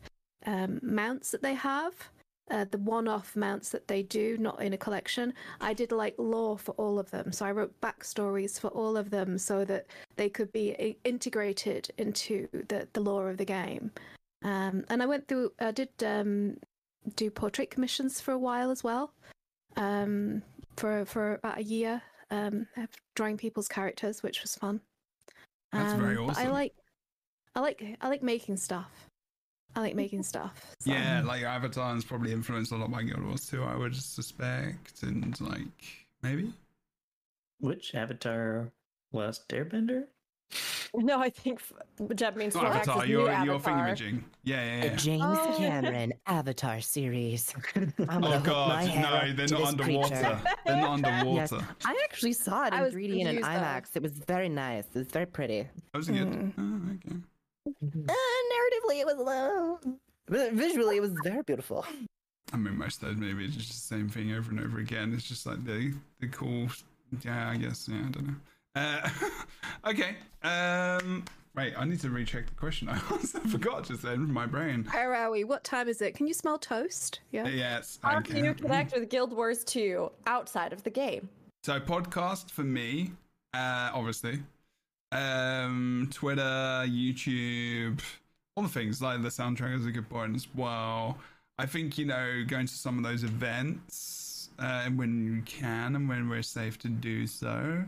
[0.47, 1.95] um, mounts that they have
[2.51, 5.33] uh, the one-off mounts that they do, not in a collection.
[5.61, 9.11] I did like lore for all of them, so I wrote backstories for all of
[9.11, 9.87] them so that
[10.17, 13.91] they could be integrated into the the lore of the game.
[14.45, 16.57] Um, and I went through, I did um,
[17.17, 19.13] do portrait commissions for a while as well,
[19.77, 20.43] um,
[20.77, 22.01] for for about a year,
[22.31, 22.67] um,
[23.15, 24.81] drawing people's characters, which was fun.
[25.73, 26.47] That's very awesome.
[26.47, 26.75] I like,
[27.55, 28.91] I like, I like making stuff.
[29.75, 30.75] I like making stuff.
[30.81, 33.97] so- Yeah, like Avatar is probably influenced a lot by Guild Wars too, I would
[33.97, 35.03] suspect.
[35.03, 36.53] And like, maybe?
[37.59, 38.71] Which Avatar
[39.13, 40.05] Last Airbender?
[40.95, 43.89] No, I think f- Jeb means Not Avatar, X's you're, new you're Avatar.
[43.95, 44.23] thingamajig.
[44.45, 44.97] Yeah, yeah, The.
[44.97, 45.55] James Oh.
[45.57, 47.55] Cameron Avatar series.
[47.75, 50.41] I'm gonna Oh hook my god, no, they're not underwater.
[50.67, 51.69] They're not Yes, underwater.
[51.87, 53.49] I actually saw it in I was 3D and in confused, though.
[53.49, 53.85] IMAX.
[53.95, 54.85] It was very nice.
[54.95, 55.63] It was very pretty.
[55.93, 56.29] That was good.
[56.29, 56.53] Mm.
[56.59, 57.17] Oh, okay.
[58.09, 58.13] Uh,
[58.53, 59.79] narratively, it was low.
[60.27, 61.87] But visually, it was very beautiful.
[62.53, 65.13] I mean, most of those movies are just the same thing over and over again.
[65.15, 66.69] It's just like the the cool.
[67.25, 67.89] Yeah, I guess.
[67.91, 68.35] Yeah, I don't know.
[68.75, 69.09] Uh,
[69.87, 70.17] okay.
[70.43, 71.25] Um.
[71.55, 73.39] Right, I need to recheck the question I asked.
[73.49, 74.89] Forgot just then from my brain.
[74.91, 75.45] Where are we?
[75.45, 76.15] What time is it?
[76.15, 77.21] Can you smell toast?
[77.31, 77.47] Yeah.
[77.47, 77.99] Yes.
[78.03, 78.41] How okay.
[78.41, 81.29] do you connect with Guild Wars 2 outside of the game?
[81.63, 83.13] So podcast for me,
[83.53, 84.41] uh, obviously.
[85.13, 86.41] Um, Twitter,
[86.87, 88.01] YouTube,
[88.57, 91.19] all the things like the soundtrack is a good point as well.
[91.59, 96.09] I think you know going to some of those events uh, when you can and
[96.09, 97.85] when we're safe to do so.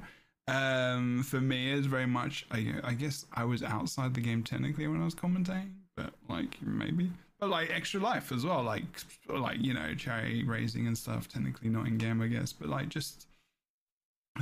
[0.47, 2.47] Um, for me, is very much.
[2.51, 6.59] I, I guess I was outside the game technically when I was commentating, but like
[6.61, 7.11] maybe,
[7.41, 8.85] but like extra life as well, like
[9.29, 11.29] like you know charity raising and stuff.
[11.29, 13.27] Technically not in game, I guess, but like just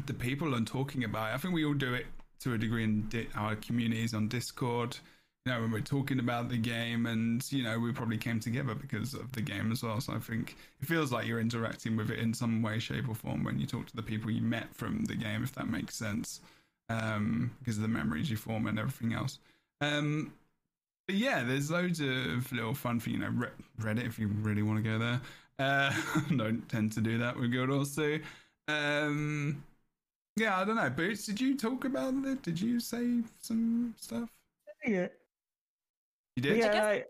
[0.06, 1.32] the people and talking about.
[1.32, 2.06] I think we all do it
[2.40, 4.96] to a degree in di- our communities on Discord.
[5.44, 8.74] You know, when we're talking about the game, and you know, we probably came together
[8.76, 10.00] because of the game as well.
[10.00, 13.14] So I think it feels like you're interacting with it in some way, shape, or
[13.16, 15.96] form when you talk to the people you met from the game, if that makes
[15.96, 16.40] sense,
[16.88, 19.40] um, because of the memories you form and everything else.
[19.80, 20.32] Um,
[21.06, 23.48] but yeah, there's loads of little fun for you know Re-
[23.80, 25.20] Reddit if you really want to go there.
[25.58, 25.92] Uh,
[26.36, 28.22] don't tend to do that with Guild too.
[28.68, 29.62] Um,
[30.36, 30.90] yeah, I don't know.
[30.90, 32.42] Bootts, did you talk about it?
[32.42, 34.30] Did you say some stuff?
[34.84, 35.08] Yeah.
[36.36, 36.56] You did.
[36.58, 37.04] Yeah, guess-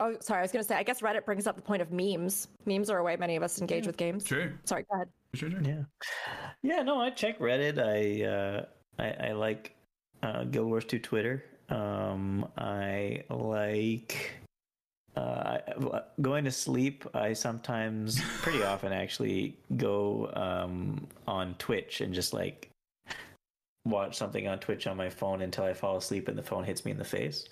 [0.00, 1.92] Oh, sorry, I was going to say, I guess Reddit brings up the point of
[1.92, 2.48] memes.
[2.66, 4.24] Memes are a way many of us engage with games.
[4.24, 4.52] True.
[4.64, 5.08] Sorry, go ahead.
[5.36, 5.50] True.
[5.50, 5.60] True.
[5.64, 5.82] Yeah.
[6.62, 7.78] Yeah, no, I check Reddit.
[7.78, 8.64] I uh
[8.98, 9.76] I, I like
[10.24, 11.44] uh Guild Wars 2 Twitter.
[11.68, 14.32] Um I like
[15.16, 15.58] uh
[16.20, 17.04] going to sleep.
[17.14, 22.68] I sometimes pretty often actually go um on Twitch and just like
[23.84, 26.84] watch something on Twitch on my phone until I fall asleep and the phone hits
[26.84, 27.48] me in the face.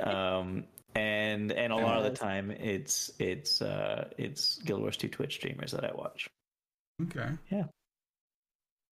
[0.00, 5.08] Um and and a lot of the time it's it's uh it's Guild Wars 2
[5.08, 6.28] Twitch streamers that I watch
[7.02, 7.28] Okay.
[7.50, 7.64] Yeah.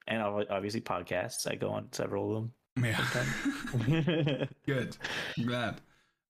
[0.06, 1.50] And obviously podcasts.
[1.50, 2.52] I go on several of them.
[2.84, 4.46] Yeah.
[4.66, 4.96] Good.
[5.38, 5.80] I'm glad.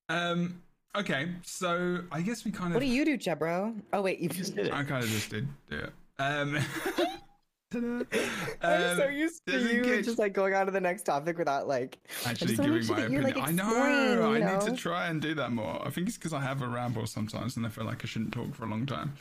[0.08, 0.62] Um.
[0.96, 1.30] Okay.
[1.42, 2.74] So I guess we kind of.
[2.74, 3.74] What do you do, Jebro?
[3.92, 4.72] Oh wait, you Just did it.
[4.72, 5.92] I kind of just did do it.
[7.74, 8.06] Um.
[8.62, 11.38] I'm um, so used to you disengage- just like going on to the next topic
[11.38, 13.22] without like actually giving my opinion.
[13.22, 13.68] like, I know.
[13.68, 15.86] exploring, I need to try and do that more.
[15.86, 18.32] I think it's because I have a ramble sometimes, and I feel like I shouldn't
[18.32, 19.14] talk for a long time.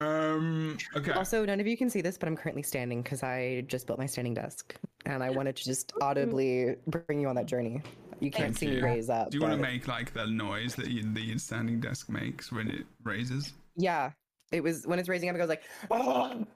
[0.00, 0.76] Um.
[0.94, 1.12] Okay.
[1.12, 3.98] Also, none of you can see this, but I'm currently standing because I just built
[3.98, 4.74] my standing desk,
[5.06, 7.80] and I wanted to just audibly bring you on that journey.
[8.20, 9.30] You can't Thank see me raise up.
[9.30, 12.68] Do you want to make like the noise that you, the standing desk makes when
[12.70, 13.52] it raises?
[13.76, 14.10] Yeah,
[14.52, 15.36] it was when it's raising up.
[15.36, 15.62] It goes like!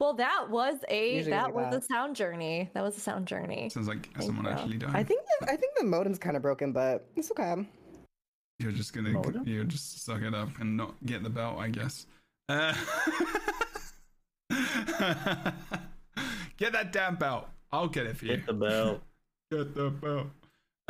[0.00, 1.82] Well, that was a Usually that was that.
[1.82, 2.70] a sound journey.
[2.74, 3.68] That was a sound journey.
[3.70, 4.50] Sounds like someone you.
[4.50, 4.90] actually died.
[4.94, 7.66] I think the, I think the modem's kind of broken, but it's okay.
[8.58, 9.46] You're just gonna Modem?
[9.46, 12.06] you just suck it up and not get the belt, I guess.
[12.48, 12.74] Uh,
[16.56, 17.48] get that damn belt.
[17.70, 18.32] I'll get it for you.
[18.32, 19.00] Hit the bell.
[19.52, 20.26] Get the belt.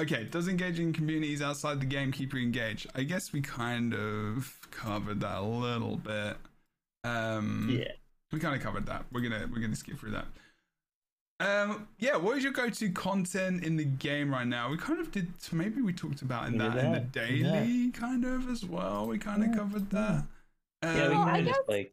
[0.00, 2.86] Okay, does engaging communities outside the game keep you engaged?
[2.94, 6.38] I guess we kind of covered that a little bit.
[7.06, 7.92] Um, Yeah.
[8.32, 9.04] we kind of covered that.
[9.12, 10.26] We're gonna we're gonna skip through that.
[11.38, 14.70] Um, yeah, what is your go-to content in the game right now?
[14.70, 15.28] We kind of did.
[15.52, 19.06] Maybe we talked about in did that, in the that, daily kind of as well.
[19.06, 20.24] We kind of covered that.
[20.82, 21.92] Yeah, we Um, kind of just like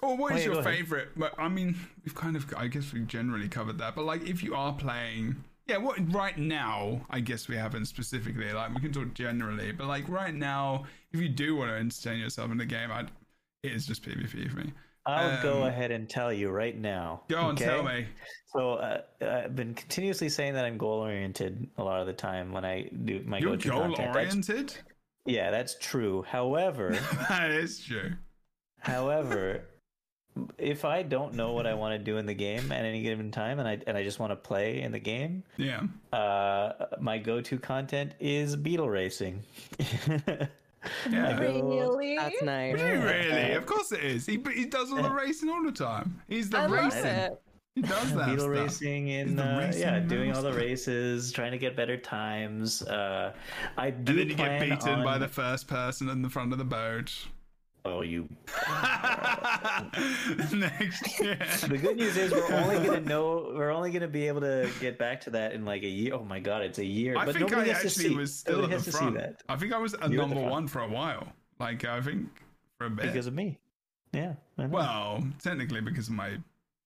[0.00, 0.74] or what is Oh, yeah, your ahead.
[0.76, 1.08] favorite?
[1.16, 3.94] But I mean, we've kind of, I guess we generally covered that.
[3.94, 7.06] But like, if you are playing, yeah, what right now?
[7.10, 8.52] I guess we haven't specifically.
[8.52, 12.20] Like, we can talk generally, but like right now, if you do want to entertain
[12.20, 13.10] yourself in the game, I'd,
[13.66, 14.72] it is just PvP for me.
[15.04, 17.22] I'll go Um, ahead and tell you right now.
[17.28, 17.64] Go on, okay?
[17.64, 18.06] tell me.
[18.52, 22.50] So uh, I've been continuously saying that I'm goal oriented a lot of the time
[22.52, 23.96] when I do my You're go-to goal content.
[24.14, 24.16] That's-
[24.48, 24.76] oriented.
[25.24, 26.22] Yeah, that's true.
[26.22, 26.90] However,
[27.28, 28.12] that is true.
[28.78, 29.62] however,
[30.58, 33.30] if I don't know what I want to do in the game at any given
[33.30, 35.82] time, and I and I just want to play in the game, Yeah.
[36.12, 39.42] uh, my go-to content is beetle racing.
[41.10, 41.38] Yeah.
[41.40, 42.16] Really?
[42.16, 42.74] That's nice.
[42.74, 43.52] Really, really?
[43.52, 44.26] Of course it is.
[44.26, 46.20] He he does all the racing all the time.
[46.28, 47.04] He's the I love racing.
[47.06, 47.42] it.
[47.74, 48.64] He does that beetle stuff.
[48.64, 51.98] racing He's in the uh, racing yeah doing all the races trying to get better
[51.98, 53.34] times uh
[53.76, 56.52] i do And then you get plan beaten by the first person in the front
[56.52, 57.12] of the boat.
[57.86, 58.28] Oh you
[60.52, 61.38] Next year.
[61.68, 64.98] the good news is we're only gonna know we're only gonna be able to get
[64.98, 67.34] back to that in like a year oh my god it's a year I but
[67.36, 69.14] think nobody I has to actually see was still nobody at the front.
[69.16, 70.50] that I think I was a at number front.
[70.50, 71.26] one for a while.
[71.58, 72.26] Like I think
[72.78, 73.06] for a bit.
[73.06, 73.58] because of me
[74.12, 76.38] yeah well, technically because of my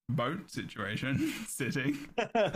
[0.08, 1.96] boat situation, sitting.
[2.16, 2.50] The uh,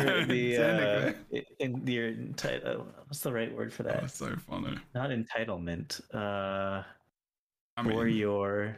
[0.00, 1.46] Technically.
[1.58, 4.78] in the enti- what's the right word for that That's so funny.
[4.94, 6.82] not entitlement uh
[7.84, 8.76] I mean, or your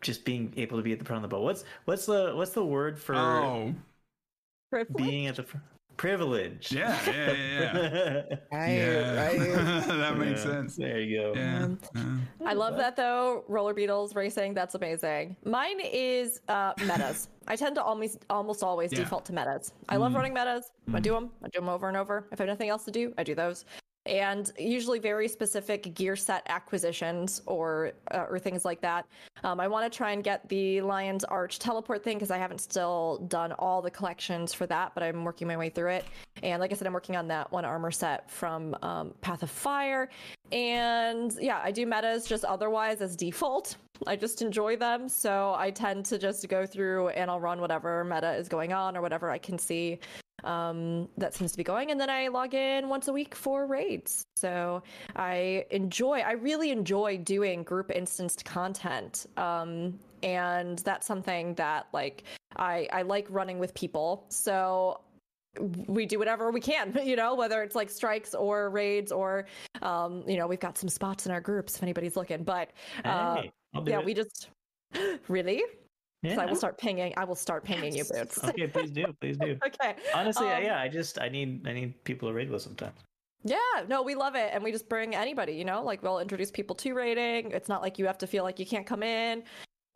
[0.00, 2.52] just being able to be at the front of the boat what's what's the what's
[2.52, 3.74] the word for oh,
[4.96, 5.58] being at the fr-
[5.96, 6.72] privilege.
[6.72, 8.36] yeah, yeah, yeah, yeah.
[8.52, 9.26] Right, yeah.
[9.26, 9.38] right.
[9.86, 10.76] that makes Yeah, sense.
[10.76, 11.32] There you go.
[11.36, 11.64] Yeah.
[11.64, 11.78] Um,
[12.40, 12.48] yeah.
[12.48, 13.44] I love that though.
[13.46, 15.36] Roller beetles racing, that's amazing.
[15.44, 17.28] Mine is uh, metas.
[17.46, 19.00] I tend to almost almost always Yeah.
[19.00, 19.72] default to metas.
[19.88, 20.16] I love Mm.
[20.16, 20.72] running metas.
[20.92, 21.30] I do them.
[21.44, 22.26] I do them over and over.
[22.32, 23.64] If I have nothing else to do, I do those.
[24.06, 29.06] And usually very specific gear set acquisitions or uh, or things like that.
[29.44, 32.60] Um, I want to try and get the Lion's Arch teleport thing because I haven't
[32.60, 36.04] still done all the collections for that, but I'm working my way through it.
[36.42, 39.50] And like I said, I'm working on that one armor set from um, Path of
[39.50, 40.10] Fire.
[40.52, 43.76] And yeah, I do metas just otherwise as default.
[44.06, 45.08] I just enjoy them.
[45.08, 48.96] So I tend to just go through and I'll run whatever meta is going on
[48.96, 49.98] or whatever I can see
[50.44, 51.90] um, that seems to be going.
[51.90, 54.24] And then I log in once a week for raids.
[54.36, 54.82] So
[55.16, 59.26] I enjoy, I really enjoy doing group instanced content.
[59.36, 62.24] Um, and that's something that like
[62.56, 64.24] I, I like running with people.
[64.28, 65.00] So
[65.86, 69.46] we do whatever we can, you know, whether it's like strikes or raids or,
[69.82, 72.42] um, you know, we've got some spots in our groups if anybody's looking.
[72.44, 72.70] But
[73.04, 73.52] uh, Hey,
[73.86, 74.04] yeah, it.
[74.04, 74.48] we just
[75.28, 75.62] really.
[76.24, 76.40] Yeah.
[76.40, 77.12] I will start pinging.
[77.16, 78.42] I will start pinging you, Bootts.
[78.48, 79.58] okay, please do, please do.
[79.66, 79.96] okay.
[80.14, 82.98] Honestly, Um, yeah, I just I need I need people to raid with sometimes.
[83.44, 85.52] Yeah, no, we love it, and we just bring anybody.
[85.52, 87.50] You know, like we'll introduce people to raiding.
[87.52, 89.42] It's not like you have to feel like you can't come in.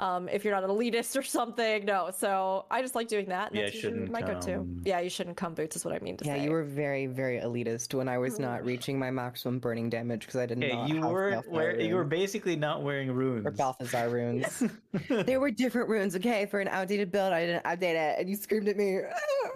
[0.01, 2.11] Um, if you're not an elitist or something, no.
[2.17, 3.51] So I just like doing that.
[3.51, 4.65] And Yeah, that's shouldn't my go-to.
[4.85, 6.39] Yeah, you shouldn't come Bootts is what I mean to Yeah, say.
[6.39, 10.21] Yeah, you were very, very elitist when I was not reaching my maximum burning damage
[10.21, 13.45] because I did Yeah, not you have weren't wear, you were basically not wearing runes.
[13.45, 14.63] or Balthazar runes.
[15.09, 16.47] there were different runes, okay?
[16.47, 19.01] For an outdated build, I didn't update it, and you screamed at me.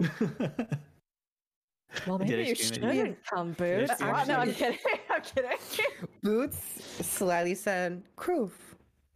[2.05, 3.95] well, maybe you scream at shouldn't come Bootts.
[3.95, 4.53] scream No, I'm you?
[4.55, 4.79] kidding.
[5.09, 5.57] I'm kidding.
[6.21, 8.51] Bootts slyly said, Kroof,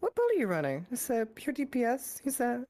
[0.08, 0.86] what build are you running?
[0.90, 2.22] Is said, pure DPS.
[2.24, 2.64] He said,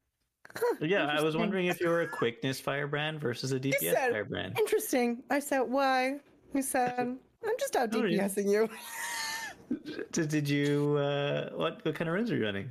[0.80, 4.58] Yeah, I was wondering if you were a quickness firebrand versus a DPS said- firebrand.
[4.58, 5.22] Interesting.
[5.30, 6.18] I said, why?
[6.52, 7.18] You said, I'm
[7.60, 7.92] just out.
[7.92, 8.68] DPSing you.
[10.12, 12.70] Did, did you uh, what what kind of runes are you running?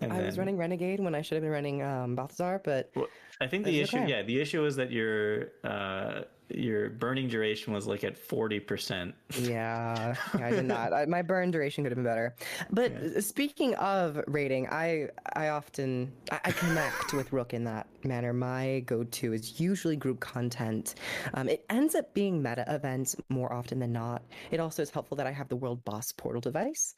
[0.00, 3.08] And I was running Renegade when I should have been running um, Balthazar, but Well,
[3.40, 4.10] I think the That's issue, okay.
[4.10, 9.14] yeah, the issue is that your uh, your burning duration was like at forty percent.
[9.38, 10.94] yeah, yeah I did not.
[10.94, 12.34] I, my burn duration could have been better.
[12.70, 17.88] But uh, speaking of raiding, I I often I, I connect with Rook in that
[18.04, 18.32] manner.
[18.32, 20.94] My go-to is usually group content.
[21.34, 24.22] Um, it ends up being meta events more often than not.
[24.50, 26.94] It also is helpful that I have the World Boss Portal device,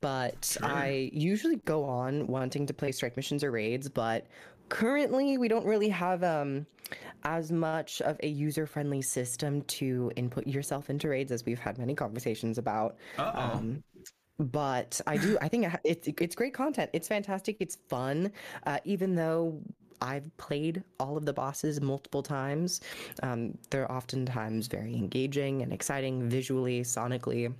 [0.00, 4.26] but I usually go on wanting to play strike missions or raids, but
[4.68, 6.66] currently we don't really have um
[7.24, 11.94] as much of a user-friendly system to input yourself into raids as we've had many
[11.94, 13.40] conversations about Uh-oh.
[13.40, 13.82] um
[14.38, 18.30] but i do i think it's it's great content it's fantastic it's fun
[18.66, 19.60] uh, even though
[20.00, 22.80] I've played all of the bosses multiple times.
[23.22, 27.52] Um, they're oftentimes very engaging and exciting visually, sonically,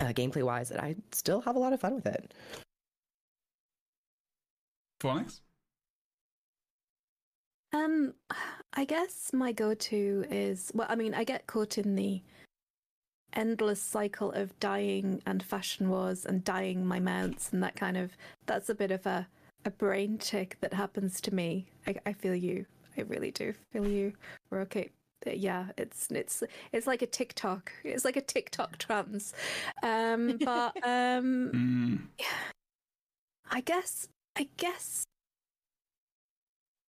[0.00, 2.34] uh, gameplay wise, and I still have a lot of fun with it.
[5.00, 5.40] Phonics?
[7.72, 8.14] Um,
[8.74, 12.22] I guess my go-to is well, I mean, I get caught in the
[13.34, 18.16] endless cycle of dying and fashion wars and dying my mounts and that kind of.
[18.46, 19.26] That's a bit of a
[19.64, 21.66] a brain tick that happens to me.
[21.86, 22.66] I, I feel you.
[22.96, 24.12] I really do feel you.
[24.50, 24.90] We're okay.
[25.24, 26.42] Yeah, it's it's
[26.72, 27.72] it's like a TikTok.
[27.84, 29.34] It's like a TikTok trance.
[29.82, 31.98] Um, but um, Mm.
[33.50, 35.04] I guess I guess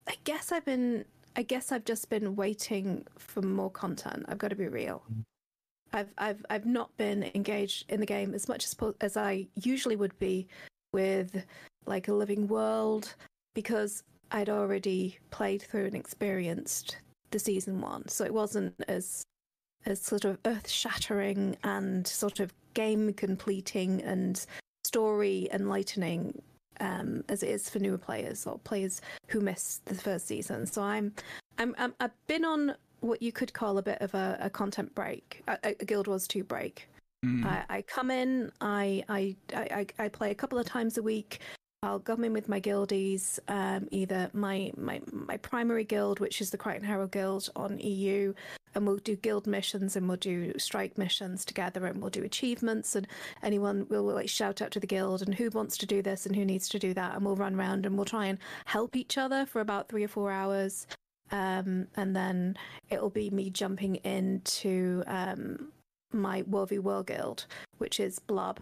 [0.09, 1.05] I guess I've been
[1.35, 4.25] I guess I've just been waiting for more content.
[4.27, 5.03] I've got to be real.
[5.13, 5.23] Mm.
[5.93, 9.95] I've I've I've not been engaged in the game as much as as I usually
[9.95, 10.47] would be
[10.91, 11.45] with
[11.85, 13.13] like a living world
[13.53, 16.97] because I'd already played through and experienced
[17.31, 18.07] the season 1.
[18.09, 19.23] So it wasn't as
[19.85, 24.45] as sort of earth-shattering and sort of game completing and
[24.83, 26.41] story enlightening
[26.79, 30.65] um, as it is for newer players or players who missed the first season.
[30.65, 31.13] So I'm,
[31.57, 34.93] I'm, I'm I've been on what you could call a bit of a, a content
[34.95, 36.89] break, a, a Guild Wars 2 break.
[37.25, 37.45] Mm.
[37.45, 41.39] I, I come in, I, I, I, I play a couple of times a week.
[41.81, 46.49] I'll come in with my guildies, um, either my, my my primary guild, which is
[46.49, 48.33] the Krytan Herald Guild on EU,
[48.75, 52.95] and we'll do guild missions and we'll do strike missions together and we'll do achievements
[52.95, 53.07] and
[53.43, 56.25] anyone will, will like shout out to the guild and who wants to do this
[56.25, 58.97] and who needs to do that and we'll run around and we'll try and help
[58.97, 60.85] each other for about three or four hours.
[61.31, 62.57] Um, and then
[62.89, 65.71] it'll be me jumping into um,
[66.11, 67.45] my World v World guild,
[67.77, 68.59] which is Blob,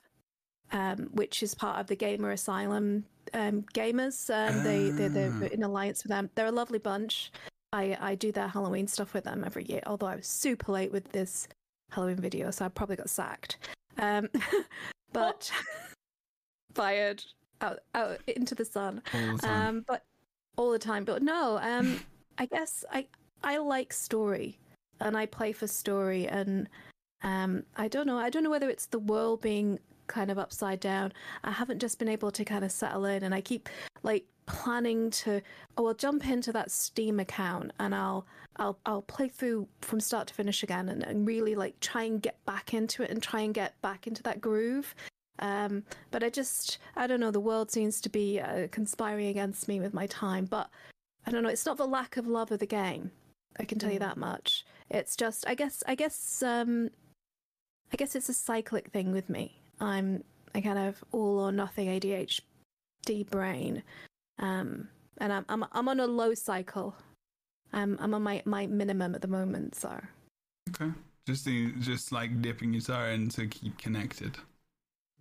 [0.72, 4.30] um, which is part of the Gamer Asylum um, gamers.
[4.30, 5.45] Um, they they're, they're Ah.
[5.53, 6.30] in alliance with them.
[6.35, 7.31] They're a lovely bunch.
[7.73, 9.81] I I do their Halloween stuff with them every year.
[9.85, 11.48] Although I was super late with this
[11.91, 13.57] Halloween video, so I probably got sacked.
[13.98, 14.30] Um,
[15.14, 15.52] but
[16.73, 17.23] fired
[17.61, 19.02] out out into the sun.
[19.14, 19.49] All the.
[19.52, 20.03] Um, but
[20.57, 21.03] all the time.
[21.03, 21.99] But no, um,
[22.38, 23.07] I guess I
[23.44, 24.57] I like story,
[24.99, 26.69] and I play for story, and
[27.23, 28.18] um, I don't know.
[28.18, 31.14] I don't know whether it's the world being kind of upside down.
[31.44, 33.70] I haven't just been able to kind of settle in, and I keep
[34.04, 35.42] like planning to.
[35.78, 38.26] Oh, I'll jump into that Steam account, and I'll
[38.58, 42.22] I'll I'll play through from start to finish again, and, and really like try and
[42.22, 44.96] get back into it, and try and get back into that groove.
[45.40, 49.68] Um, but I just, I don't know, the world seems to be uh, conspiring against
[49.68, 50.46] me with my time.
[50.46, 50.70] But
[51.28, 53.12] I don't know, it's not the lack of love of the game.
[53.60, 54.66] I can tell you that much.
[54.90, 56.90] It's just, I guess, I guess, um,
[57.94, 59.62] I guess it's a cyclic thing with me.
[59.80, 60.24] I'm
[60.56, 63.84] a kind of all or nothing ADHD brain,
[64.40, 64.88] um,
[65.20, 66.95] and I'm, I'm, I'm on a low cycle.
[67.74, 69.76] I'm, I'm on my, my minimum at the moment.
[69.76, 69.99] So
[70.70, 70.91] Okay.
[71.28, 74.38] Just the, just like dipping your toe in to keep connected.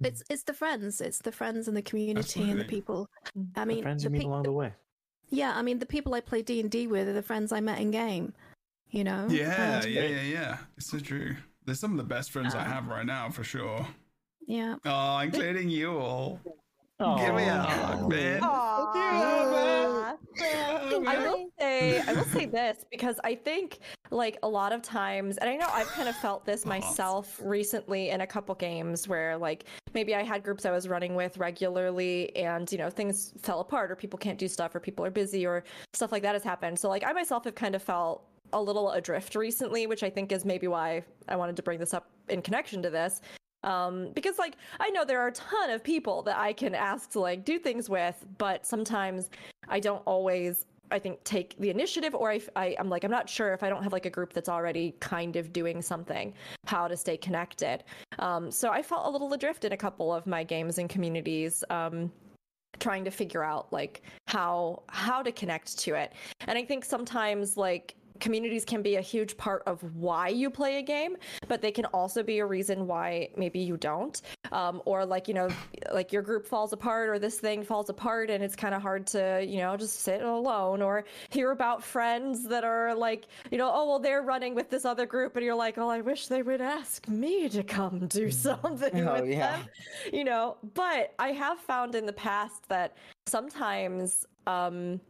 [0.03, 3.09] it's, it's the friends, it's the friends and the community and the people.
[3.57, 4.73] I The mean, friends the you meet pe- along the way.
[5.31, 7.59] Yeah, I mean the people I play D and D with are the friends I
[7.61, 8.33] met in game.
[8.91, 9.27] You know.
[9.29, 10.59] Yeah, Um, yeah, yeah, yeah.
[10.77, 11.35] It's so true.
[11.65, 13.85] They're some of the best friends I Uh, have right now, for sure.
[14.47, 14.77] Yeah.
[14.85, 16.41] Oh, including you all.
[16.99, 18.09] Give me a hug, Aw.
[18.09, 18.41] man.
[21.07, 25.37] I will say, I will say this because I think like a lot of times,
[25.37, 29.37] and I know I've kind of felt this myself recently in a couple games where
[29.37, 33.61] like maybe I had groups I was running with regularly, and you know things fell
[33.61, 36.45] apart, or people can't do stuff, or people are busy, or stuff like that has
[36.45, 36.79] happened.
[36.79, 38.25] So like I myself have kind of felt
[38.55, 41.93] a little adrift recently, which I think is maybe why I wanted to bring this
[41.93, 43.21] up in connection to this.
[43.67, 47.11] Um, because like I know there are a ton of people that I can ask
[47.11, 49.29] to like do things with, but sometimes
[49.69, 53.29] I don't always I think take the initiative or I, I am like I'm not
[53.29, 56.33] sure if I don't have like a group that's already kind of doing something
[56.67, 57.83] how to stay connected.
[58.21, 61.65] Um, so I felt a little adrift in a couple of my games and communities.
[61.69, 62.13] Um,
[62.79, 67.57] trying to figure out like how how to connect to it and i think sometimes
[67.57, 71.17] like communities can be a huge part of why you play a game,
[71.49, 74.21] but they can also be a reason why maybe you don't.
[74.53, 75.49] Um, or like, you know,
[75.93, 79.07] like your group falls apart or this thing falls apart and it's kind of hard
[79.09, 83.71] to, you know, just sit alone or hear about friends that are like, you know,
[83.73, 85.37] oh, well, they're running with this other group.
[85.37, 88.33] And you're like, oh, I wish they would ask me to come do mm.
[88.33, 89.59] something oh, with yeah.
[89.59, 89.69] them,
[90.13, 90.57] you know.
[90.75, 95.01] But I have found in the past that sometimes, um,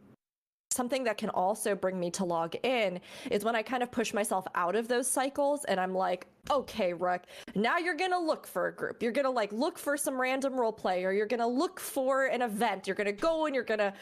[0.77, 3.01] something that can also bring me to log in
[3.31, 6.93] is when I kind of push myself out of those cycles and I'm like, okay,
[6.93, 7.23] Rook,
[7.55, 9.03] now you're gonna look for a group.
[9.03, 12.43] You're gonna like look for some random role play or you're gonna look for an
[12.43, 12.87] event.
[12.87, 13.95] You're gonna go and you're gonna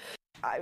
[0.42, 0.58] uh,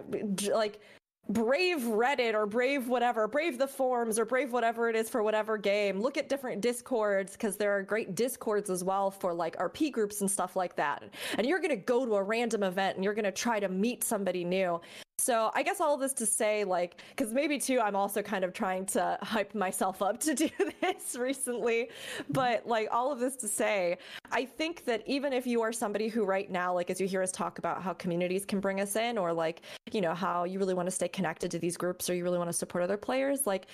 [0.55, 0.81] like
[1.29, 5.57] brave Reddit or brave whatever, brave the forums or brave whatever it is for whatever
[5.57, 6.01] game.
[6.01, 10.21] Look at different discords because there are great discords as well for like RP groups
[10.21, 11.03] and stuff like that.
[11.39, 13.69] And you're going to go to a random event and you're going to try to
[13.69, 14.81] meet somebody new.
[15.23, 18.53] So I guess all this to say, like, because maybe too, I'm also kind of
[18.53, 20.49] trying to hype myself up to do
[20.81, 21.91] this recently.
[22.31, 23.99] But like, all of this to say,
[24.33, 27.23] I think that even if you are somebody who right now, like, as you hear
[27.23, 29.63] us talk about how communities can bring us in, or like,
[29.93, 32.39] you know, how you really want to stay connected to these groups, or you really
[32.39, 33.67] want to support other players, like,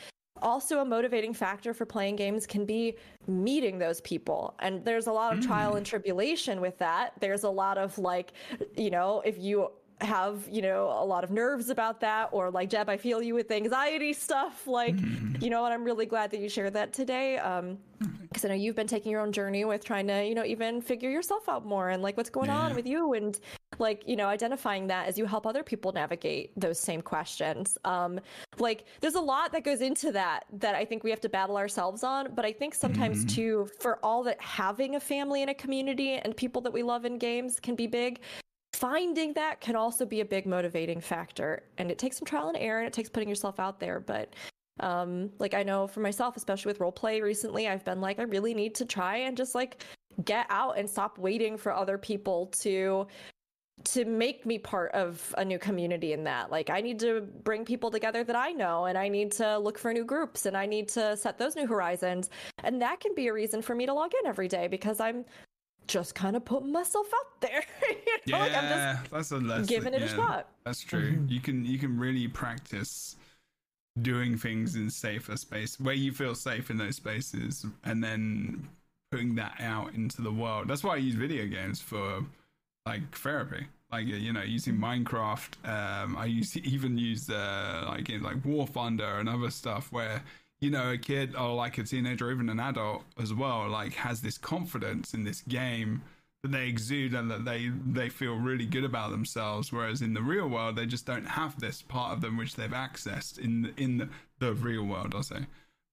[0.43, 2.97] also a motivating factor for playing games can be
[3.27, 5.47] meeting those people and there's a lot of mm.
[5.47, 8.33] trial and tribulation with that there's a lot of like
[8.77, 9.69] you know if you
[10.01, 13.35] have you know a lot of nerves about that or like jeb i feel you
[13.35, 15.43] with anxiety stuff like mm-hmm.
[15.43, 17.77] you know and i'm really glad that you shared that today um
[18.23, 20.81] because i know you've been taking your own journey with trying to you know even
[20.81, 22.61] figure yourself out more and like what's going yeah.
[22.61, 23.41] on with you and
[23.81, 28.21] like you know identifying that as you help other people navigate those same questions um
[28.59, 31.57] like there's a lot that goes into that that i think we have to battle
[31.57, 33.35] ourselves on but i think sometimes mm-hmm.
[33.35, 37.05] too for all that having a family and a community and people that we love
[37.05, 38.21] in games can be big
[38.79, 42.57] finding that can also be a big motivating factor and it takes some trial and
[42.57, 44.35] error and it takes putting yourself out there but
[44.81, 48.23] um like i know for myself especially with role play recently i've been like i
[48.23, 49.85] really need to try and just like
[50.25, 53.07] get out and stop waiting for other people to
[53.85, 56.51] to make me part of a new community in that.
[56.51, 59.79] Like i need to bring people together that i know and i need to look
[59.79, 62.31] for new groups and i need to set those new horizons
[62.65, 65.25] and that can be a reason for me to log in every day because i'm
[65.89, 67.65] just kind of putting myself out there.
[68.27, 69.67] you know, yeah, like I'm just that's a lesson.
[69.67, 70.49] giving it yeah, a shot.
[70.65, 71.13] That's true.
[71.13, 71.33] Mm-hmm.
[71.33, 73.17] You can you can really practice
[74.01, 78.69] doing things in safer space where you feel safe in those spaces, and then
[79.11, 80.69] putting that out into the world.
[80.69, 82.25] That's why I use video games for
[82.87, 83.67] like therapy.
[83.91, 85.67] Like you know, using Minecraft.
[85.67, 90.23] Um, I use even use uh, like in like War Thunder and other stuff where
[90.61, 93.95] you know, a kid or like a teenager or even an adult as well, like
[93.95, 96.03] has this confidence in this game
[96.43, 99.73] that they exude and that they they feel really good about themselves.
[99.73, 102.71] Whereas in the real world, they just don't have this part of them which they've
[102.71, 104.09] accessed in the, in the,
[104.39, 105.15] the real world.
[105.15, 105.47] I'll say.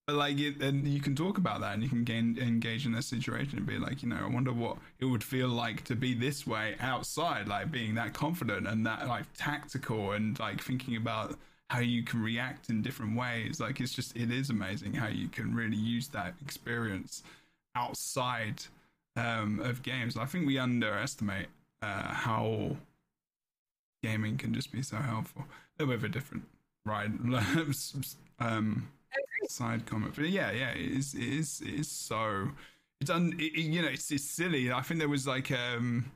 [0.07, 2.93] But like, it, and you can talk about that, and you can gain, engage in
[2.93, 5.95] a situation and be like, you know, I wonder what it would feel like to
[5.95, 10.95] be this way outside, like being that confident and that like tactical and like thinking
[10.95, 11.39] about
[11.69, 13.59] how you can react in different ways.
[13.59, 17.23] Like it's just it is amazing how you can really use that experience
[17.75, 18.61] outside
[19.15, 20.17] um, of games.
[20.17, 21.47] I think we underestimate
[21.81, 22.75] uh, how
[24.03, 25.45] gaming can just be so helpful.
[25.79, 26.43] A little bit of a different
[26.85, 27.09] right
[28.39, 28.87] um,
[29.47, 32.49] side comment, but yeah, yeah, it is, it is, it is so.
[33.01, 34.71] It's un, it, you know, it's, it's silly.
[34.71, 36.11] I think there was like um,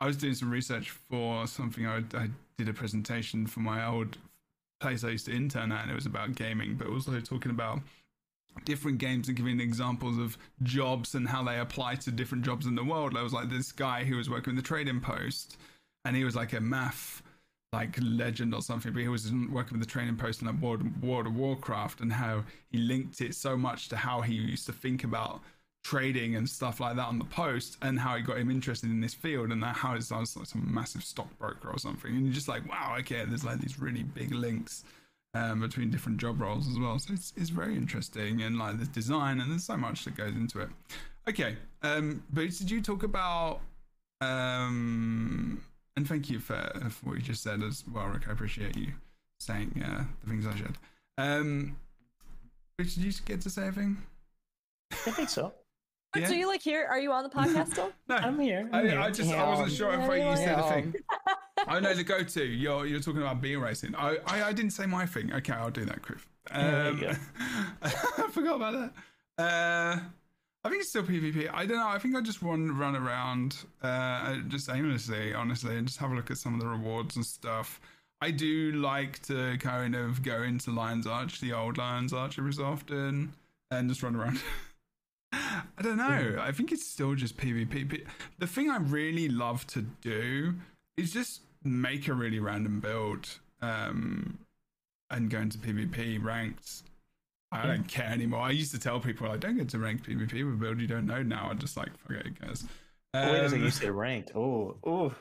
[0.00, 1.86] I was doing some research for something.
[1.86, 4.16] I, I did a presentation for my old
[4.80, 7.80] place I used to intern at, and it was about gaming, but also talking about
[8.64, 12.74] different games and giving examples of jobs and how they apply to different jobs in
[12.74, 13.16] the world.
[13.16, 15.58] I was like this guy who was working in the Trading Post,
[16.04, 17.22] and he was like a math
[17.72, 21.02] like legend or something, but he was working with the Trading Post in like World,
[21.02, 24.72] World of Warcraft, and how he linked it so much to how he used to
[24.72, 25.40] think about
[25.86, 29.00] trading and stuff like that on the post and how it got him interested in
[29.00, 32.10] this field and how he's like some massive stockbroker or something.
[32.12, 34.82] And you're just like wow okay there's like these really big links
[35.34, 36.98] um, between different job roles as well.
[36.98, 40.34] So it's, it's very interesting and like the design and there's so much that goes
[40.34, 40.70] into it.
[41.28, 43.60] Okay um but did you talk about
[44.20, 45.62] um
[45.96, 48.28] and thank you for, for what you just said as well rick.
[48.28, 48.88] I appreciate you
[49.38, 50.78] saying uh, the things i said.
[51.16, 51.76] Um
[52.76, 53.98] but did you get to say anything
[54.90, 55.52] I think so.
[56.12, 56.28] But Yeah.
[56.28, 56.86] So you like here?
[56.88, 57.92] Are you on the podcast still?
[58.08, 58.68] No, I'm here.
[58.72, 59.00] I, I'm here.
[59.00, 60.94] I just I wasn't sure if I you said a thing.
[61.66, 62.44] I know the go-to.
[62.44, 63.94] You're you're talking about beer racing.
[63.96, 65.32] I, I I didn't say my thing.
[65.32, 66.20] Okay, I'll do that, Chris.
[66.52, 67.02] There Um.
[67.82, 68.92] I forgot about that.
[69.42, 70.00] Uh,
[70.64, 71.48] I think it's still PvP.
[71.52, 71.88] I don't know.
[71.88, 76.10] I think I just want to run around uh, just aimlessly, honestly, and just have
[76.10, 77.80] a look at some of the rewards and stuff.
[78.20, 82.52] I do like to kind of go into Lion's Arch, the old Lion's Arch, every
[82.52, 83.32] so often,
[83.70, 84.40] and just run around.
[85.32, 86.38] I don't know.
[86.40, 88.06] I think it's still just PvP.
[88.38, 90.54] The thing I really love to do
[90.96, 94.38] is just make a really random build um,
[95.10, 96.82] and go into PvP ranked.
[97.52, 98.40] I don't care anymore.
[98.40, 100.86] I used to tell people I don't get to ranked PvP with a build you
[100.86, 101.22] don't know.
[101.22, 102.64] Now I'm just like, fuck it, guys.
[103.14, 103.58] Oh, wait a second.
[103.58, 104.32] Um, You said ranked.
[104.34, 105.14] Oh, oh.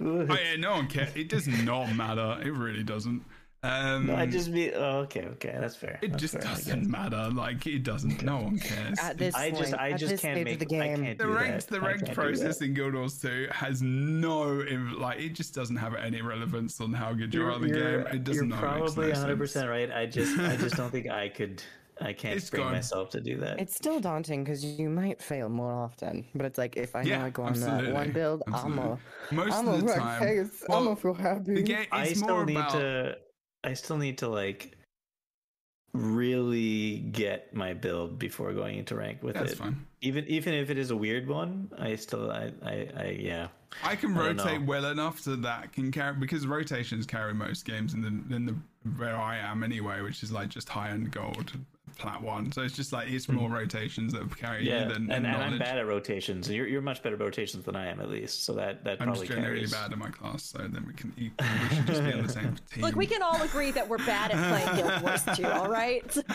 [0.00, 1.14] Oh, yeah, no one cares.
[1.16, 2.38] It does not matter.
[2.42, 3.24] It really doesn't.
[3.64, 4.72] Um, No, I just be.
[4.72, 5.98] Oh, okay, okay, that's fair.
[6.00, 7.28] it That's just fair, doesn't matter.
[7.32, 8.22] Like it doesn't.
[8.22, 8.98] No one cares.
[9.00, 10.62] At this I just, point, I at just this can't stage make.
[10.62, 11.04] of the I game.
[11.04, 12.38] can't the do ranked the I ranked can't do that.
[12.38, 14.42] process in Guild Wars 2 has no
[14.96, 18.06] like it just doesn't have any relevance on how good you are at the game.
[18.12, 18.34] It doesn't.
[18.34, 19.90] you're not probably make no 100 percent right.
[19.90, 21.60] I just, I just don't think I could.
[22.00, 22.72] I can't It's bring gone.
[22.74, 23.60] myself to do that.
[23.60, 26.24] It's still daunting because you might fail more often.
[26.32, 28.98] But it's like if I know Yeah, I go on that one build, I'm Absolutely.
[29.32, 30.62] a, Most I'm of a the right time, face.
[30.62, 31.54] I'm well, gonna feel happy.
[31.54, 33.16] the game I still more need about to.
[33.64, 34.76] I still need to like
[35.94, 39.58] really get my build before going into rank with that's it.
[39.58, 39.86] fine.
[40.00, 43.48] Even even if it is a weird one, I still I I, I yeah.
[43.82, 47.94] I can I rotate well enough so that can carry because rotations carry most games
[47.94, 48.54] in the in the
[48.96, 51.52] where I am anyway, which is like just high end gold,
[51.98, 52.50] plat one.
[52.52, 54.68] So it's just like it's more rotations that carry Hmm.
[54.68, 55.52] Yeah, you than, and, than and knowledge.
[55.52, 56.48] I'm bad at rotations.
[56.48, 58.44] You're you're much better at rotations than I am, at least.
[58.44, 59.72] So that that I'm probably just generally carries.
[59.72, 62.32] bad in my class, so then we can eat, we should just be on the
[62.32, 62.84] same team.
[62.84, 66.16] Look, we can all agree that we're bad at playing Guild Wars 2, all right?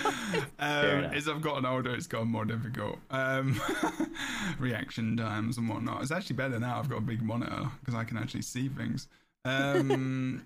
[0.59, 2.97] Um, as I've gotten older, it's gotten more difficult.
[3.11, 3.59] Um,
[4.59, 6.01] reaction times and whatnot.
[6.01, 6.79] It's actually better now.
[6.79, 9.07] I've got a big monitor because I can actually see things.
[9.45, 9.91] Um,
[10.35, 10.45] it's-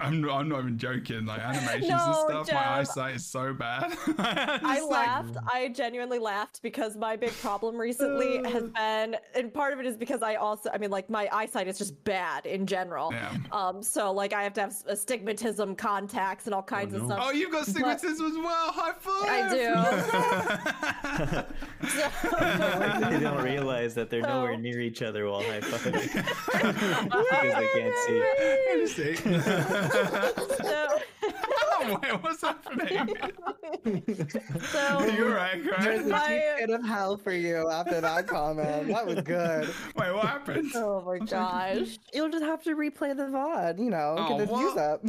[0.00, 1.26] I'm, I'm not even joking.
[1.26, 2.54] Like animations and stuff, Jeb.
[2.54, 3.84] my eyesight is so bad.
[4.18, 5.36] I It's like- laughed.
[5.52, 9.96] I genuinely laughed because my big problem recently has been, and part of it is
[9.96, 13.12] because I also, I mean, like my eyesight is just bad in general.
[13.12, 13.32] Yeah.
[13.52, 17.08] Um, so like I have to have astigmatism contacts and all kinds of no.
[17.08, 17.20] stuff.
[17.22, 18.72] Oh, you've got stigmatism as well.
[18.72, 19.30] High five.
[19.30, 19.60] I do.
[23.10, 28.88] they don't realize that they're nowhere near each other while high fiving because they can't
[28.88, 29.14] see.
[29.68, 30.54] See?
[30.64, 30.98] so,
[32.02, 33.14] Wait, what's happening?
[34.70, 35.80] so You're right, right.
[35.80, 36.06] There's right?
[36.06, 38.88] a My- deep pit of hell for you after that comment.
[38.88, 39.68] That was good.
[39.96, 40.70] Wait, what happened?
[40.74, 41.98] oh my gosh.
[42.12, 45.00] You'll just have to replay the VOD, you know, Oh, get the views up.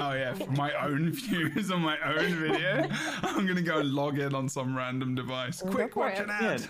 [0.00, 2.88] Oh yeah, for my own views on my own video.
[3.22, 5.60] I'm gonna go and log in on some random device.
[5.60, 6.22] Quick, watch it.
[6.22, 6.66] an ad.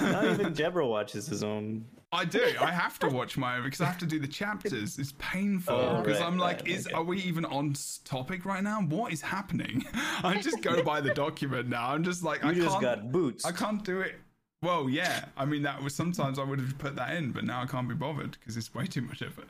[0.00, 1.84] Not even Jebro watches his own.
[2.10, 2.42] I do.
[2.60, 4.98] I have to watch my own because I have to do the chapters.
[4.98, 6.94] It's painful Oh, because right, I'm like, right, is okay.
[6.94, 7.74] are we even on
[8.04, 8.80] topic right now?
[8.80, 9.84] What is happening?
[10.24, 11.90] I just go by the document now.
[11.90, 12.82] I'm just like, You I just can't.
[12.82, 13.44] got Bootts.
[13.44, 14.14] I can't do it.
[14.62, 15.26] Well, yeah.
[15.36, 17.88] I mean, that was sometimes I would have put that in, but now I can't
[17.88, 19.44] be bothered because it's way too much effort.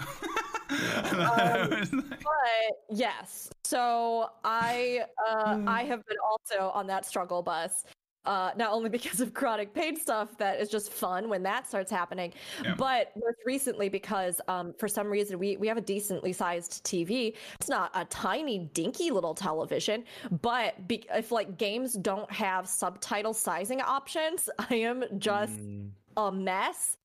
[0.70, 7.84] It's like- But yes, so I uh, I have been also on that struggle bus.
[8.28, 11.90] Uh, not only because of chronic pain stuff that is just fun when that starts
[11.90, 12.30] happening,
[12.62, 12.74] Yeah.
[12.76, 17.34] but most recently because um, for some reason we, we have a decently sized TV.
[17.54, 20.04] It's not a tiny dinky little television,
[20.42, 25.88] but be- if like games don't have subtitle sizing options, I am just Mm.
[26.18, 26.97] a mess.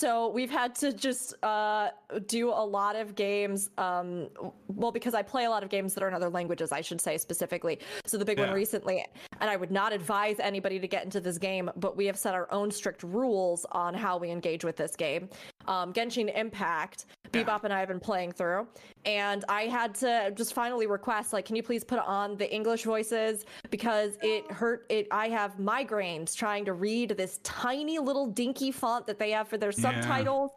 [0.00, 1.90] So we've had to just uh,
[2.26, 3.68] do a lot of games.
[3.76, 4.28] Um,
[4.68, 7.02] well, because I play a lot of games that are in other languages, I should
[7.02, 7.78] say specifically.
[8.06, 8.46] So the big Yeah.
[8.46, 9.04] one recently,
[9.42, 12.32] and I would not advise anybody to get into this game, but we have set
[12.32, 15.28] our own strict rules on how we engage with this game.
[15.66, 18.66] Um, Genshin Impact, Bebop and I have been playing through,
[19.04, 22.84] and I had to just finally request, like, can you please put on the English
[22.84, 24.86] voices because it hurt.
[24.88, 29.46] It I have migraines trying to read this tiny little dinky font that they have
[29.46, 29.89] for their Yeah.
[29.94, 30.50] Subtitles,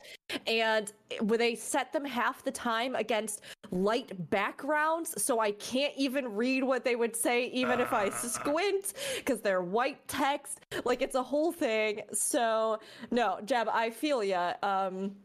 [0.48, 0.92] and
[1.22, 3.42] where they set them half the time against
[3.72, 8.94] light backgrounds, so I can't even read what they would say even if I squint
[9.18, 10.62] because they're white text.
[10.86, 12.02] Like it's a whole thing.
[12.12, 12.80] So
[13.12, 14.54] no, Jeb, I feel ya.
[14.64, 15.16] Um,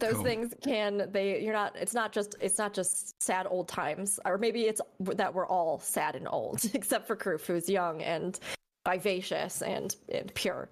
[0.00, 0.24] those Cool.
[0.24, 4.38] things can they you're not it's not just it's not just sad old times or
[4.38, 8.38] maybe it's that we're all sad and old except for Kroof who's young and
[8.86, 10.68] vivacious and, and pure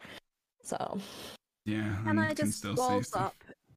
[0.62, 0.98] so
[1.64, 1.96] yeah.
[2.04, 3.34] Can I just still see waltz up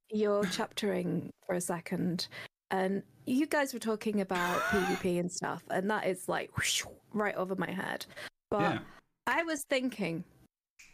[0.10, 2.28] your chaptering for a second?
[2.72, 6.84] And you guys were talking about PvP and stuff, and that is like whoosh,
[7.14, 8.06] right over my head.
[8.49, 8.80] But Yeah.
[9.28, 10.24] I was thinking,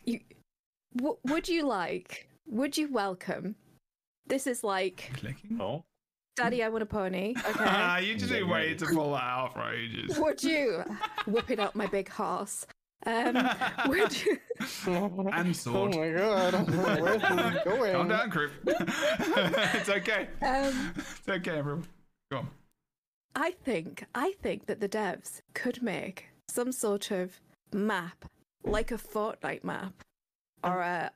[0.05, 0.19] you
[0.95, 2.27] W- would you like?
[2.47, 3.55] Would you welcome?
[4.27, 5.57] This is like, Clicking.
[5.61, 5.83] Oh,
[6.35, 7.33] Daddy, I want a pony.
[7.49, 7.63] Okay.
[7.65, 10.17] Ah, you just Yeah, been waiting to pull that out for ages.
[10.19, 10.83] would you?
[11.27, 12.65] Whipping out my big horse.
[13.05, 13.49] Um,
[13.87, 14.37] would you?
[15.33, 15.95] and sword.
[15.95, 16.69] Oh my god,
[17.01, 17.93] where's this going?
[17.93, 18.51] Calm down, crew.
[18.67, 20.27] it's okay.
[20.41, 21.85] Um, It's okay, everyone.
[22.31, 22.47] Go on.
[23.35, 27.39] I think I think that the devs could make some sort of
[27.73, 28.25] map,
[28.63, 29.93] like a Fortnite map,
[30.63, 31.11] or a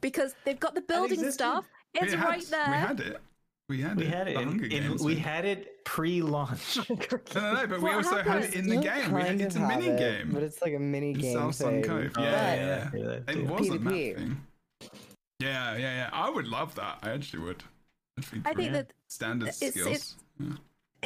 [0.00, 1.66] because they've got the building stuff.
[1.94, 2.66] It's We had- right there.
[2.68, 3.20] We had it.
[3.68, 4.08] We had we it.
[4.14, 4.36] had it.
[4.36, 6.78] In, in- Games we had it pre-launch.
[6.88, 6.94] No,
[7.34, 9.12] no, no, but we What also had it in the You game.
[9.12, 10.30] We had, kind it's a mini it, game.
[10.32, 11.82] but it's like a mini in game South Sun thing.
[11.82, 12.02] Cove.
[12.04, 12.90] Yeah, Oh, yeah, yeah, yeah.
[12.94, 13.44] yeah, that It too.
[13.46, 14.40] was a map thing.
[15.40, 16.10] Yeah, yeah, yeah.
[16.12, 16.98] I would love that.
[17.02, 17.62] I actually would.
[18.16, 19.86] That'd be I think that standard it's- skills.
[19.88, 20.14] it's-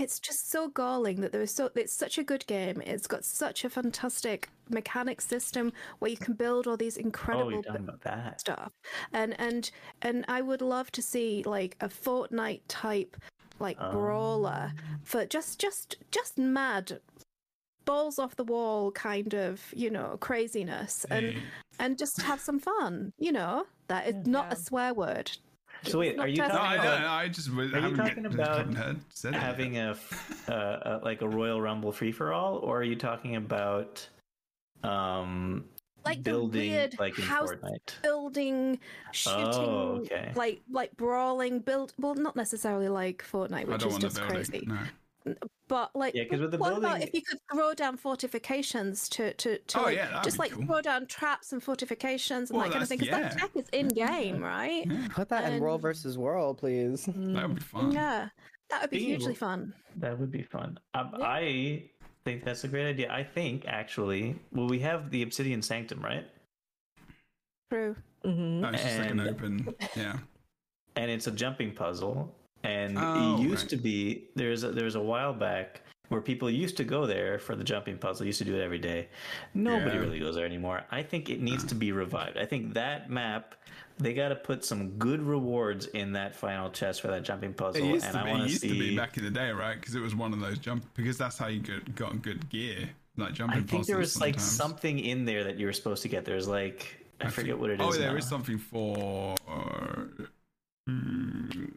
[0.01, 2.81] it's just so galling that there is so it's such a good game.
[2.85, 7.53] It's got such a fantastic mechanic system where you can build all these Oh, incredible
[7.53, 8.41] you're talking about that.
[8.41, 8.71] stuff
[9.13, 9.71] and and
[10.01, 13.17] and i would love to see like a fortnite type
[13.59, 13.91] like oh.
[13.91, 14.73] brawler
[15.03, 17.01] for just just just mad
[17.85, 21.35] balls off the wall kind of you know craziness and
[21.81, 24.53] and just have some fun you know that is not Yeah.
[24.53, 25.33] a swear word
[25.85, 26.97] So wait, are you just- No, talking I know.
[26.97, 29.97] about I just was, Are you talking get, about said having a,
[30.49, 34.07] uh, uh, like a Royal Rumble free for all, or are you talking about
[34.83, 35.65] um
[36.05, 38.03] like the building weird like in house Fortnite?
[38.03, 38.79] building
[39.13, 40.33] shooting Oh, okay.
[40.35, 44.65] like like brawling build well not necessarily like fortnite which is just crazy.
[44.67, 44.79] No.
[45.69, 49.35] But like, Yeah, 'cause with the what about if you could throw down fortifications to
[49.35, 50.65] to, to Oh, like, yeah, just like cool.
[50.67, 52.99] throw down traps and fortifications and Well, that kind of thing?
[53.01, 53.47] that's- Because that yeah.
[53.47, 54.87] tech is in game, right?
[55.11, 57.05] Put that in world versus world, please.
[57.07, 57.93] That would be fun.
[57.93, 58.29] Yeah,
[58.71, 59.75] that would be Speaking of- hugely fun.
[59.97, 60.79] That would be fun.
[60.95, 61.91] Um, I
[62.25, 63.13] think that's a great idea.
[63.13, 66.27] I think actually, well, we have the Obsidian Sanctum, right?
[67.71, 67.95] True.
[68.25, 68.61] Mm-hmm.
[68.61, 69.75] No, it's just like an open.
[69.97, 70.19] Yeah.
[70.97, 72.35] and it's a jumping puzzle.
[72.63, 73.69] And Oh, it used right.
[73.71, 77.55] to be there's a, there's a while back where people used to go there for
[77.55, 78.27] the jumping puzzle.
[78.27, 79.09] Used to do it every day.
[79.55, 80.01] Nobody Yeah.
[80.03, 80.83] really goes there anymore.
[80.91, 82.37] I think it needs to be revived.
[82.37, 83.55] I think that map
[83.99, 87.83] they got to put some good rewards in that final chest for that jumping puzzle.
[87.85, 88.69] It used, and to I be, it want used see.
[88.69, 89.79] to be back in the day, right?
[89.79, 90.85] Because it was one of those jump.
[90.95, 92.89] Because that's how you got, got good gear,
[93.19, 93.59] like jumping.
[93.59, 96.25] I think there was like something in there that you were supposed to get.
[96.25, 97.87] There's like I, think- forget what it is.
[97.87, 98.17] Oh, there now.
[98.17, 99.37] is something for.
[99.47, 100.05] Uh,
[100.89, 101.73] mm,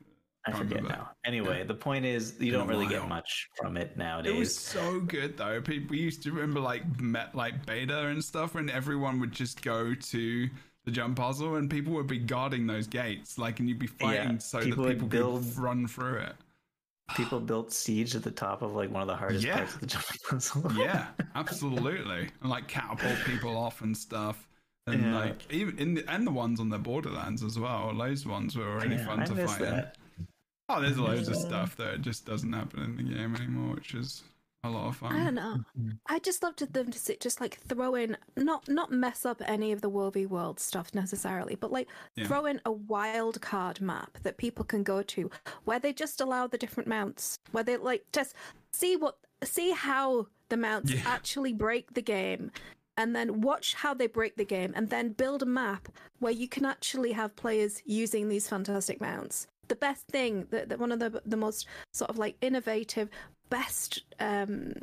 [0.46, 1.12] I forget now.
[1.26, 4.34] Anyway, the point is you don't really get much from it nowadays.
[4.36, 5.62] It was so good though.
[5.62, 9.94] People used to remember like met like beta and stuff and everyone would just go
[9.94, 10.50] to
[10.86, 14.32] the jump puzzle and people would be guarding those gates, like, and you'd be fighting
[14.34, 16.36] Yeah, so people that people build- could run through it.
[17.16, 19.60] People built siege at the top of like one of the hardest Yeah.
[19.60, 20.72] parts of the jump puzzle.
[20.76, 24.46] Yeah, absolutely, and like catapult people off and stuff.
[24.88, 25.18] And Yeah.
[25.18, 27.94] like even in the, and the ones on the Borderlands as well.
[27.98, 29.62] Those ones were really Yeah, fun I to fight.
[29.62, 29.86] in.
[30.68, 30.78] That.
[30.78, 34.24] Oh, there's loads of stuff that just doesn't happen in the game anymore, which is
[34.66, 35.14] a lot of fun.
[35.14, 35.58] I don't know.
[36.08, 39.74] I just loved them to sit, just like throw in, not not mess up any
[39.74, 42.28] of the World v World stuff necessarily, but like Yeah.
[42.28, 45.30] throw in a wild card map that people can go to
[45.66, 48.34] where they just allow the different mounts, where they like just
[48.72, 51.02] see what, see how the mounts Yeah.
[51.06, 52.52] actually break the game.
[52.96, 56.48] And then watch how they break the game, and then build a map where you
[56.48, 59.48] can actually have players using these fantastic mounts.
[59.68, 63.10] The best thing, that, that one of the the most sort of like innovative,
[63.50, 64.74] best um,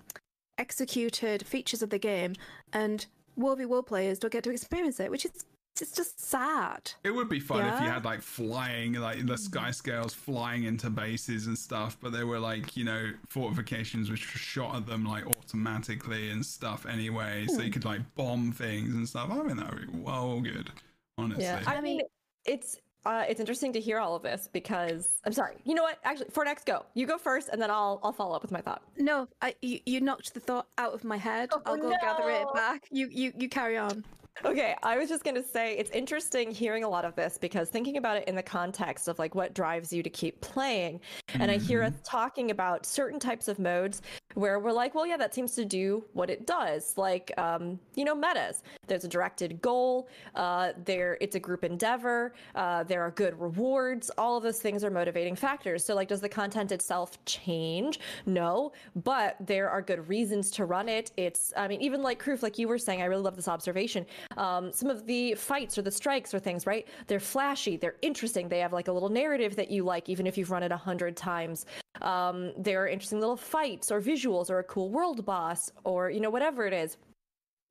[0.58, 2.34] executed features of the game,
[2.72, 5.44] and World v World players don't get to experience it, which is
[5.80, 6.92] it's just sad.
[7.04, 10.90] It would be fun if you had like flying, like the sky scales flying into
[10.90, 15.24] bases and stuff, but there were like, you know, fortifications which shot at them like
[15.26, 17.62] automatically and stuff anyway, so Hmm.
[17.62, 19.30] you could like bomb things and stuff.
[19.30, 20.70] I mean, that would be well good,
[21.16, 21.44] honestly.
[21.44, 22.02] Yeah, I mean,
[22.44, 25.56] it's uh, it's interesting to hear all of this because I'm sorry.
[25.64, 25.98] You know what?
[26.04, 28.60] Actually, for next go, you go first, and then I'll I'll follow up with my
[28.60, 28.82] thought.
[28.98, 31.50] No, I you, you knocked the thought out of my head.
[31.52, 32.86] Oh, I'll go gather it back.
[32.90, 34.04] You you you carry on.
[34.42, 37.98] Okay, I was just gonna say it's interesting hearing a lot of this because thinking
[37.98, 41.00] about it in the context of like what drives you to keep playing,
[41.34, 44.00] and I hear us talking about certain types of modes
[44.34, 48.04] where we're like, well, yeah, that seems to do what it does, like um, you
[48.04, 48.62] know, metas.
[48.86, 50.08] There's a directed goal.
[50.34, 52.34] Uh, there, it's a group endeavor.
[52.54, 54.10] Uh, there are good rewards.
[54.16, 55.84] All of those things are motivating factors.
[55.84, 58.00] So, like, does the content itself change?
[58.24, 61.12] No, but there are good reasons to run it.
[61.16, 64.06] It's, I mean, even like Kroof, like you were saying, I really love this observation.
[64.36, 66.86] Um, some of the fights or the strikes or things, right?
[67.06, 70.38] They're flashy, they're interesting, they have like a little narrative that you like, even if
[70.38, 71.66] you've run it a hundred times.
[72.00, 76.20] Um, there are interesting little fights or visuals or a cool world boss or, you
[76.20, 76.96] know, whatever it is.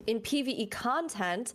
[0.07, 1.53] In PvE content,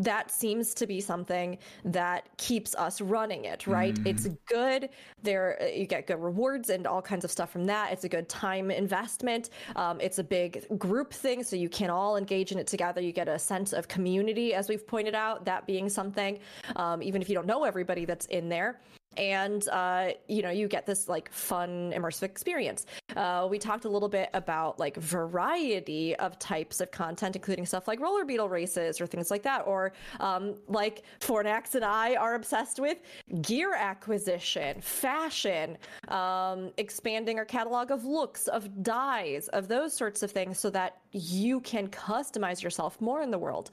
[0.00, 3.96] that seems to be something that keeps us running it, right?
[4.06, 4.88] It's good.
[5.22, 7.92] There, you get good rewards and all kinds of stuff from that.
[7.92, 9.50] It's a good time investment.
[9.76, 13.02] Um, it's a big group thing, so you can all engage in it together.
[13.02, 16.38] You get a sense of community, as we've pointed out, that being something,
[16.76, 18.80] um, even if you don't know everybody that's in there
[19.16, 22.86] and uh, you know you get this like fun immersive experience.
[23.16, 27.88] Uh, we talked a little bit about like variety of types of content including stuff
[27.88, 32.34] like roller beetle races or things like that or um, like fornax and i are
[32.34, 33.02] obsessed with
[33.42, 35.76] gear acquisition fashion
[36.08, 40.98] um, expanding our catalog of looks of dyes of those sorts of things so that
[41.12, 43.70] you can customize yourself more in the world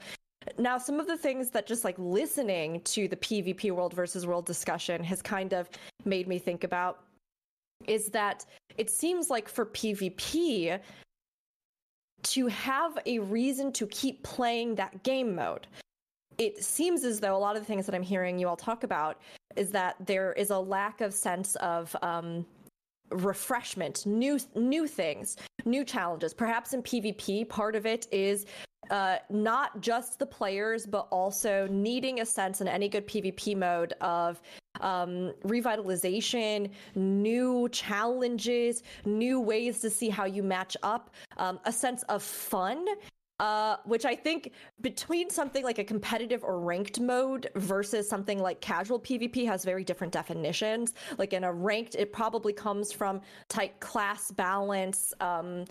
[0.56, 4.46] now, some of the things that just like listening to the PvP world versus world
[4.46, 5.68] discussion has kind of
[6.04, 7.00] made me think about
[7.86, 8.44] is that
[8.76, 10.78] it seems like for PvP
[12.22, 15.66] to have a reason to keep playing that game mode.
[16.36, 18.84] It seems as though a lot of the things that I'm hearing you all talk
[18.84, 19.20] about
[19.56, 22.46] is that there is a lack of sense of um,
[23.10, 26.34] refreshment, new new things, new challenges.
[26.34, 28.46] Perhaps in PvP, part of it is
[28.90, 33.94] uh, not just the players, but also needing a sense in any good PvP mode
[34.00, 34.40] of
[34.80, 42.02] um, revitalization, new challenges, new ways to see how you match up, um, a sense
[42.04, 42.84] of fun.
[43.40, 44.50] Uh, which I think
[44.80, 49.84] between something like a competitive or ranked mode versus something like casual PvP has very
[49.84, 50.92] different definitions.
[51.18, 55.66] Like in a ranked, it probably comes from tight class balance, um,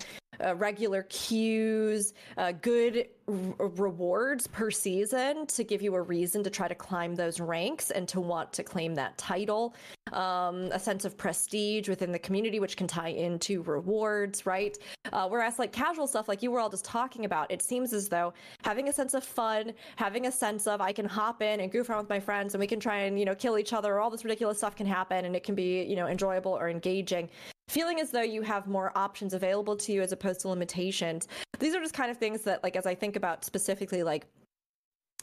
[0.46, 6.50] uh, regular queues, uh, good r- rewards per season to give you a reason to
[6.50, 9.74] try to climb those ranks and to want to claim that title.
[10.14, 14.78] Um, a sense of prestige within the community, which can tie into rewards, right?
[15.12, 18.08] Uh, whereas, like casual stuff, like you were all just talking about, it seems as
[18.08, 21.72] though having a sense of fun, having a sense of I can hop in and
[21.72, 23.96] goof around with my friends and we can try and, you know, kill each other,
[23.96, 26.70] or all this ridiculous stuff can happen and it can be, you know, enjoyable or
[26.70, 27.30] engaging
[27.68, 31.28] feeling as though you have more options available to you as opposed to limitations.
[31.60, 34.26] These are just kind of things that, like, as I think about specifically, like,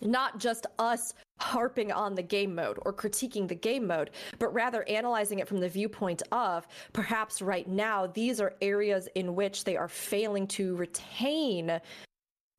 [0.02, 4.86] not just us harping on the game mode or critiquing the game mode, but rather
[4.88, 9.76] analyzing it from the viewpoint of perhaps right now, these are areas in which they
[9.76, 11.80] are failing to retain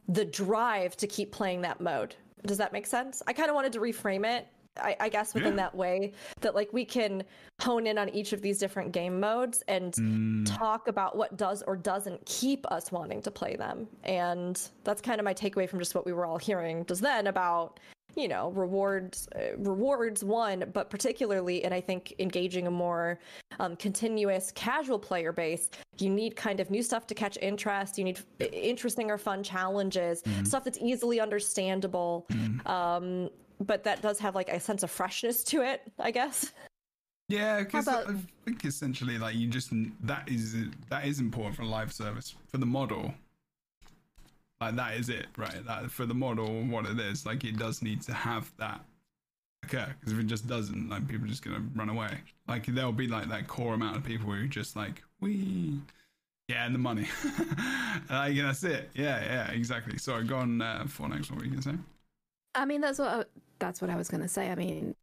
[0.07, 2.15] the drive to keep playing that mode.
[2.45, 3.23] Does that make sense?
[3.27, 5.55] I kind of wanted to reframe it I, I, guess within Yeah.
[5.63, 6.11] that way
[6.41, 7.23] that like we can
[7.61, 10.57] hone in on each of these different game modes and Mm.
[10.57, 15.21] talk about what does or doesn't keep us wanting to play them and that's kind
[15.21, 17.79] of my takeaway from just what we were all hearing just then about
[18.15, 23.19] you know rewards uh, rewards one but particularly and i think engaging a more
[23.59, 28.03] um, continuous casual player base you need kind of new stuff to catch interest you
[28.03, 32.25] need f- interesting or fun challenges stuff that's easily understandable
[32.65, 33.29] um,
[33.59, 36.51] but that does have like a sense of freshness to it, I guess.
[37.29, 39.71] Yeah, because about- I think essentially, like you just
[40.01, 40.55] that is
[40.89, 43.13] that is important for live service for the model.
[44.61, 45.65] Like that is it, right?
[45.65, 48.81] That for the model, what it is, like it does need to have that
[49.63, 49.93] occur.
[49.99, 52.21] Because if it just doesn't, like people are just gonna run away.
[52.47, 55.79] Like there'll be like that core amount of people who just like we.
[56.47, 57.07] Yeah, and the money.
[58.09, 58.91] like that's it.
[58.93, 59.97] Yeah, yeah, exactly.
[59.97, 61.31] Sorry, go on uh, for next.
[61.31, 61.77] What were you gonna say?
[62.55, 63.23] I mean, that's what I,
[63.59, 64.49] that's what I was going to say.
[64.49, 64.95] I mean,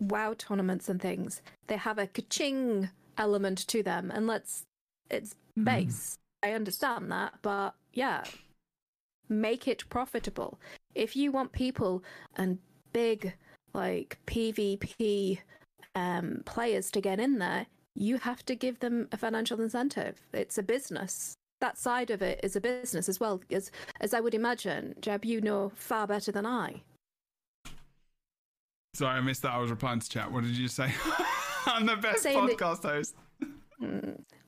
[0.00, 4.64] WoW tournaments and things, they have a ka-ching element to them, and let's
[5.10, 6.18] it's base.
[6.42, 8.24] I understand that, but yeah,
[9.28, 10.58] make it profitable.
[10.94, 12.02] If you want people
[12.36, 12.58] and
[12.92, 13.34] big
[13.72, 15.38] like PvP
[15.94, 20.20] um, players to get in there, you have to give them a financial incentive.
[20.32, 21.34] It's a business.
[21.60, 23.70] That side of it is a business as well, as
[24.00, 24.94] as I would imagine.
[25.00, 26.82] Jeb, you know far better than I.
[28.94, 29.52] Sorry, I missed that.
[29.52, 30.30] I was replying to chat.
[30.30, 30.92] What did you say?
[31.66, 33.14] I'm the best Saying that- podcast host.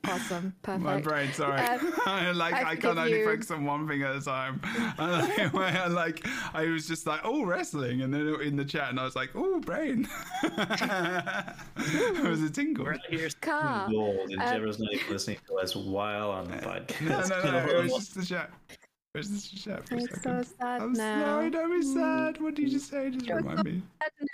[0.07, 0.83] Awesome, perfect.
[0.83, 1.59] My brain, sorry.
[1.61, 3.25] Um, I like I I, can't only you.
[3.25, 4.61] focus on one thing at a time.
[4.99, 8.89] And like, I, like I was just like, oh, wrestling, and then in the chat,
[8.89, 10.07] and I was like, oh, brain.
[10.43, 12.85] it was a tingle.
[12.85, 13.87] We're out here Car.
[13.89, 17.29] gold, and Uh, Jebro's not even listening to us while on the podcast.
[17.29, 17.67] No, no, no.
[17.79, 18.51] It was just the chat.
[18.69, 21.25] It was just the chat for a It's so sad I'm now.
[21.25, 22.41] sorry, don't be sad.
[22.41, 23.09] What did you just say?
[23.09, 23.81] Just remind me.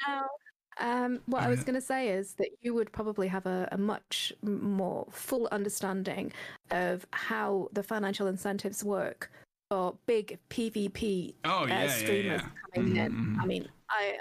[0.08, 0.26] now.
[0.80, 3.78] Um, what I was going to say is that you would probably have a, a
[3.78, 6.32] much more full understanding
[6.72, 9.32] of how the financial incentives work
[9.70, 12.50] for big PvP Oh, uh, yeah, yeah, streamers yeah.
[12.74, 13.38] coming Mhm, in.
[13.42, 14.18] I mean, I,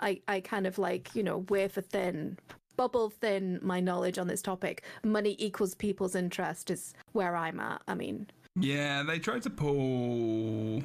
[0.00, 2.38] I, I, I kind of like you know wafer thin,
[2.76, 4.82] bubble thin my knowledge on this topic.
[5.04, 7.82] Money equals people's interest is where I'm at.
[7.88, 10.82] I mean, Yeah, they tried to pull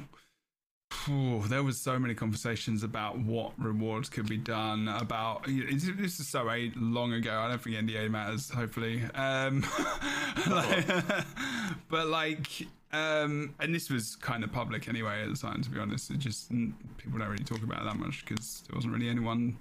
[1.48, 4.88] There was so many conversations about what rewards could be done.
[4.88, 7.38] About this is so eight long ago.
[7.38, 8.50] I don't think NDA matters.
[8.50, 9.64] Hopefully, um,
[11.88, 15.62] but like, um, and this was kind of public anyway at the time.
[15.62, 18.76] To be honest, it just people don't really talk about it that much because there
[18.76, 19.56] wasn't really anyone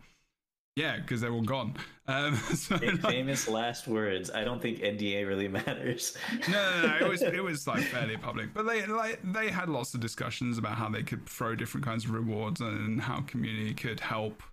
[0.78, 1.76] yeah, because they're all gone.
[2.08, 4.30] Um, so famous last words.
[4.30, 6.16] I don't think NDA really matters.
[6.48, 6.98] No, no, no.
[7.02, 10.60] It was it was like fairly public, but they like they had lots of discussions
[10.60, 14.44] about how they could throw different kinds of rewards and how community could help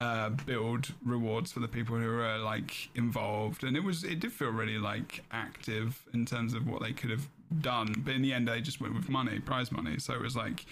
[0.00, 3.64] uh, build rewards for the people who are like involved.
[3.64, 7.10] And it was it did feel really like active in terms of what they could
[7.10, 7.28] have
[7.60, 7.92] done.
[7.98, 9.98] But in the end, they just went with money, prize money.
[9.98, 10.66] So it was like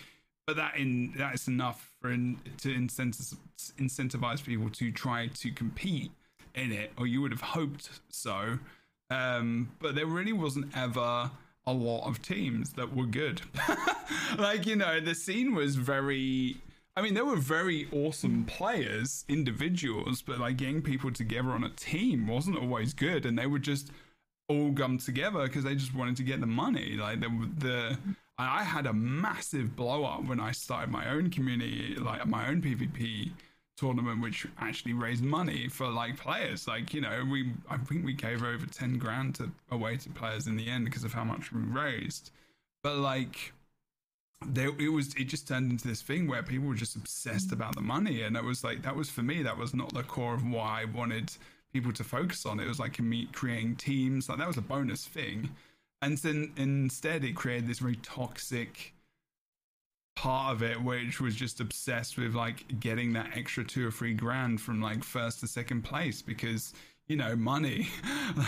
[0.47, 6.11] but that in that is enough for in, to incentivize, people to try to compete
[6.55, 8.59] in it, or you would have hoped so.
[9.09, 11.31] Um, but there really wasn't ever
[11.66, 13.41] a lot of teams that were good.
[14.39, 16.57] like you know, the scene was very.
[16.95, 21.70] I mean, there were very awesome players, individuals, but like getting people together on a
[21.70, 23.91] team wasn't always good, and they would just
[24.49, 26.97] all come together because they just wanted to get the money.
[26.97, 27.99] Like the the
[28.38, 32.62] I had a massive blow up when I started my own community, like my own
[32.62, 33.32] PvP
[33.76, 36.66] tournament, which actually raised money for like players.
[36.66, 40.46] Like, you know, we I think we gave over 10 grand to, away to players
[40.46, 42.30] in the end because of how much we raised.
[42.82, 43.52] But like,
[44.46, 47.52] there it was it just turned into this thing where people were just obsessed mm.
[47.52, 48.22] about the money.
[48.22, 50.82] And it was like that was for me that was not the core of why
[50.82, 51.32] i wanted
[51.72, 52.60] people to focus on.
[52.60, 54.28] It was like me creating teams.
[54.28, 55.50] Like that was a bonus thing
[56.03, 58.93] and then instead it created this very toxic
[60.15, 64.12] part of it which was just obsessed with like getting that extra two or three
[64.12, 66.74] grand from like first to second place because
[67.07, 67.89] you know money.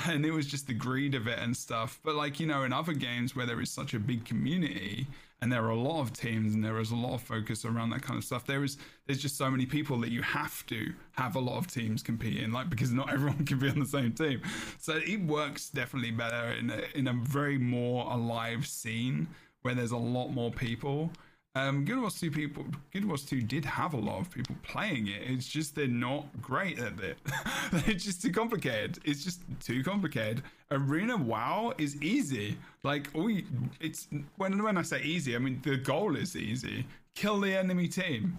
[0.07, 2.01] And it was just the greed of it and stuff.
[2.03, 5.07] But like you know in other games where there is such a big community
[5.41, 7.91] and there are a lot of teams and there is a lot of focus around
[7.91, 8.47] that kind of stuff.
[8.47, 11.67] There is there's just so many people that you have to have a lot of
[11.67, 14.41] teams competing like because not everyone can be on the same team.
[14.79, 19.29] So it works definitely better in a, in a very more alive scene
[19.63, 21.11] where there's a lot more people
[21.57, 25.07] um, Guild Wars 2 people, Guild Wars 2 did have a lot of people playing
[25.07, 25.23] it.
[25.25, 27.17] It's just they're not great at it.
[27.87, 28.99] it's just too complicated.
[29.05, 30.43] It's just too complicated.
[30.73, 32.57] Arena WoW is easy.
[32.83, 33.45] Like all you,
[33.81, 36.87] it's when when I say easy, I mean the goal is easy.
[37.15, 38.39] Kill the enemy team.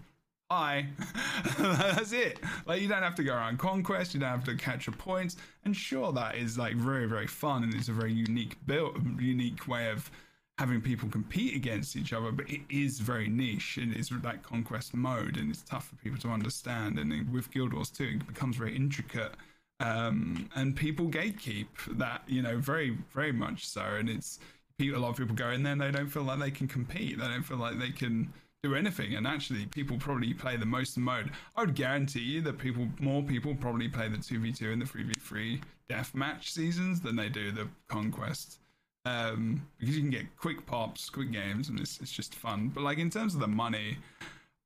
[0.51, 0.87] Hi.
[1.57, 2.39] That's it.
[2.65, 4.13] Like you don't have to go around conquest.
[4.13, 5.37] You don't have to capture points.
[5.63, 9.69] And sure, that is like very very fun and it's a very unique build, unique
[9.69, 10.11] way of
[10.57, 14.93] having people compete against each other, but it is very niche and it's that conquest
[14.93, 16.97] mode and it's tough for people to understand.
[16.97, 19.33] And with Guild Wars 2, it becomes very intricate.
[19.81, 21.67] Um, and people gatekeep
[21.97, 23.81] that, you know, very, very much so.
[23.81, 24.39] And it's
[24.79, 27.19] a lot of people go in there and they don't feel like they can compete.
[27.19, 28.31] They don't feel like they can
[28.63, 29.15] do anything.
[29.15, 31.31] And actually, people probably play the most mode.
[31.57, 35.61] I would guarantee you that people, more people probably play the 2v2 and the 3v3
[35.89, 38.59] deathmatch seasons than they do the conquest
[39.05, 42.69] um, because you can get quick pops, quick games, and it's it's just fun.
[42.69, 43.97] But like in terms of the money,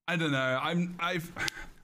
[0.07, 0.59] I don't know.
[0.61, 1.31] I'm I've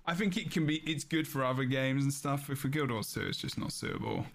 [0.06, 2.46] I think it can be it's good for other games and stuff.
[2.48, 4.26] But for Guild Wars 2, it's just not suitable.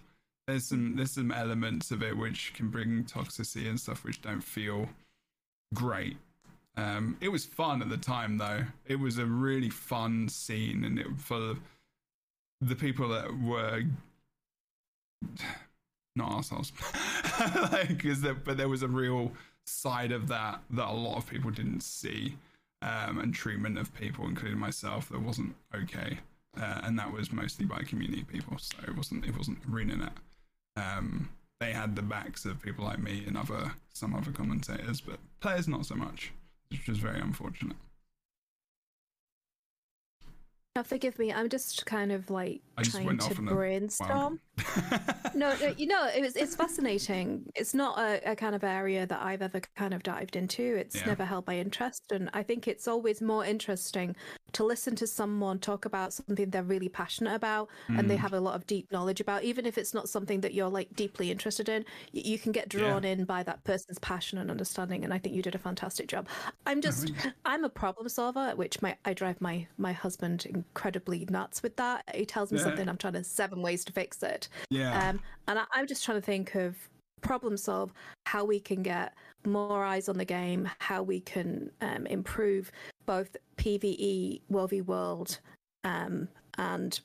[0.47, 4.41] There's some there's some elements of it which can bring toxicity and stuff which don't
[4.41, 4.87] feel
[5.73, 6.17] great.
[6.77, 8.63] Um, it was fun at the time though.
[8.85, 11.55] It was a really fun scene, and it for
[12.61, 13.83] the people that were
[16.15, 16.71] not assholes.
[17.71, 19.31] like, is there, but there was a real
[19.65, 22.35] side of that that a lot of people didn't see,
[22.81, 26.19] um, and treatment of people, including myself, that wasn't okay,
[26.59, 28.57] uh, and that was mostly by community people.
[28.57, 30.13] So it wasn't it wasn't ArenaNet.
[30.75, 31.29] Um,
[31.59, 35.67] they had the backs of people like me and other some other commentators, but players
[35.67, 36.31] not so much,
[36.69, 37.77] which was very unfortunate.
[40.77, 41.33] Now, forgive me.
[41.33, 44.39] I'm just kind of like trying to brainstorm.
[45.35, 47.43] no, no, you know, it was, it's fascinating.
[47.55, 50.63] It's not a, a, kind of area that I've ever kind of dived into.
[50.63, 51.07] It's yeah.
[51.07, 54.15] never held my interest, and I think it's always more interesting
[54.53, 57.97] to listen to someone talk about something they're really passionate about mm.
[57.97, 58.19] and they mm.
[58.19, 59.43] have a lot of deep knowledge about.
[59.43, 62.69] Even if it's not something that you're like deeply interested in, you, you can get
[62.69, 63.09] drawn yeah.
[63.09, 65.03] in by that person's passion and understanding.
[65.03, 66.27] And I think you did a fantastic job.
[66.65, 67.11] I'm just,
[67.45, 72.03] I'm a problem solver, which my I drive my my husband incredibly nuts with that.
[72.13, 72.65] He tells me yeah.
[72.65, 74.49] something, I'm trying to seven ways to fix it.
[74.69, 75.09] Yeah.
[75.09, 76.75] Um, and I, I'm just trying to think of
[77.21, 77.93] problem solve
[78.25, 79.13] how we can get
[79.45, 82.71] more eyes on the game, how we can um, improve
[83.05, 85.39] both PVE, World v World,
[85.83, 86.27] um,
[86.57, 86.99] and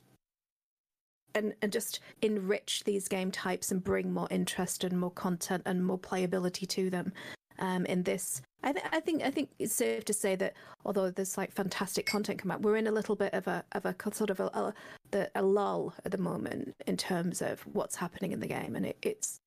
[1.34, 5.84] and and just enrich these game types and bring more interest and more content and
[5.84, 7.12] more playability to them.
[7.58, 8.42] Um, in this.
[8.62, 10.54] I, th- I think I think it's safe to say that
[10.84, 13.86] although there's like fantastic content come out, we're in a little bit of a of
[13.86, 14.74] a sort of a, a,
[15.10, 18.86] the- a lull at the moment in terms of what's happening in the game, and
[18.86, 19.38] it, it's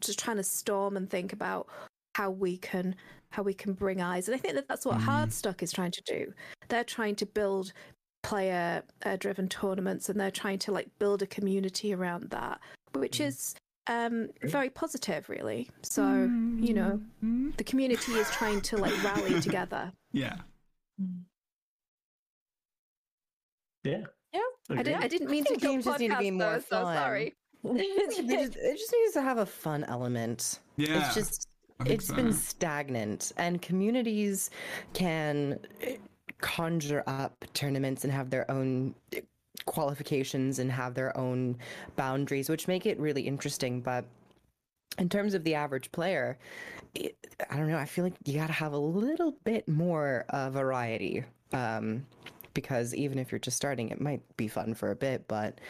[0.00, 1.68] just trying to storm and think about
[2.16, 2.94] how we can
[3.30, 6.02] how we can bring eyes, and I think that that's what Hardstuck is trying to
[6.06, 6.32] do.
[6.68, 7.72] They're trying to build
[8.22, 12.60] player uh, driven tournaments, and they're trying to like build a community around that,
[12.94, 13.54] which is
[13.86, 16.02] um very positive really so
[16.58, 17.00] you know
[17.56, 20.36] the community is trying to like rally together Yeah.
[23.82, 24.04] Yeah.
[24.32, 24.40] Yeah.
[24.70, 26.82] i didn't i didn't mean to think games just need to be more though, so
[26.84, 26.96] fun.
[26.96, 27.34] sorry.
[27.64, 30.60] They just, it just needs to have a fun element.
[30.76, 30.98] Yeah.
[31.06, 31.48] It's just
[31.80, 34.50] I think it's been stagnant and communities
[34.92, 35.58] can
[36.42, 38.94] conjure up tournaments and have their own
[39.66, 41.56] qualifications and have their own
[41.96, 43.80] boundaries which make it really interesting.
[43.80, 44.04] But
[44.98, 46.38] in terms of the average player
[46.94, 47.16] it,
[47.50, 50.48] i don't know i feel like you got to have a little bit more uh,
[50.50, 52.06] variety um,
[52.52, 55.60] because even if you're just starting it might be fun for a bit but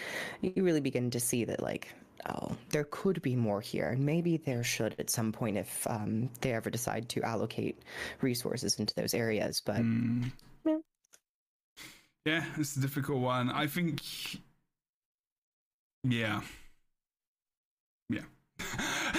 [0.42, 1.94] you really begin to see that like
[2.28, 3.90] oh there could be more here.
[3.90, 7.78] And maybe there should at some point if um, they ever decide to allocate
[8.20, 9.60] resources into those areas.
[9.60, 10.32] But Mm.
[12.24, 12.44] Yeah.
[12.56, 13.50] It's a difficult one.
[13.50, 14.00] I think.
[16.02, 16.40] Yeah.
[18.08, 18.22] Yeah.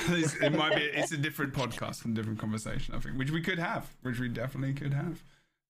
[0.08, 0.82] It might be.
[0.82, 2.94] It's a different podcast and different conversation.
[2.94, 5.24] I think, which we could have, which we definitely could have.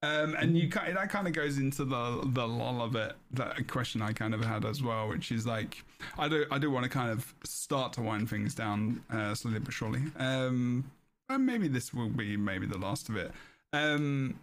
[0.03, 3.16] Um, and you that kind of goes into the the lull of it.
[3.32, 5.84] That question I kind of had as well, which is like,
[6.18, 9.60] I do I do want to kind of start to wind things down uh, slowly
[9.60, 10.03] but surely.
[10.18, 10.91] Um,
[11.30, 13.32] and maybe this will be maybe the last of it.
[13.74, 14.40] Um,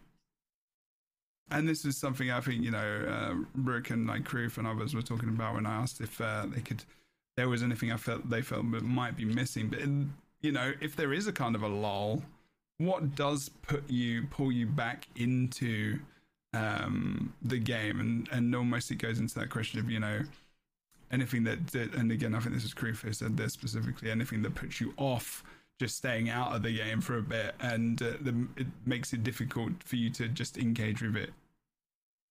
[1.51, 2.79] and this is something I think you know,
[3.09, 6.47] uh, Rook and like Kroof and others were talking about when I asked if uh,
[6.47, 6.85] they could,
[7.37, 9.69] there was anything I felt they felt might be missing.
[9.69, 12.23] But in, you know, if there is a kind of a lull,
[12.79, 15.99] what does put you pull you back into
[16.55, 18.01] um, the game?
[18.01, 20.23] And and almost it goes into that question of you know,
[21.11, 24.43] anything that, that and again I think this is Kroof who said this specifically, anything
[24.43, 25.45] that puts you off
[25.83, 29.25] just staying out of the game for a bit and uh, the, it makes it
[29.25, 31.31] difficult for you to just engage with it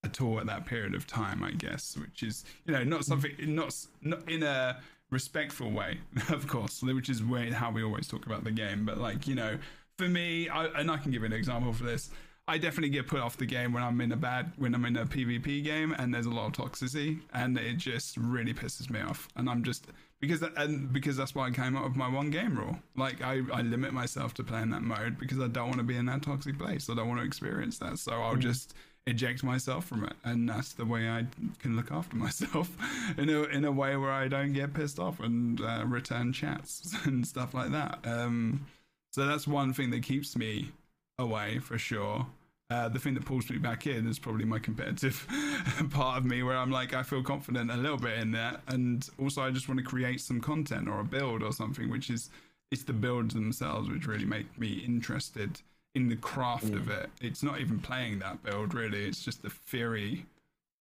[0.06, 3.34] at all at that period of time i guess which is you know not something
[3.40, 4.80] not not in a
[5.10, 5.98] respectful way
[6.30, 9.36] of course which is way how we always talk about the game but like you
[9.36, 9.58] know
[9.98, 12.10] for me I, and i can give an example for this
[12.48, 14.98] I definitely get put off the game when I'm in a bad when I'm in
[14.98, 19.00] a PvP game and there's a lot of toxicity and it just really pisses me
[19.00, 19.88] off and I'm just
[20.22, 22.78] because and because that's why I came up with my one game rule.
[22.96, 25.98] Like I, I limit myself to playing that mode because I don't want to be
[25.98, 26.90] in that toxic place.
[26.90, 27.98] I don't want to experience that.
[27.98, 28.76] So I'll just
[29.08, 31.26] eject myself from it, and that's the way I
[31.60, 32.70] can look after myself
[33.18, 36.96] in a in a way where I don't get pissed off and uh, return chats
[37.06, 38.00] and stuff like that.
[38.06, 38.68] Um,
[39.12, 40.72] so that's one thing that keeps me
[41.18, 42.28] away for sure.
[42.72, 45.28] Uh, the thing that pulls me back in is probably my competitive
[45.90, 49.10] part of me, where I'm like, I feel confident a little bit in that, and
[49.20, 52.30] also I just want to create some content or a build or something, which is
[52.72, 55.60] it's the builds themselves which really make me interested
[55.96, 57.10] in the craft of it.
[57.20, 60.26] It's not even playing that build really; it's just the theory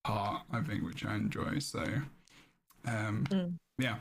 [0.04, 1.58] part, I think, which I enjoy.
[1.58, 1.84] So,
[2.86, 3.26] um,
[3.78, 3.96] yeah,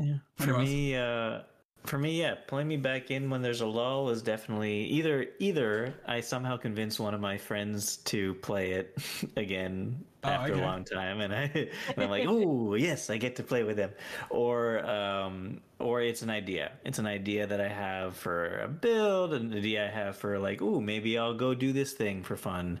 [0.00, 0.18] Yeah.
[0.36, 0.68] For else?
[0.68, 1.40] me, uh,
[1.84, 5.94] for me, yeah, pulling me back in when there's a lull is definitely either either
[6.06, 8.96] I somehow convince one of my friends to play it
[9.36, 10.62] again Oh, after okay.
[10.62, 11.50] a long time, and I
[11.88, 13.90] and I'm like, oh yes, I get to play with them,
[14.30, 16.78] or um, or it's an idea.
[16.84, 20.62] It's an idea that I have for a build, an idea I have for like,
[20.62, 22.78] oh, maybe I'll go do this thing for fun.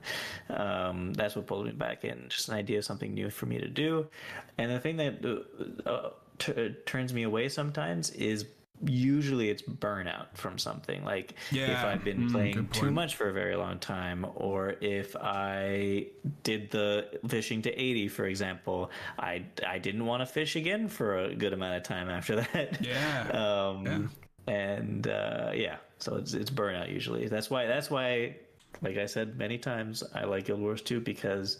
[0.50, 2.28] Um, that's what pulls me back in.
[2.28, 4.08] Just an idea of something new for me to do,
[4.56, 8.46] and the thing that uh, uh, t- turns me away sometimes is
[8.84, 11.04] usually it's burnout from something.
[11.04, 15.14] Like if i've been mm, playing too much for a very long time or if
[15.16, 16.06] i
[16.42, 21.18] did the fishing to 80 for example i i didn't want to fish again for
[21.18, 22.84] a good amount of time after that.
[22.84, 24.10] Yeah, um
[24.46, 24.52] yeah.
[24.52, 27.28] and uh yeah so it's it's burnout usually.
[27.28, 28.36] That's why that's why
[28.80, 31.58] like i said many times i like guild wars 2 because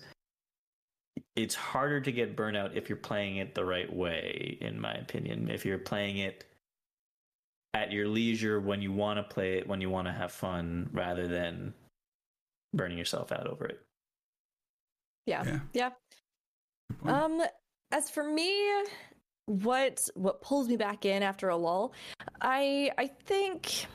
[1.36, 5.50] it's harder to get burnout if you're playing it the right way in my opinion.
[5.50, 6.44] If you're playing it
[7.74, 10.88] at your leisure when you want to play it when you want to have fun
[10.92, 11.72] rather than
[12.74, 13.80] burning yourself out over it
[15.26, 15.44] Yeah.
[15.44, 15.60] Yeah.
[15.72, 15.90] Yeah.
[17.04, 17.42] Um,
[17.90, 18.52] as for me,
[19.46, 21.92] what what pulls me back in after a lull,
[22.40, 23.86] I I think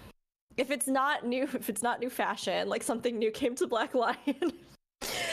[0.57, 3.93] if it's not new, if it's not new fashion, like something new came to Black
[3.95, 4.53] Lion,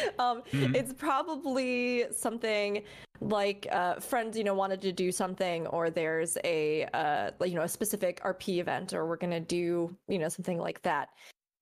[0.18, 2.82] um, it's probably something
[3.20, 7.56] like uh, friends, you know, wanted to do something, or there's a uh, like, you
[7.56, 11.10] know a specific RP event, or we're gonna do you know something like that.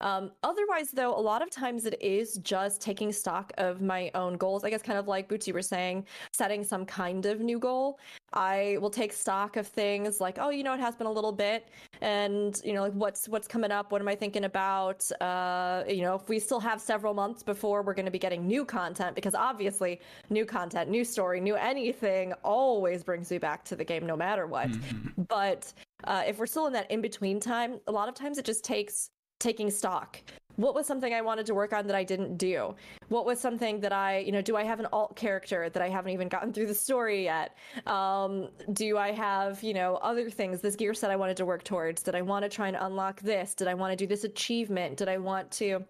[0.03, 4.37] Um, otherwise, though, a lot of times it is just taking stock of my own
[4.37, 4.65] goals.
[4.65, 7.99] I guess, kind of like Bootsy were saying, setting some kind of new goal.
[8.33, 11.33] I will take stock of things like, oh, you know, it has been a little
[11.33, 11.69] bit,
[12.01, 13.93] and you know, like what's what's coming up.
[13.93, 15.11] What am I thinking about?
[15.21, 18.47] Uh, you know, if we still have several months before we're going to be getting
[18.47, 20.01] new content, because obviously,
[20.31, 24.47] new content, new story, new anything always brings me back to the game, no matter
[24.47, 24.69] what.
[24.71, 25.23] Mm-hmm.
[25.29, 25.73] But
[26.05, 28.65] uh, if we're still in that in between time, a lot of times it just
[28.65, 29.11] takes
[29.43, 30.19] taking stock
[30.57, 32.75] what was something i wanted to work on that i didn't do
[33.09, 35.89] what was something that i you know do i have an alt character that i
[35.89, 37.57] haven't even gotten through the story yet
[37.87, 41.65] um, do i have you know other things this gear set i wanted to work
[41.65, 44.25] towards did i want to try and unlock this did i want to do this
[44.25, 45.83] achievement did i want to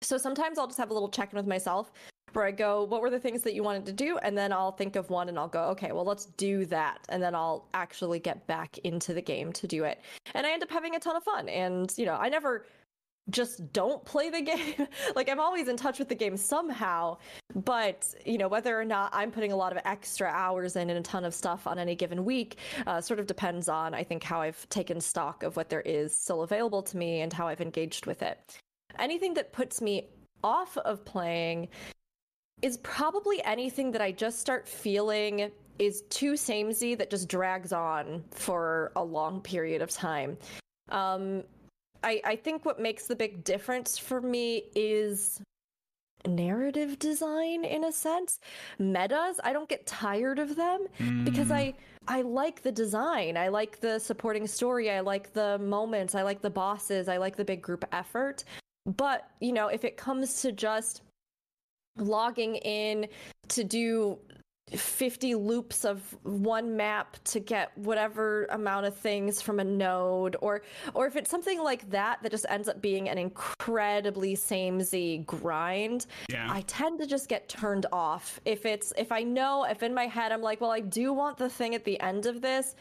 [0.00, 1.92] so sometimes i'll just have a little check in with myself
[2.34, 4.18] where I go, what were the things that you wanted to do?
[4.18, 6.98] And then I'll think of one and I'll go, okay, well, let's do that.
[7.08, 10.00] And then I'll actually get back into the game to do it.
[10.34, 11.48] And I end up having a ton of fun.
[11.48, 12.66] And, you know, I never
[13.30, 14.86] just don't play the game.
[15.14, 17.16] like I'm always in touch with the game somehow,
[17.54, 20.98] but you know whether or not I'm putting a lot of extra hours in and
[20.98, 24.22] a ton of stuff on any given week uh, sort of depends on I think
[24.22, 27.60] how I've taken stock of what there is still available to me and how I've
[27.60, 28.38] engaged with it.
[28.98, 30.08] Anything that puts me
[30.42, 31.68] off of playing
[32.62, 38.24] is probably anything that I just start feeling is too samey that just drags on
[38.30, 40.36] for a long period of time.
[40.88, 41.44] Um,
[42.02, 45.40] I, I think what makes the big difference for me is
[46.26, 48.40] narrative design in a sense.
[48.78, 51.24] Metas i don't get tired of them mm.
[51.24, 51.74] because i
[52.06, 53.36] i like the design.
[53.36, 54.90] I like the supporting story.
[54.90, 56.14] I like the moments.
[56.14, 57.08] I like the bosses.
[57.08, 58.44] I like the big group effort.
[58.96, 61.02] But you know if it comes to just
[61.96, 63.08] logging in
[63.48, 64.18] to do
[64.76, 70.62] 50 loops of one map to get whatever amount of things from a node or
[70.94, 76.06] or if it's something like that that just ends up being an incredibly samey grind
[76.30, 76.46] yeah.
[76.50, 80.06] i tend to just get turned off if it's if i know if in my
[80.06, 82.76] head i'm like well i do want the thing at the end of this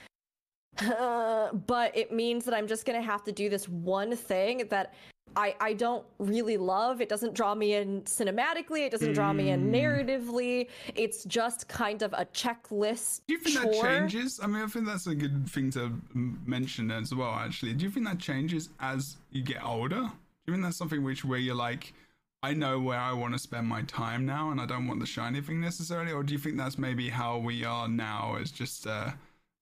[0.80, 4.68] uh, but it means that i'm just going to have to do this one thing
[4.70, 4.94] that
[5.38, 7.00] I, I don't really love.
[7.00, 8.88] It doesn't draw me in cinematically.
[8.88, 9.76] It doesn't draw me in hmm.
[9.76, 10.68] narratively.
[10.96, 13.22] It's just kind of a checklist.
[13.28, 13.72] Do you think chore.
[13.72, 14.40] that changes?
[14.42, 17.36] I mean, I think that's a good thing to mention as well.
[17.36, 20.02] Actually, do you think that changes as you get older?
[20.02, 20.12] Do
[20.48, 21.94] you think that's something which where you're like,
[22.42, 25.06] I know where I want to spend my time now, and I don't want the
[25.06, 28.38] shiny thing necessarily, or do you think that's maybe how we are now?
[28.40, 29.12] As just uh,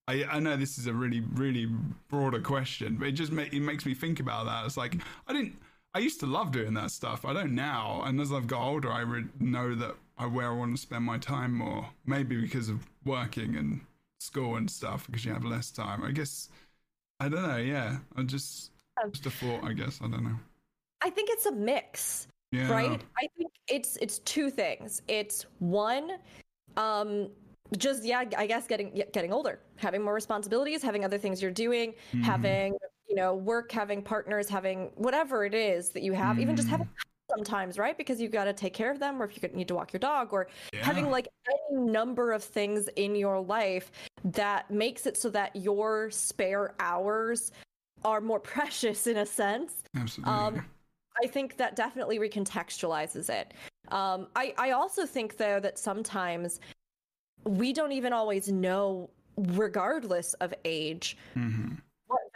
[0.07, 1.68] I, I know this is a really, really
[2.10, 4.65] broader question, but it just it makes me think about that.
[4.65, 4.95] It's like
[5.27, 5.57] I didn't.
[5.96, 7.24] I used to love doing that stuff.
[7.24, 10.54] I don't now, and as I've got older, I re- know that I where I
[10.54, 11.88] want to spend my time more.
[12.06, 13.80] Maybe because of working and
[14.20, 16.04] school and stuff, because you have less time.
[16.04, 16.50] I guess
[17.22, 17.56] I don't know.
[17.56, 19.64] Yeah, I just um, just a thought.
[19.64, 20.38] I guess I don't know.
[21.02, 22.70] I think it's a mix, yeah.
[22.70, 23.02] right?
[23.18, 25.02] I think it's it's two things.
[25.08, 26.12] It's one,
[26.76, 27.30] um,
[27.78, 31.96] just yeah i guess getting getting older having more responsibilities having other things you're doing
[32.14, 32.22] mm.
[32.22, 36.41] having you know work having partners having whatever it is that you have mm.
[36.41, 37.36] even just having mm-hmm.
[37.36, 39.76] sometimes right because you've got to take care of them or if you need to
[39.76, 40.84] walk your dog or yeah.
[40.84, 43.91] having like any number of things in your life
[44.23, 47.52] that makes it so that your spare hours
[48.03, 50.65] are more precious in a sense absolutely um,
[51.23, 53.53] I think that definitely recontextualizes it.
[53.91, 56.60] Um, I, I also think though that sometimes
[57.45, 61.76] we don't even always know, regardless of age, mm-hmm.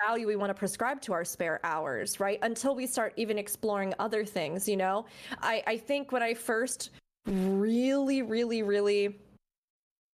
[0.05, 2.39] Value we want to prescribe to our spare hours, right?
[2.41, 5.05] Until we start even exploring other things, you know?
[5.41, 6.91] I, I think when I first
[7.25, 9.17] really, really, really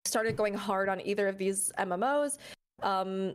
[0.05, 2.39] started going hard on either of these MMOs,
[2.83, 3.35] um,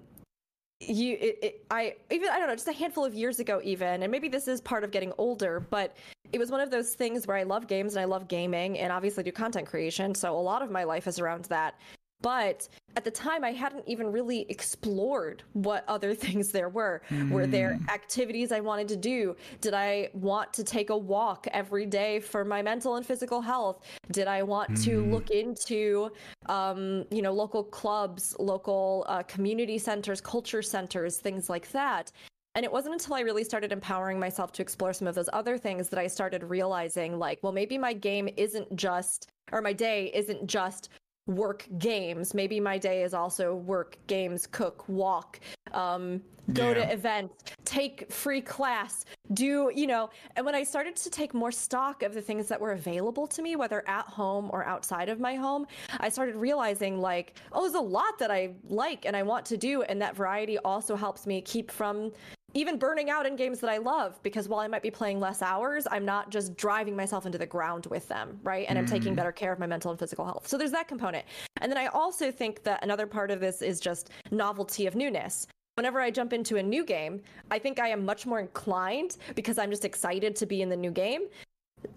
[0.82, 4.02] you it, it, i even i don't know just a handful of years ago even
[4.02, 5.98] and maybe this is part of getting older but
[6.32, 8.92] it was one of those things where i love games and i love gaming and
[8.92, 11.76] obviously do content creation so a lot of my life is around that
[12.22, 17.02] but at the time, I hadn't even really explored what other things there were.
[17.10, 17.32] Mm.
[17.32, 17.90] Were there hmm.
[17.90, 19.36] activities I wanted to do?
[19.62, 23.84] Did I want to take a walk every day for my mental and physical health?
[24.12, 24.84] Did I want mm.
[24.86, 25.14] to hmm.
[25.14, 26.12] look into,
[26.48, 32.12] um, you know, local clubs, local uh, community centers, culture centers, things like that?
[32.56, 35.58] And it wasn't until I really started empowering myself to explore some of those other
[35.58, 40.12] things that I started realizing, like, well, maybe my game isn't just, or my day
[40.14, 40.90] isn't just
[41.30, 42.34] work games.
[42.34, 45.40] Maybe my day is also work games, cook, walk,
[45.74, 46.22] um,
[46.54, 46.74] go Yeah.
[46.86, 51.52] to events, take free class, do, you know, and when I started to take more
[51.52, 55.20] stock of the things that were available to me, whether at home or outside of
[55.20, 55.68] my home,
[56.00, 59.58] I started realizing like, oh, there's a lot that I like and I want to
[59.58, 59.84] do.
[59.84, 62.12] And that variety also helps me keep from
[62.54, 65.42] even burning out in games that I love because while I might be playing less
[65.42, 68.66] hours, I'm not just driving myself into the ground with them, right?
[68.68, 70.48] And I'm taking better care of my mental and physical health.
[70.48, 71.26] So there's that component.
[71.62, 75.48] And then I also think that another part of this is just novelty of newness.
[75.76, 77.22] Whenever I jump into a new game,
[77.52, 80.76] I think I am much more inclined because I'm just excited to be in the
[80.76, 81.28] new game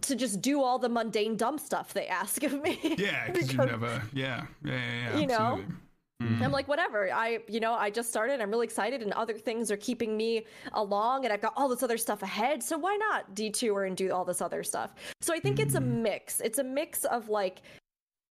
[0.03, 2.79] to just do all the mundane dumb stuff they ask of me.
[2.99, 4.03] Yeah, because you never.
[4.13, 5.61] Yeah, yeah, yeah, yeah You know?
[6.23, 6.43] Mm-hmm.
[6.43, 7.13] I'm like, whatever.
[7.13, 8.41] I, you know, I just started.
[8.41, 11.83] I'm really excited, and other things are keeping me along, and I've got all this
[11.83, 12.63] other stuff ahead.
[12.63, 14.95] So why not detour and do all this other stuff?
[15.21, 16.03] So I think it's a Mm-hmm.
[16.03, 16.41] mix.
[16.41, 17.63] It's a mix of like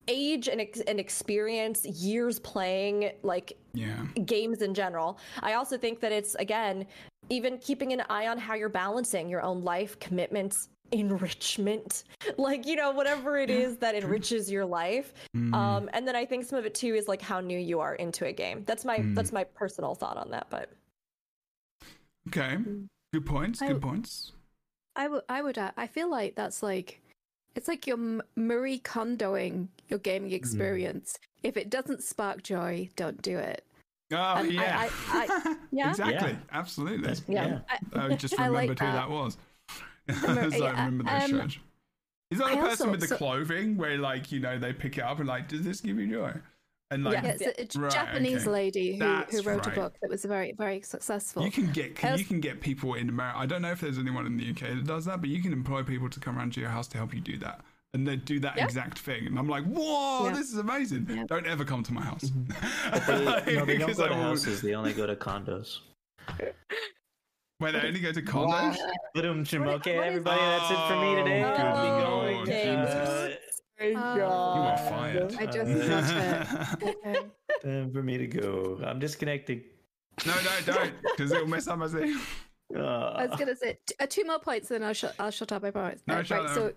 [0.09, 4.07] age and, ex- and experience, years playing, like Yeah.
[4.25, 5.19] games in general.
[5.41, 6.87] I also think that it's again
[7.29, 12.05] even keeping an eye on how you're balancing your own life commitments enrichment
[12.39, 15.55] like you know whatever it is that enriches your life Mm.
[15.55, 17.95] um and then i think some of it too is like how new you are
[17.95, 19.15] into a game that's my Mm.
[19.15, 20.71] that's my personal thought on that but
[22.29, 22.59] Okay.
[23.13, 23.63] Good points.
[23.63, 24.33] I- Good points.
[24.97, 27.01] I would, I would, I feel like that's like,
[27.55, 31.17] it's like you're M- Marie Kondoing your gaming experience.
[31.43, 33.65] If it doesn't spark joy, don't do it.
[34.13, 34.89] Oh And I- yeah.
[35.09, 35.91] I- I- yeah?
[35.91, 36.33] exactly.
[36.33, 36.39] Yeah.
[36.53, 37.15] Absolutely.
[37.29, 37.61] Yeah.
[37.95, 38.01] yeah.
[38.03, 38.93] I just I like remembered who that.
[38.93, 39.39] that was.
[40.23, 41.59] Mar- so I yeah, remember those um, shows.
[42.31, 44.73] Is that the I person also- with the so- clothing where, like, you know, they
[44.73, 46.33] pick it up and like, does this give you joy?
[46.93, 48.51] And like, Yeah, it's a, Right, Japanese okay.
[48.51, 49.77] lady who, That's who wrote right.
[49.77, 51.45] a book that was very, very successful.
[51.45, 53.39] you can get I was- you can get people in America.
[53.39, 55.53] I don't know if there's anyone in the UK that does that, but you can
[55.53, 57.61] employ people to come around to your house to help you do that.
[57.95, 58.65] And they do that Yeah.
[58.67, 60.33] exact thing, and I'm like, "Whoa, Yeah.
[60.35, 61.25] this is amazing!" Yeah.
[61.27, 62.31] Don't ever come to my house.
[62.93, 64.61] But they, no, they don't Because go I to will- houses.
[64.63, 65.79] They only go to condos.
[67.61, 68.77] Where they only go to condos.
[69.15, 71.45] Boom, What- okay, what is- everybody, that's it for me today.
[71.45, 72.37] Oh, Gotta be good going.
[72.37, 73.61] lord, Uh, Jesus.
[73.83, 75.35] Um, You are fired.
[75.39, 76.83] I just got.
[76.83, 77.21] Okay.
[77.63, 78.81] time for me to go.
[78.83, 79.63] I'm disconnecting.
[80.27, 82.19] no, no, don't, because it'll mess up my thing.
[82.75, 85.15] I Uh, was gonna say t- uh, two more points, then I'll shut.
[85.19, 85.63] I'll shut up.
[85.65, 86.01] I promise.
[86.07, 86.55] No, Uh, shut right, up.
[86.55, 86.73] so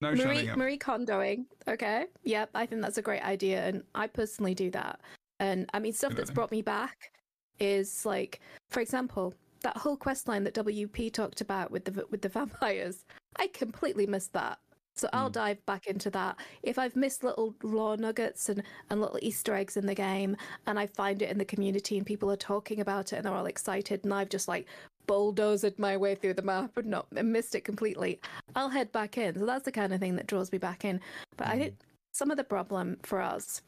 [0.00, 0.56] No Marie shutting up.
[0.56, 1.44] Marie Kondoing.
[1.68, 2.06] Okay.
[2.22, 2.50] Yep.
[2.54, 5.00] I think that's a great idea, and I personally do that.
[5.40, 7.12] And I mean, stuff that's brought me back
[7.58, 8.40] is like,
[8.70, 9.34] for example,
[9.64, 13.04] that whole quest line that WP talked about with the with the vampires.
[13.36, 14.58] I completely missed that.
[14.96, 15.32] So I'll Hmm.
[15.32, 16.38] dive back into that.
[16.62, 20.36] If I've missed little raw nuggets and, and little Easter eggs in the game,
[20.68, 23.34] and I find it in the community and people are talking about it and they're
[23.34, 24.68] all excited, and I've just like
[25.08, 28.20] bulldozed my way through the map and not and missed it completely,
[28.54, 29.36] I'll head back in.
[29.36, 31.00] So that's the kind of thing that draws me back in.
[31.36, 31.74] But I think
[32.12, 33.62] some of the problem for us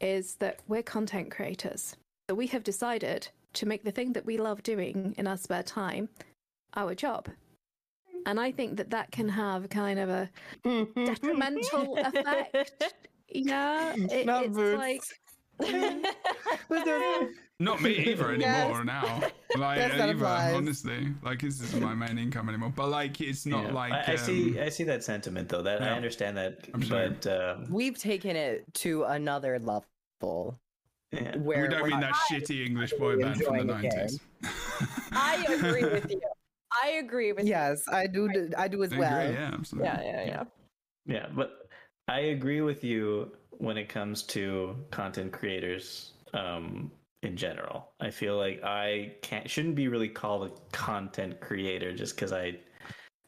[0.00, 1.96] is that we're content creators.
[2.28, 3.28] So we have decided
[3.58, 6.08] to make the thing that we love doing in our spare time
[6.74, 7.28] our job.
[8.26, 10.30] And I think that that can have kind of a
[10.94, 12.94] detrimental effect.
[13.28, 14.76] Yeah, it, Not it's Bootts.
[14.78, 15.02] like
[17.60, 18.84] Not me either anymore Yes.
[18.84, 19.20] now.
[19.56, 21.08] Like Yes, that either, honestly.
[21.22, 22.72] Like this isn't my main income anymore.
[22.74, 23.72] But like it's not yeah.
[23.72, 24.58] like I, I see.
[24.58, 25.62] um, I see that sentiment though.
[25.62, 26.68] That I understand that.
[26.72, 27.08] I'm sorry.
[27.10, 30.58] but um, We've taken it to another level
[31.12, 31.36] yeah.
[31.38, 34.20] where we don't mean not that shitty English boy really band from the nineties.
[35.12, 36.20] i agree with you
[36.84, 38.28] i agree with Yes, I do.
[38.28, 39.20] d- I do as I well.
[39.20, 39.88] agree, yeah, absolutely.
[39.90, 40.44] yeah yeah yeah
[41.06, 41.68] Yeah, but
[42.08, 46.90] I agree with you when it comes to content creators um,
[47.22, 47.88] in general.
[48.00, 52.56] I feel like I can't shouldn't be really called a content creator just because I,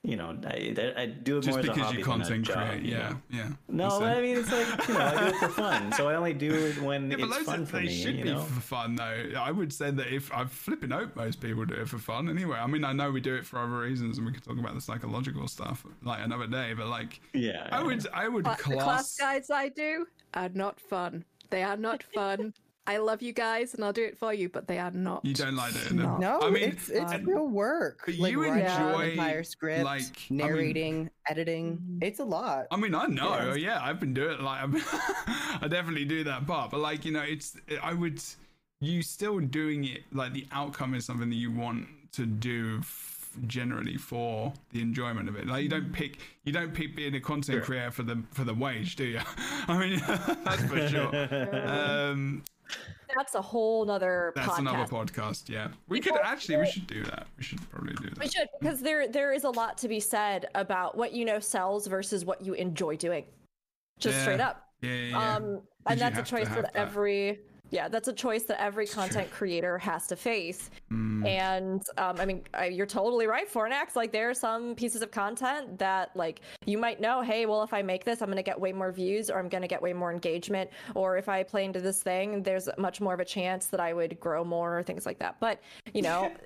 [0.02, 2.46] you know, I, I do it Just more as a hobby you than a content
[2.46, 3.16] job, create, you yeah, know?
[3.30, 3.48] yeah.
[3.68, 4.16] No, That's.
[4.18, 6.54] I mean it's like you know I do it for fun, so I only do
[6.54, 8.02] it when Yeah, it's those fun are- for they me.
[8.02, 9.32] should you be for fun though.
[9.38, 12.56] I would say that if I'm flipping out, most people do it for fun anyway.
[12.56, 14.74] I mean, I know we do it for other reasons, and we can talk about
[14.74, 16.72] the psychological stuff like another day.
[16.72, 17.84] But like, Yeah, I yeah.
[17.84, 19.16] would, I would Cla- the class class.
[19.18, 21.24] guides I do are not fun.
[21.50, 22.54] They are not fun.
[22.90, 25.24] I love you guys and I'll do it for you, but they are not.
[25.24, 26.18] You don't like doing them.
[26.20, 27.24] No, I mean, it's it's fun.
[27.24, 28.02] real work.
[28.04, 32.00] But like you enjoy, entire script, like, I mean- narrating, editing.
[32.02, 32.66] It's a lot.
[32.72, 33.58] I mean, I know, Yes.
[33.58, 34.74] yeah, I've been doing like I'm,
[35.62, 38.20] I definitely do that part, but like you know, it's I would
[38.80, 43.36] you still doing it like the outcome is something that you want to do f-
[43.46, 45.46] generally for the enjoyment of it.
[45.46, 47.64] Like you don't pick you don't pick being a content Sure.
[47.64, 49.20] creator for the for the wage, do you?
[49.68, 50.00] I mean,
[50.44, 51.12] that's for sure.
[51.68, 52.42] Um,
[53.16, 55.48] that's a whole nother that's podcast another podcast.
[55.48, 57.26] Yeah, we could actually we should do that.
[57.36, 60.00] We should probably do that We should because there there is a lot to be
[60.00, 63.24] said about what you know sells versus what you enjoy doing.
[63.98, 64.22] Just Yeah.
[64.22, 64.68] straight up.
[64.80, 65.34] Yeah, yeah, yeah.
[65.36, 66.76] Um and that's a choice that, that.
[66.76, 67.40] every
[67.70, 71.26] yeah that's a choice that every content creator has to face Mm.
[71.26, 73.94] and um, i mean I, you're totally right For Fornax.
[73.94, 77.72] like there are some pieces of content that like you might know hey well if
[77.72, 79.80] i make this i'm going to get way more views or i'm going to get
[79.80, 83.24] way more engagement or if i play into this thing there's much more of a
[83.24, 85.60] chance that i would grow more or things like that but
[85.94, 86.32] you know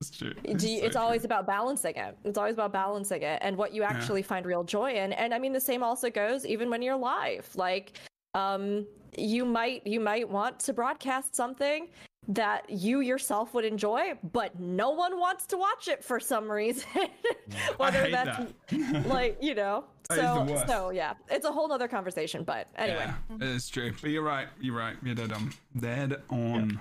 [0.00, 0.32] It's true.
[0.32, 2.16] do you- so it's always about balancing it.
[2.24, 5.12] It's always about balancing it and what you actually find real joy in.
[5.12, 7.48] And I mean, the same also goes even when you're live.
[7.56, 7.98] Like,
[8.34, 11.88] um, you might you might want to broadcast something
[12.30, 16.86] that you yourself would enjoy, but no one wants to watch it for some reason.
[17.78, 19.84] Whether hate that's like you know.
[20.10, 22.42] That is the So so yeah, it's a whole other conversation.
[22.44, 23.92] But anyway, Yeah, it's true.
[24.00, 24.48] But you're right.
[24.60, 24.96] You're right.
[25.02, 25.52] You're dead on.
[25.78, 26.78] Dead on.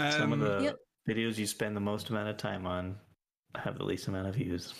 [0.00, 0.76] Some of Um, the Yep.
[1.08, 2.96] videos you spend the most amount of time on
[3.54, 4.74] have the least amount of views.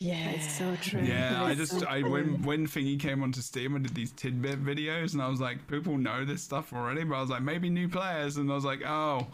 [0.00, 1.00] Yeah, It's so true.
[1.00, 2.10] Yeah, I just so I true.
[2.10, 5.66] when when Thingy came onto Steam, I did these tidbit videos, and I was like,
[5.66, 8.64] people know this stuff already, but I was like, maybe new players, and I was
[8.64, 9.26] like, oh,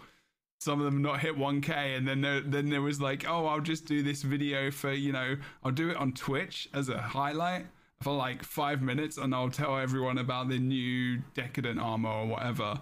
[0.60, 3.60] some of them not hit 1K, and then there, then there was like, oh, I'll
[3.60, 7.66] just do this video for you know, I'll do it on Twitch as a highlight
[8.00, 12.80] for like five minutes, and I'll tell everyone about the new decadent armor or whatever.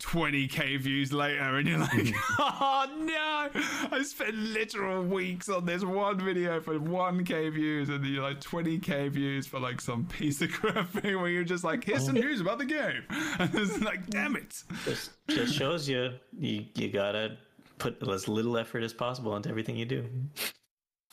[0.00, 3.60] 20k views later and you're like oh no.
[3.90, 8.40] I spent literal weeks on this one video for 1k views and then you're like
[8.40, 12.14] 20k views for like some piece of crap thing where you're just like here's some
[12.14, 13.02] news about the game.
[13.38, 14.62] And it's like damn it.
[14.84, 17.36] Just just shows you you you gotta
[17.78, 20.08] put as little effort as possible into everything you do.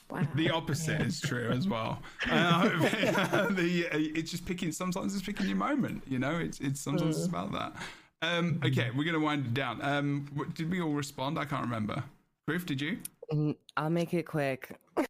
[0.09, 0.27] Wow.
[0.33, 2.01] the opposite is true as well.
[2.29, 2.67] Uh,
[3.49, 6.37] the, uh, it's just picking sometimes it's picking your moment you know?
[6.37, 7.75] It's it's sometimes it's about that
[8.21, 11.63] um okay we're gonna wind it down um what, did we all respond i can't
[11.63, 12.03] remember
[12.49, 12.97] Kroof did you
[13.31, 14.75] Mm, I'll make it quick.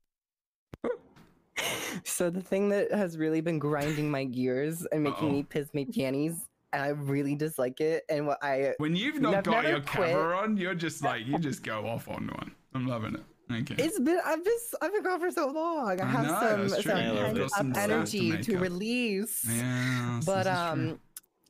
[2.04, 5.32] so the thing that has really been grinding my gears and making Uh-oh.
[5.32, 8.04] me piss my panties, and I really dislike it.
[8.10, 10.10] And what I When you've not I've got your quit.
[10.10, 12.52] camera on, you're just like you just go off on one.
[12.74, 13.22] I'm loving it.
[13.52, 13.82] Okay.
[13.84, 16.00] it's been I've been I've been gone for so long.
[16.00, 18.58] I I have know, some some Yeah, pent got up some stats to energy to,
[18.60, 19.46] release.
[19.50, 20.20] yeah.
[20.26, 21.00] But this is um,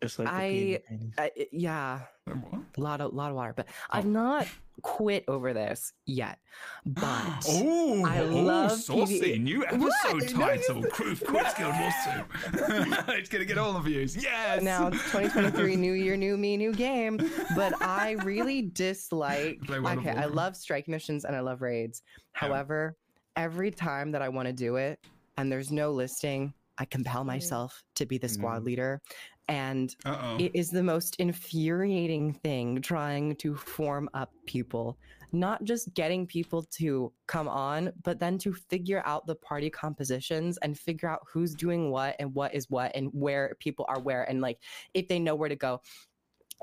[0.01, 1.13] Just like I- peanut.
[1.17, 3.53] I, yeah, a lot of lot of water.
[3.55, 3.97] But Oh.
[3.97, 4.47] I've not
[4.81, 6.39] quit over this yet.
[6.85, 9.41] But Oh, I oh, love saucy PvE.
[9.41, 10.13] new episode What?
[10.13, 10.83] No, you title.
[10.83, 13.07] Kroof Quiz Guild lawsuit.
[13.19, 14.15] it's gonna get all the views.
[14.15, 14.61] Yes.
[14.63, 17.17] now it's 2023 new year new me new game
[17.55, 22.01] but i really dislike Play okay i love strike missions and i love raids
[22.33, 22.97] however
[23.35, 24.99] every time that i want to do it
[25.37, 27.27] and there's no listing i compel mm.
[27.27, 28.65] myself to be the squad mm.
[28.65, 29.01] leader
[29.49, 30.37] and Uh oh.
[30.39, 34.97] it is the most infuriating thing trying to form up people
[35.31, 40.57] not just getting people to come on but then to figure out the party compositions
[40.59, 44.23] and figure out who's doing what and what is what and where people are where
[44.29, 44.59] and like
[44.93, 45.81] if they know where to go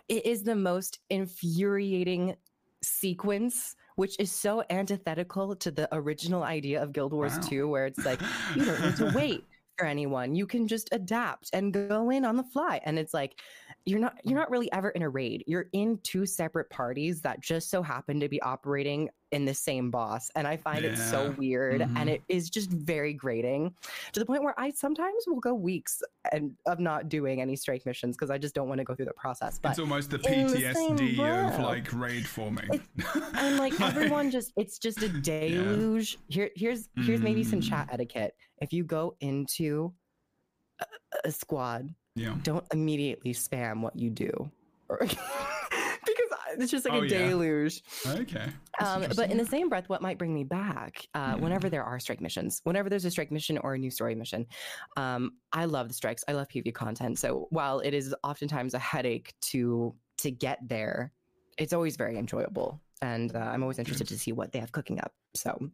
[0.08, 2.34] it is the most infuriating
[2.82, 7.48] sequence which is so antithetical to the original idea of guild wars Wow.
[7.48, 8.20] 2 where it's like
[8.54, 9.44] you don't need to wait
[9.76, 13.40] for anyone you can just adapt and go in on the fly and it's like
[13.84, 14.40] you're not you're mm.
[14.40, 18.18] not really ever in a raid you're in two separate parties that just so happen
[18.18, 21.28] to be operating in the same boss and i find it so Yeah.
[21.30, 21.96] weird Mhm.
[21.96, 23.74] and it is just very grating
[24.12, 26.00] to the point where i sometimes will go weeks
[26.32, 29.06] and of not doing any strike missions because i just don't want to go through
[29.06, 31.18] the process but it's almost the in the PTSD
[31.54, 32.80] of like raid forming.
[33.34, 37.68] and like everyone just it's just a deluge here here's here's maybe some Mm.
[37.68, 39.92] chat etiquette if you go into
[40.80, 40.84] a,
[41.24, 42.36] a squad yeah.
[42.42, 44.50] don't immediately spam what you do
[46.60, 47.28] it's just like Oh, a yeah.
[47.28, 47.82] deluge.
[48.06, 48.46] Okay.
[48.78, 51.40] Um, but in the same breath what might bring me back uh, Mm.
[51.40, 54.46] whenever there are strike missions whenever there's a strike mission or a new story mission
[54.98, 56.22] um, i love the strikes.
[56.28, 57.18] I love pv content.
[57.18, 61.12] So while it is oftentimes a headache to to get there
[61.58, 62.82] it's always very enjoyable.
[63.00, 65.12] And uh, i'm always interested to see what they have cooking up.
[65.34, 65.70] So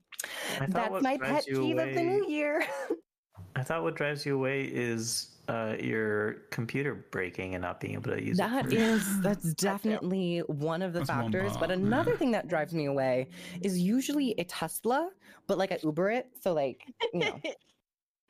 [0.69, 2.65] that's my pet you peeve of the new year
[3.57, 8.13] I thought what drives you away is uh, your computer breaking and not being able
[8.13, 8.71] to use That it.
[8.71, 11.57] That is, that's definitely one of the That's factors.
[11.57, 12.17] but another yeah.
[12.17, 13.29] thing that drives me away
[13.61, 15.11] is usually a Tesla,
[15.47, 16.29] but like I Uber it.
[16.41, 17.41] So like you know.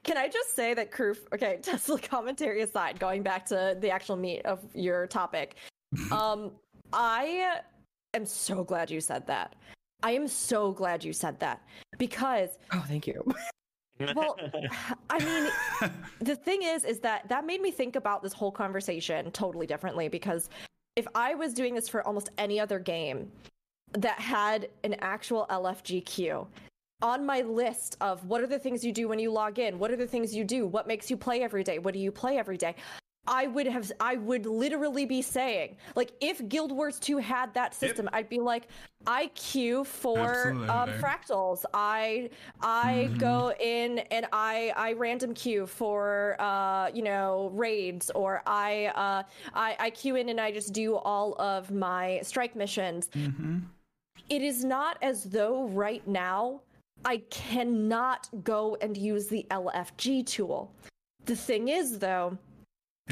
[0.04, 4.16] Can I just say that Kroof, okay, Tesla commentary aside, going back to the actual
[4.16, 5.54] meat of your topic,
[6.10, 6.50] um,
[6.92, 7.60] I
[8.12, 9.54] am so glad you said that.
[10.02, 11.62] I am so glad you said that
[11.98, 13.24] because, Oh, thank you.
[14.14, 14.38] Well,
[15.10, 15.90] I mean,
[16.20, 20.08] the thing is, is that that made me think about this whole conversation totally differently
[20.08, 20.48] because
[20.96, 23.30] if I was doing this for almost any other game
[23.92, 26.46] that had an actual LFGQ
[27.02, 29.90] on my list of what are the things you do when you log in, what
[29.90, 32.38] are the things you do, what makes you play every day, what do you play
[32.38, 32.74] every day,
[33.26, 37.72] I would have I would literally be saying like if Guild Wars 2 had that
[37.72, 38.66] system I'd be like
[39.06, 41.64] I queue for um, fractals.
[41.72, 48.42] I I go in and I I random queue for uh you know raids or
[48.46, 49.22] I uh
[49.54, 53.08] I I queue in and I just do all of my strike missions.
[54.28, 56.60] It is not as though right now
[57.04, 60.72] I cannot go and use the LFG tool.
[61.24, 62.36] The thing is, though,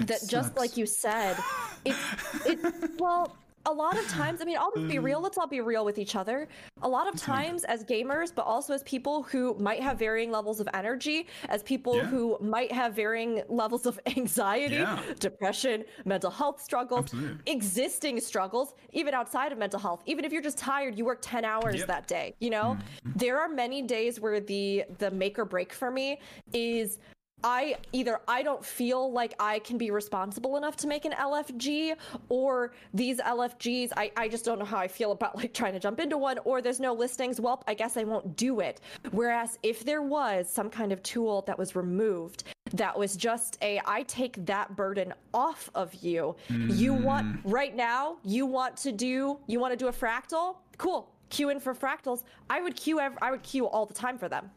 [0.00, 1.36] It that just like you said,
[1.84, 1.96] it,
[2.44, 2.58] it,
[2.98, 5.02] well, a lot of times, I mean, I'll just be Mm.
[5.04, 5.22] real.
[5.22, 6.48] Let's all be real with each other.
[6.80, 10.60] A lot of times, as gamers, but also as people who might have varying levels
[10.60, 12.04] of energy, as people Yeah.
[12.06, 15.02] who might have varying levels of anxiety, Yeah.
[15.18, 17.52] depression, mental health struggles, Absolutely.
[17.52, 20.02] existing struggles, even outside of mental health.
[20.06, 21.86] Even if you're just tired, you work 10 hours Yep.
[21.88, 22.78] that day, you know?
[23.14, 26.18] There are many days where the the make or break for me
[26.54, 26.98] is
[27.42, 31.96] I either I don't feel like I can be responsible enough to make an LFG
[32.28, 35.80] or these LFGs I, I just don't know how I feel about like trying to
[35.80, 37.40] jump into one or there's no listings.
[37.40, 38.80] Well I guess I won't do it.
[39.10, 43.80] Whereas if there was some kind of tool that was removed that was just a
[43.84, 47.40] I take that burden off of you you want mm.
[47.44, 50.56] right now you want to do you want to do a fractal?
[50.78, 51.10] Cool.
[51.30, 52.24] Queue in for fractals.
[52.48, 54.50] I would queue ev- I would queue all the time for them.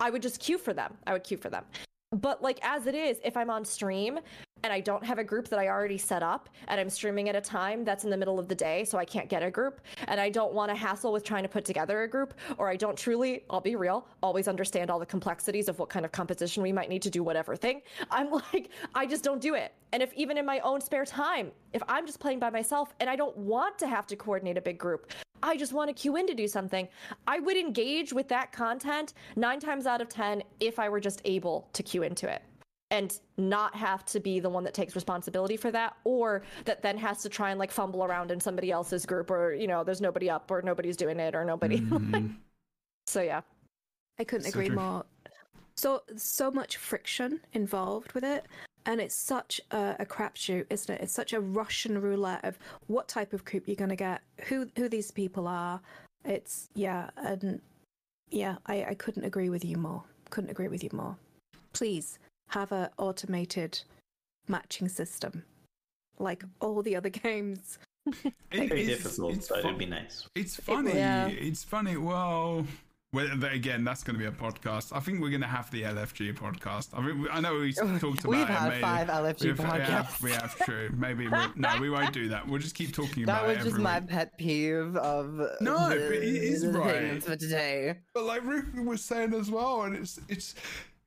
[0.00, 0.94] I would just queue for them.
[1.06, 1.64] I would queue for them.
[2.14, 4.20] But like as it is, if I'm on stream
[4.62, 7.36] and I don't have a group that I already set up and I'm streaming at
[7.36, 9.80] a time that's in the middle of the day so I can't get a group
[10.08, 12.76] and I don't want to hassle with trying to put together a group or I
[12.76, 16.62] don't truly, I'll be real, always understand all the complexities of what kind of composition
[16.62, 17.82] we might need to do whatever thing.
[18.10, 19.74] I'm like I just don't do it.
[19.92, 23.10] And if even in my own spare time, if I'm just playing by myself and
[23.10, 25.12] I don't want to have to coordinate a big group,
[25.44, 26.88] I just want to queue in to do something.
[27.26, 31.20] I would engage with that content nine times out of 10 if I were just
[31.26, 32.42] able to queue into it
[32.90, 36.96] and not have to be the one that takes responsibility for that or that then
[36.96, 40.00] has to try and like fumble around in somebody else's group or, you know, there's
[40.00, 41.78] nobody up or nobody's doing it or nobody.
[41.94, 42.28] Mm-hmm.
[43.06, 43.42] so, yeah.
[44.18, 44.76] I couldn't So agree true.
[44.76, 45.04] more.
[45.76, 48.46] So so much friction involved with it,
[48.86, 51.00] and it's such a, a crapshoot, isn't it?
[51.00, 54.88] It's such a Russian roulette of what type of group you're gonna get, who who
[54.88, 55.80] these people are.
[56.24, 57.60] It's yeah, and
[58.30, 60.02] yeah, I, I couldn't agree with you more.
[60.30, 61.16] Couldn't agree with you more.
[61.72, 63.80] Please have a automated
[64.48, 65.44] matching system,
[66.18, 67.78] like all the other games.
[68.06, 70.28] It Very difficult, it's but fu- it'd be nice.
[70.34, 70.94] It's funny.
[70.94, 71.28] Yeah.
[71.28, 71.96] It's funny.
[71.96, 72.66] Well,
[73.14, 74.94] well, again, that's going to be a podcast.
[74.94, 76.88] I think we're going to have the LFG podcast.
[76.92, 78.48] I mean, I know we talked about We've it.
[78.48, 79.86] had five LFG We've- We podcasts.
[79.86, 80.90] have, we have true.
[80.96, 82.46] Maybe we'll, no, we won't do that.
[82.48, 83.54] We'll just keep talking That about it.
[83.58, 84.08] That was just my week.
[84.10, 85.28] pet peeve of
[85.60, 87.22] No, the, but it is right.
[87.22, 87.94] for today.
[88.12, 90.54] But like Ruby was saying as well, and it's it's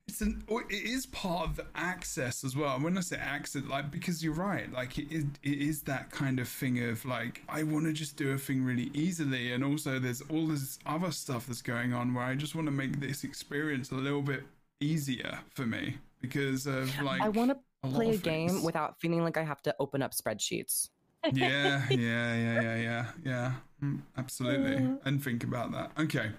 [0.08, 2.74] it's an it is part of the access as well.
[2.74, 6.10] And when I say access, like because you're right, like it is, it is that
[6.10, 9.62] kind of thing of like I want to just do a thing really easily, and
[9.62, 13.00] also there's all this other stuff that's going on where I just want to make
[13.00, 14.42] this experience a little bit
[14.80, 18.64] easier for me because of like I want to play a game things.
[18.64, 20.88] without feeling like I have to open up spreadsheets.
[21.34, 23.52] yeah, yeah, yeah, yeah, yeah, yeah.
[23.84, 24.88] Mm, absolutely.
[25.04, 25.92] And think about that.
[26.00, 26.30] Okay,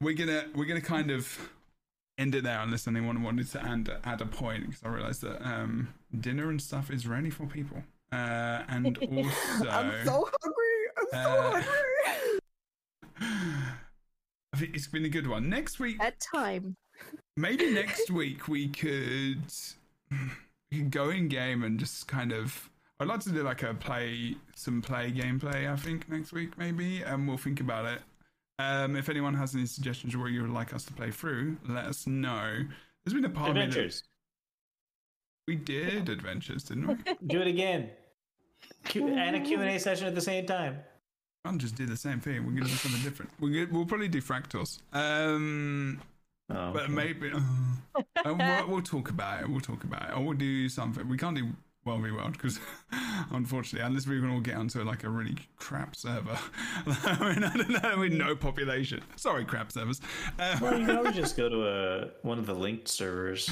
[0.00, 1.50] we're gonna we're gonna kind of
[2.18, 5.40] end it there unless anyone wanted to add add a point because I realised that
[5.46, 7.82] um, dinner and stuff is ready for people.
[8.12, 10.88] Uh, and also, I'm so hungry.
[10.98, 12.40] I'm so Uh, hungry.
[14.52, 15.48] I think it's been a good one.
[15.48, 16.76] Next week, At time.
[17.36, 19.42] maybe next week we could
[20.10, 23.74] we could go in game and just kind of I'd like to do like a
[23.74, 28.00] play some play gameplay I think next week maybe and we'll think about it.
[28.58, 31.56] Um, if anyone has any suggestions or where you would like us to play through,
[31.68, 32.64] let us know.
[33.04, 34.02] There's been a part of Adventures.
[35.46, 36.96] we did adventures, didn't we?
[37.26, 37.90] Do it again.
[38.84, 40.78] Q- and a Q&A session at the same time.
[41.44, 42.44] I'll just do the same thing.
[42.44, 43.30] We're gonna do something different.
[43.40, 44.80] We're gonna, we'll probably do fractals.
[44.92, 46.00] Um,
[46.50, 46.92] Oh, But okay.
[46.92, 47.40] maybe uh,
[48.24, 49.48] uh, we'll, we'll talk about it.
[49.50, 51.06] We'll talk about it, or we'll do something.
[51.08, 51.48] We can't do
[51.88, 52.60] well v world because,
[53.30, 56.38] unfortunately, unless we can all get onto like a really crap server.
[56.86, 59.02] I mean, I don't know, with no population.
[59.16, 60.00] Sorry, crap servers.
[60.38, 63.50] Uh, Well, you can always just go to a, one of the linked servers.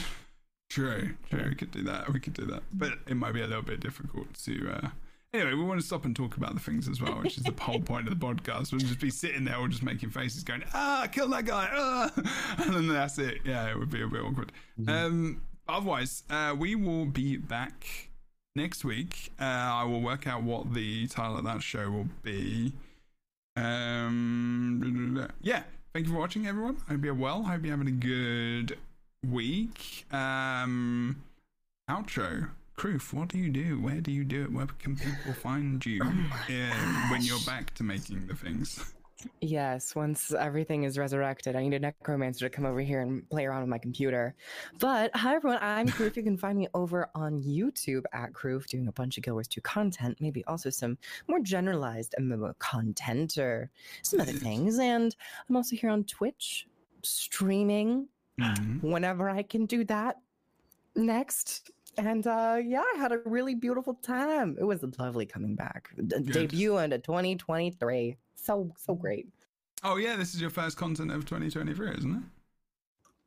[0.69, 1.47] True, true.
[1.49, 2.13] We could do that.
[2.13, 4.71] We could do that, but it might be a little bit difficult to.
[4.71, 4.89] Uh...
[5.33, 7.55] Anyway, we want to stop and talk about the things as well, which is the
[7.61, 8.73] whole point of the podcast.
[8.73, 12.11] We'll just be sitting there, or just making faces, going, "Ah, kill that guy!" Ah!
[12.59, 13.39] and then that's it.
[13.45, 14.53] Yeah, it would be a bit awkward.
[14.89, 17.87] Um, otherwise, uh, we will be back
[18.57, 19.31] next week.
[19.41, 22.73] Uh, I will work out what the title of that show will be.
[23.57, 25.63] Um, yeah.
[25.93, 26.79] Thank you for watching, everyone.
[26.89, 27.45] I hope you're well.
[27.47, 28.77] I hope you're having a good
[29.27, 30.05] week.
[30.13, 31.23] Um,
[31.89, 32.51] outro.
[32.77, 33.81] Kroof, what do you do?
[33.81, 34.53] Where do you do it?
[34.53, 38.93] Where can people find you uh, when you're back to making the things?
[39.41, 43.47] Yes, once everything is resurrected, I need a necromancer to come over here and play
[43.47, 44.35] around with my computer.
[44.79, 46.17] But hi everyone, I'm Kroof.
[46.17, 49.49] You can find me over on YouTube at Kroof doing a bunch of Guild Wars
[49.49, 53.71] 2 content, maybe also some more generalized MMO content or
[54.03, 54.79] some other things.
[54.79, 55.17] And
[55.49, 56.67] I'm also here on Twitch
[57.03, 58.83] streaming Mhm.
[58.83, 60.17] whenever I can do that
[60.95, 61.71] next.
[61.99, 64.57] And uh, yeah, I had a really beautiful time.
[64.61, 65.91] It was lovely coming back.
[66.07, 68.17] D- debut into 2023.
[68.35, 69.29] So so great.
[69.83, 72.23] Oh yeah, this is your first content of 2023, isn't it?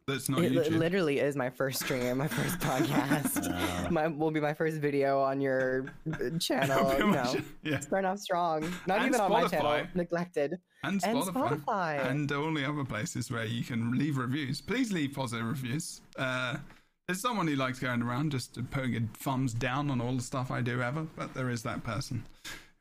[0.08, 0.78] That's not It YouTube.
[0.80, 3.92] literally is my first stream, my first podcast.
[3.92, 6.92] my will be my first video on your uh, channel.
[6.98, 8.62] You know, yeah, starting off strong.
[8.88, 9.96] Not And even on my channel, Spotify.
[9.96, 10.60] neglected.
[10.84, 12.10] and and Spotify, Spotify.
[12.10, 14.62] and all the other places where you can leave reviews.
[14.62, 16.02] Please leave positive reviews.
[16.18, 16.58] Uh,
[17.10, 20.52] there's someone who likes going around just putting a thumbs down on all the stuff
[20.52, 22.24] I do ever, but there is that person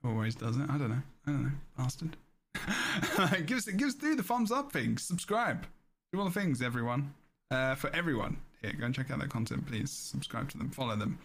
[0.02, 0.68] who always does it.
[0.68, 1.02] I don't know.
[1.26, 2.14] I don't know, bastard.
[3.46, 4.98] give us give us do the thumbs up thing.
[4.98, 5.64] Subscribe.
[6.12, 7.14] Do all the things, everyone.
[7.50, 9.90] Uh, for everyone here, go and check out their content, please.
[9.90, 11.18] Subscribe to them, follow them,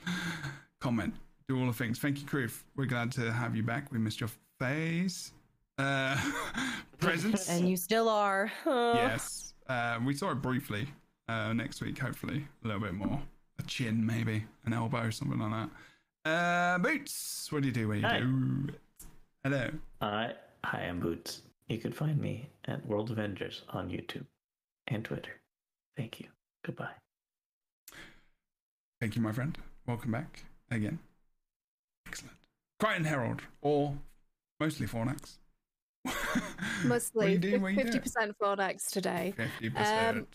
[0.79, 1.13] comment,
[1.49, 1.99] do all the things.
[1.99, 2.61] Thank you, Kroof.
[2.77, 3.91] We're glad to have you back.
[3.91, 5.33] We missed your face.
[5.77, 6.17] Uh,
[7.01, 7.49] presence.
[7.49, 8.49] And you still are.
[8.65, 9.55] yes.
[9.67, 10.87] Uh, we saw it briefly.
[11.27, 13.21] Uh, next week, hopefully, a little bit more.
[13.59, 15.69] A chin, maybe an elbow, something like
[16.25, 16.29] that.
[16.29, 17.87] Uh, Bootts, what do you do?
[17.87, 18.19] What do you Hi.
[18.19, 18.69] do?
[19.43, 19.69] Hello.
[20.01, 20.33] Hi.
[20.65, 21.41] Hi, I am Bootts.
[21.67, 24.25] You can find me at World of Enders on YouTube
[24.87, 25.31] and Twitter.
[25.97, 26.27] Thank you.
[26.65, 26.91] Goodbye.
[28.99, 29.57] Thank you, my friend.
[29.87, 30.99] Welcome back again.
[32.07, 32.37] Excellent.
[32.81, 33.95] Krytan Herald, or
[34.59, 35.37] mostly Fornax.
[36.85, 37.59] Mostly do?
[37.61, 37.99] What you fifty do?
[38.01, 39.33] percent Fornax today.
[39.37, 40.27] Fifty percent.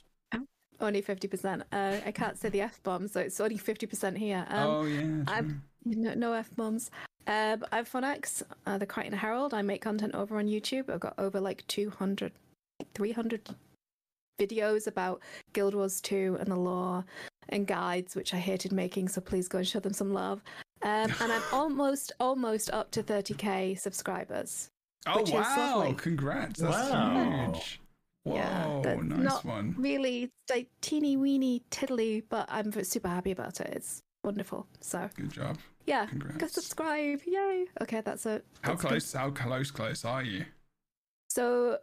[0.81, 1.63] Only fifty percent.
[1.73, 4.47] Uh, I can't say the f bomb, so it's only fifty percent here.
[4.49, 5.25] Um, oh yeah.
[5.27, 6.91] I'm- No, no f bombs.
[7.27, 9.53] But I'm Fornax, uh, the Krytan Herald.
[9.55, 10.89] I make content over on YouTube.
[10.91, 12.33] I've got over like 200,
[12.95, 13.49] 300
[14.41, 15.21] videos about
[15.53, 17.05] Guild Wars 2 and the lore
[17.51, 19.09] and guides, which I hated making.
[19.09, 20.43] So please go and show them some love.
[20.83, 24.69] Um, and I'm almost, almost up to 30k subscribers.
[25.07, 25.79] Oh wow!
[25.79, 25.95] lovely.
[25.95, 26.61] Congrats.
[26.61, 27.53] That's Wow.
[27.55, 27.81] huge.
[28.25, 29.75] Yeah, Whoa, that's nice not one.
[29.79, 33.71] Really, it's like teeny weeny tiddly, but I'm super happy about it.
[33.75, 34.67] It's wonderful.
[34.81, 35.59] So Good job.
[35.87, 36.07] yeah,
[36.37, 37.21] go subscribe.
[37.27, 37.67] Yay.
[37.81, 38.45] Okay, that's it.
[38.63, 38.89] How That's good.
[38.89, 39.13] close?
[39.13, 39.71] How close?
[39.71, 40.45] Close are you?
[41.31, 41.79] So,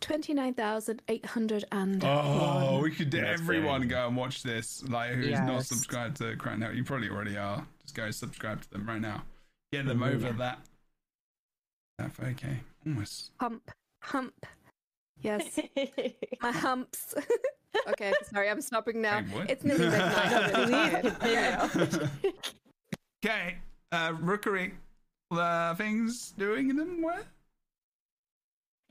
[0.00, 2.02] 29,800 and.
[2.04, 4.82] Oh, we could That's everyone very- go and watch this.
[4.88, 6.74] Like, who's not subscribed to Crown Out?
[6.74, 7.66] You probably already are.
[7.82, 9.22] Just go subscribe to them right now.
[9.72, 10.14] Get them Mhm.
[10.14, 10.60] over that.
[11.98, 12.60] That okay.
[12.86, 13.30] Almost.
[13.40, 13.70] hump.
[14.02, 14.46] Hump.
[15.24, 15.58] Yes,
[16.42, 17.14] my humps.
[17.88, 19.22] okay, sorry, I'm stopping now.
[19.22, 19.46] Hey.
[19.48, 20.54] It's nearly midnight.
[20.54, 22.10] I'm really tired.
[23.24, 23.56] Okay.
[23.90, 24.72] Uh, Rookuri.
[25.30, 27.24] Uh, things doing in them where?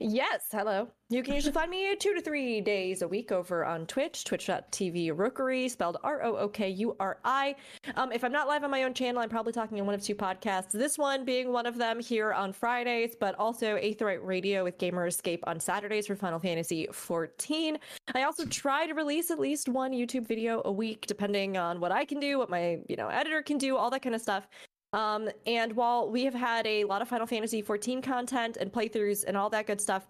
[0.00, 0.88] Yes, hello.
[1.08, 5.12] You can usually find me two to three days a week over on Twitch, twitch.tv
[5.12, 7.54] rookuri, spelled R O O K U R I.
[7.94, 10.02] Um, if I'm not live on my own channel, I'm probably talking on one of
[10.02, 10.72] two podcasts.
[10.72, 15.06] This one being one of them here on Fridays, but also Aetheryte Radio with Gamer
[15.06, 17.78] Escape on Saturdays for Final Fantasy 14.
[18.16, 21.92] I also try to release at least one YouTube video a week, depending on what
[21.92, 24.48] I can do, what my you know editor can do, all that kind of stuff.
[24.94, 29.24] Um, and while we have had a lot of Final Fantasy 14 content and playthroughs
[29.26, 30.06] and all that good stuff,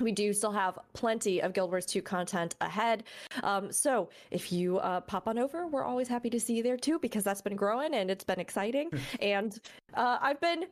[0.00, 3.04] we do still have plenty of Guild Wars 2 content ahead.
[3.42, 6.76] Um, so if you uh, pop on over, we're always happy to see you there
[6.78, 8.90] too, because that's been growing and it's been exciting.
[9.20, 9.58] and
[9.94, 10.64] uh, I've been.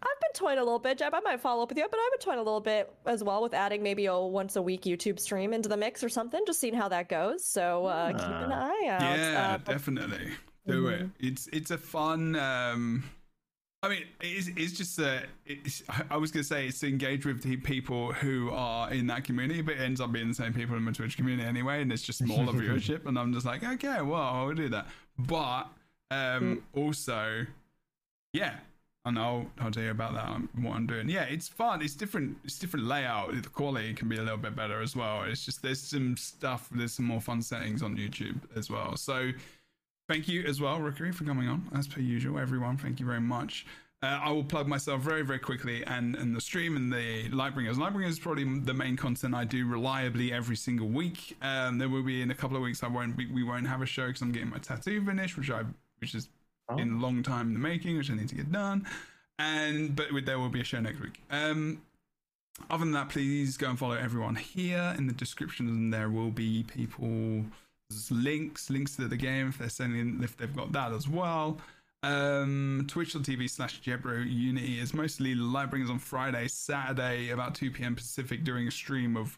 [0.00, 1.12] I've been toying a little bit, Jeb.
[1.12, 3.42] I might follow up with you, but I've been toying a little bit as well
[3.42, 6.60] with adding maybe a once a week YouTube stream into the mix or something, just
[6.60, 7.44] seeing how that goes.
[7.44, 8.68] So uh, keep an Ah.
[8.70, 9.00] eye out.
[9.02, 10.30] Yeah, Uh, definitely.
[10.68, 11.08] Do it.
[11.20, 12.36] It's it's a fun.
[12.36, 13.04] Um,
[13.82, 17.42] I mean, it's, it's just uh, it's, I- was gonna say it's to engage with
[17.42, 20.76] the people who are in that community, but it ends up being the same people
[20.76, 23.06] in my Twitch community anyway, and it's just smaller viewership.
[23.06, 24.88] And I'm just like, okay, well, I'll do that.
[25.16, 25.68] But
[26.10, 27.46] um, also,
[28.32, 28.54] yeah,
[29.04, 30.26] and I'll I'll tell you about that.
[30.28, 31.08] um, What I'm doing.
[31.08, 31.80] Yeah, it's fun.
[31.80, 32.36] It's different.
[32.44, 33.30] It's different layout.
[33.40, 35.22] The quality can be a little bit better as well.
[35.22, 36.68] It's just there's some stuff.
[36.72, 38.96] There's some more fun settings on YouTube as well.
[38.96, 39.30] So.
[40.08, 41.68] Thank you as well, Rookuri, for coming on.
[41.76, 43.66] As per usual, everyone, thank you very much.
[44.02, 47.74] Uh, I will plug myself very, very quickly and, and the stream and the Lightbringers.
[47.74, 51.36] Lightbringers is probably the main content I do reliably every single week.
[51.42, 53.82] Um, there will be in a couple of weeks I won't be, we won't have
[53.82, 55.64] a show because I'm getting my tattoo finished, which I
[55.98, 56.28] which is
[56.76, 58.86] in a long time in the making, which I need to get done.
[59.38, 61.20] And but there will be a show next week.
[61.30, 61.82] Um,
[62.70, 66.30] other than that, please go and follow everyone here in the description, and there will
[66.30, 67.44] be people
[68.10, 71.58] links, links to the game if they're sending if they've got that as well.
[72.02, 77.96] Um, Twitch.tv slash Jebro Unity is mostly Lightbringers on Friday, Saturday, about 2 p.m.
[77.96, 79.36] Pacific during a stream of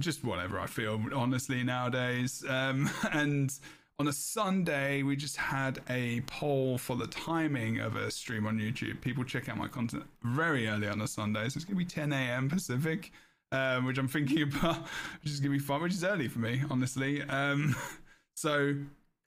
[0.00, 2.42] just whatever I feel, honestly, nowadays.
[2.48, 3.52] Um, and
[3.98, 8.58] on a Sunday, we just had a poll for the timing of a stream on
[8.58, 8.98] YouTube.
[9.02, 11.84] People check out my content very early on a Sunday, so it's going to be
[11.84, 12.48] 10 a.m.
[12.48, 13.12] Pacific,
[13.52, 14.86] um, which I'm thinking about,
[15.22, 17.22] which is going to be fun, which is early for me, honestly.
[17.22, 17.76] Um,
[18.34, 18.74] so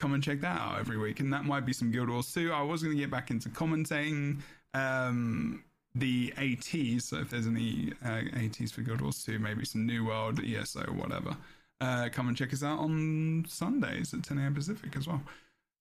[0.00, 2.52] come and check that out every week, and that might be some Guild Wars 2.
[2.52, 4.40] I was going to get back into commentating
[4.74, 9.86] um, the ATs, so if there's any uh, ATs for Guild Wars 2, maybe some
[9.86, 11.36] New World, ESO, whatever,
[11.80, 14.54] uh, come and check us out on Sundays at 10 a.m.
[14.54, 15.22] Pacific as well.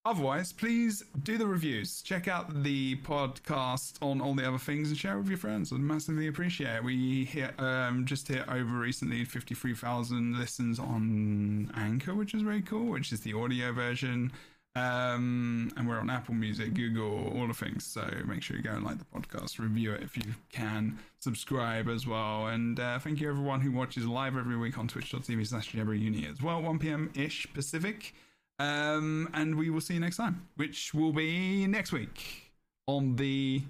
[0.06, 2.02] Otherwise, please do the reviews.
[2.02, 5.72] Check out the podcast on all the other things and share it with your friends.
[5.72, 6.84] I'd massively appreciate it.
[6.84, 12.88] We hit um, just hit over recently 53,000 listens on Anchor, which is very cool,
[12.88, 14.34] which is the audio version.
[14.76, 17.86] Um, and we're on Apple Music, Google, all the things.
[17.86, 21.88] So make sure you go and like the podcast, review it if you can, subscribe
[21.88, 22.48] as well.
[22.48, 26.62] And uh, thank you everyone who watches live every week on twitch.tv slash as well,
[26.62, 27.10] 1 p.m.
[27.16, 28.14] ish Pacific.
[28.60, 32.52] Um, and we will see you next time, which will be next week
[32.88, 33.64] on the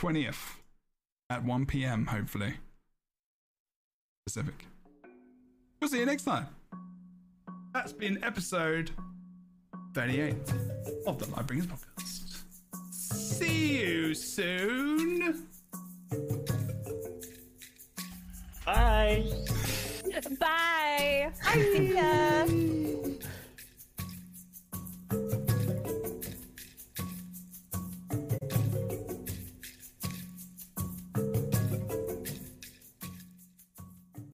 [0.00, 0.56] 20th
[1.28, 2.54] at 1 p.m., hopefully.
[4.26, 4.66] Pacific.
[5.80, 6.46] We'll see you next time.
[7.72, 8.90] That's been episode
[9.94, 10.34] 38
[11.06, 12.42] of the Lightbringers podcast.
[12.90, 15.46] See you soon.
[18.64, 19.24] Bye.
[20.38, 21.30] Bye.
[21.44, 22.86] Bye.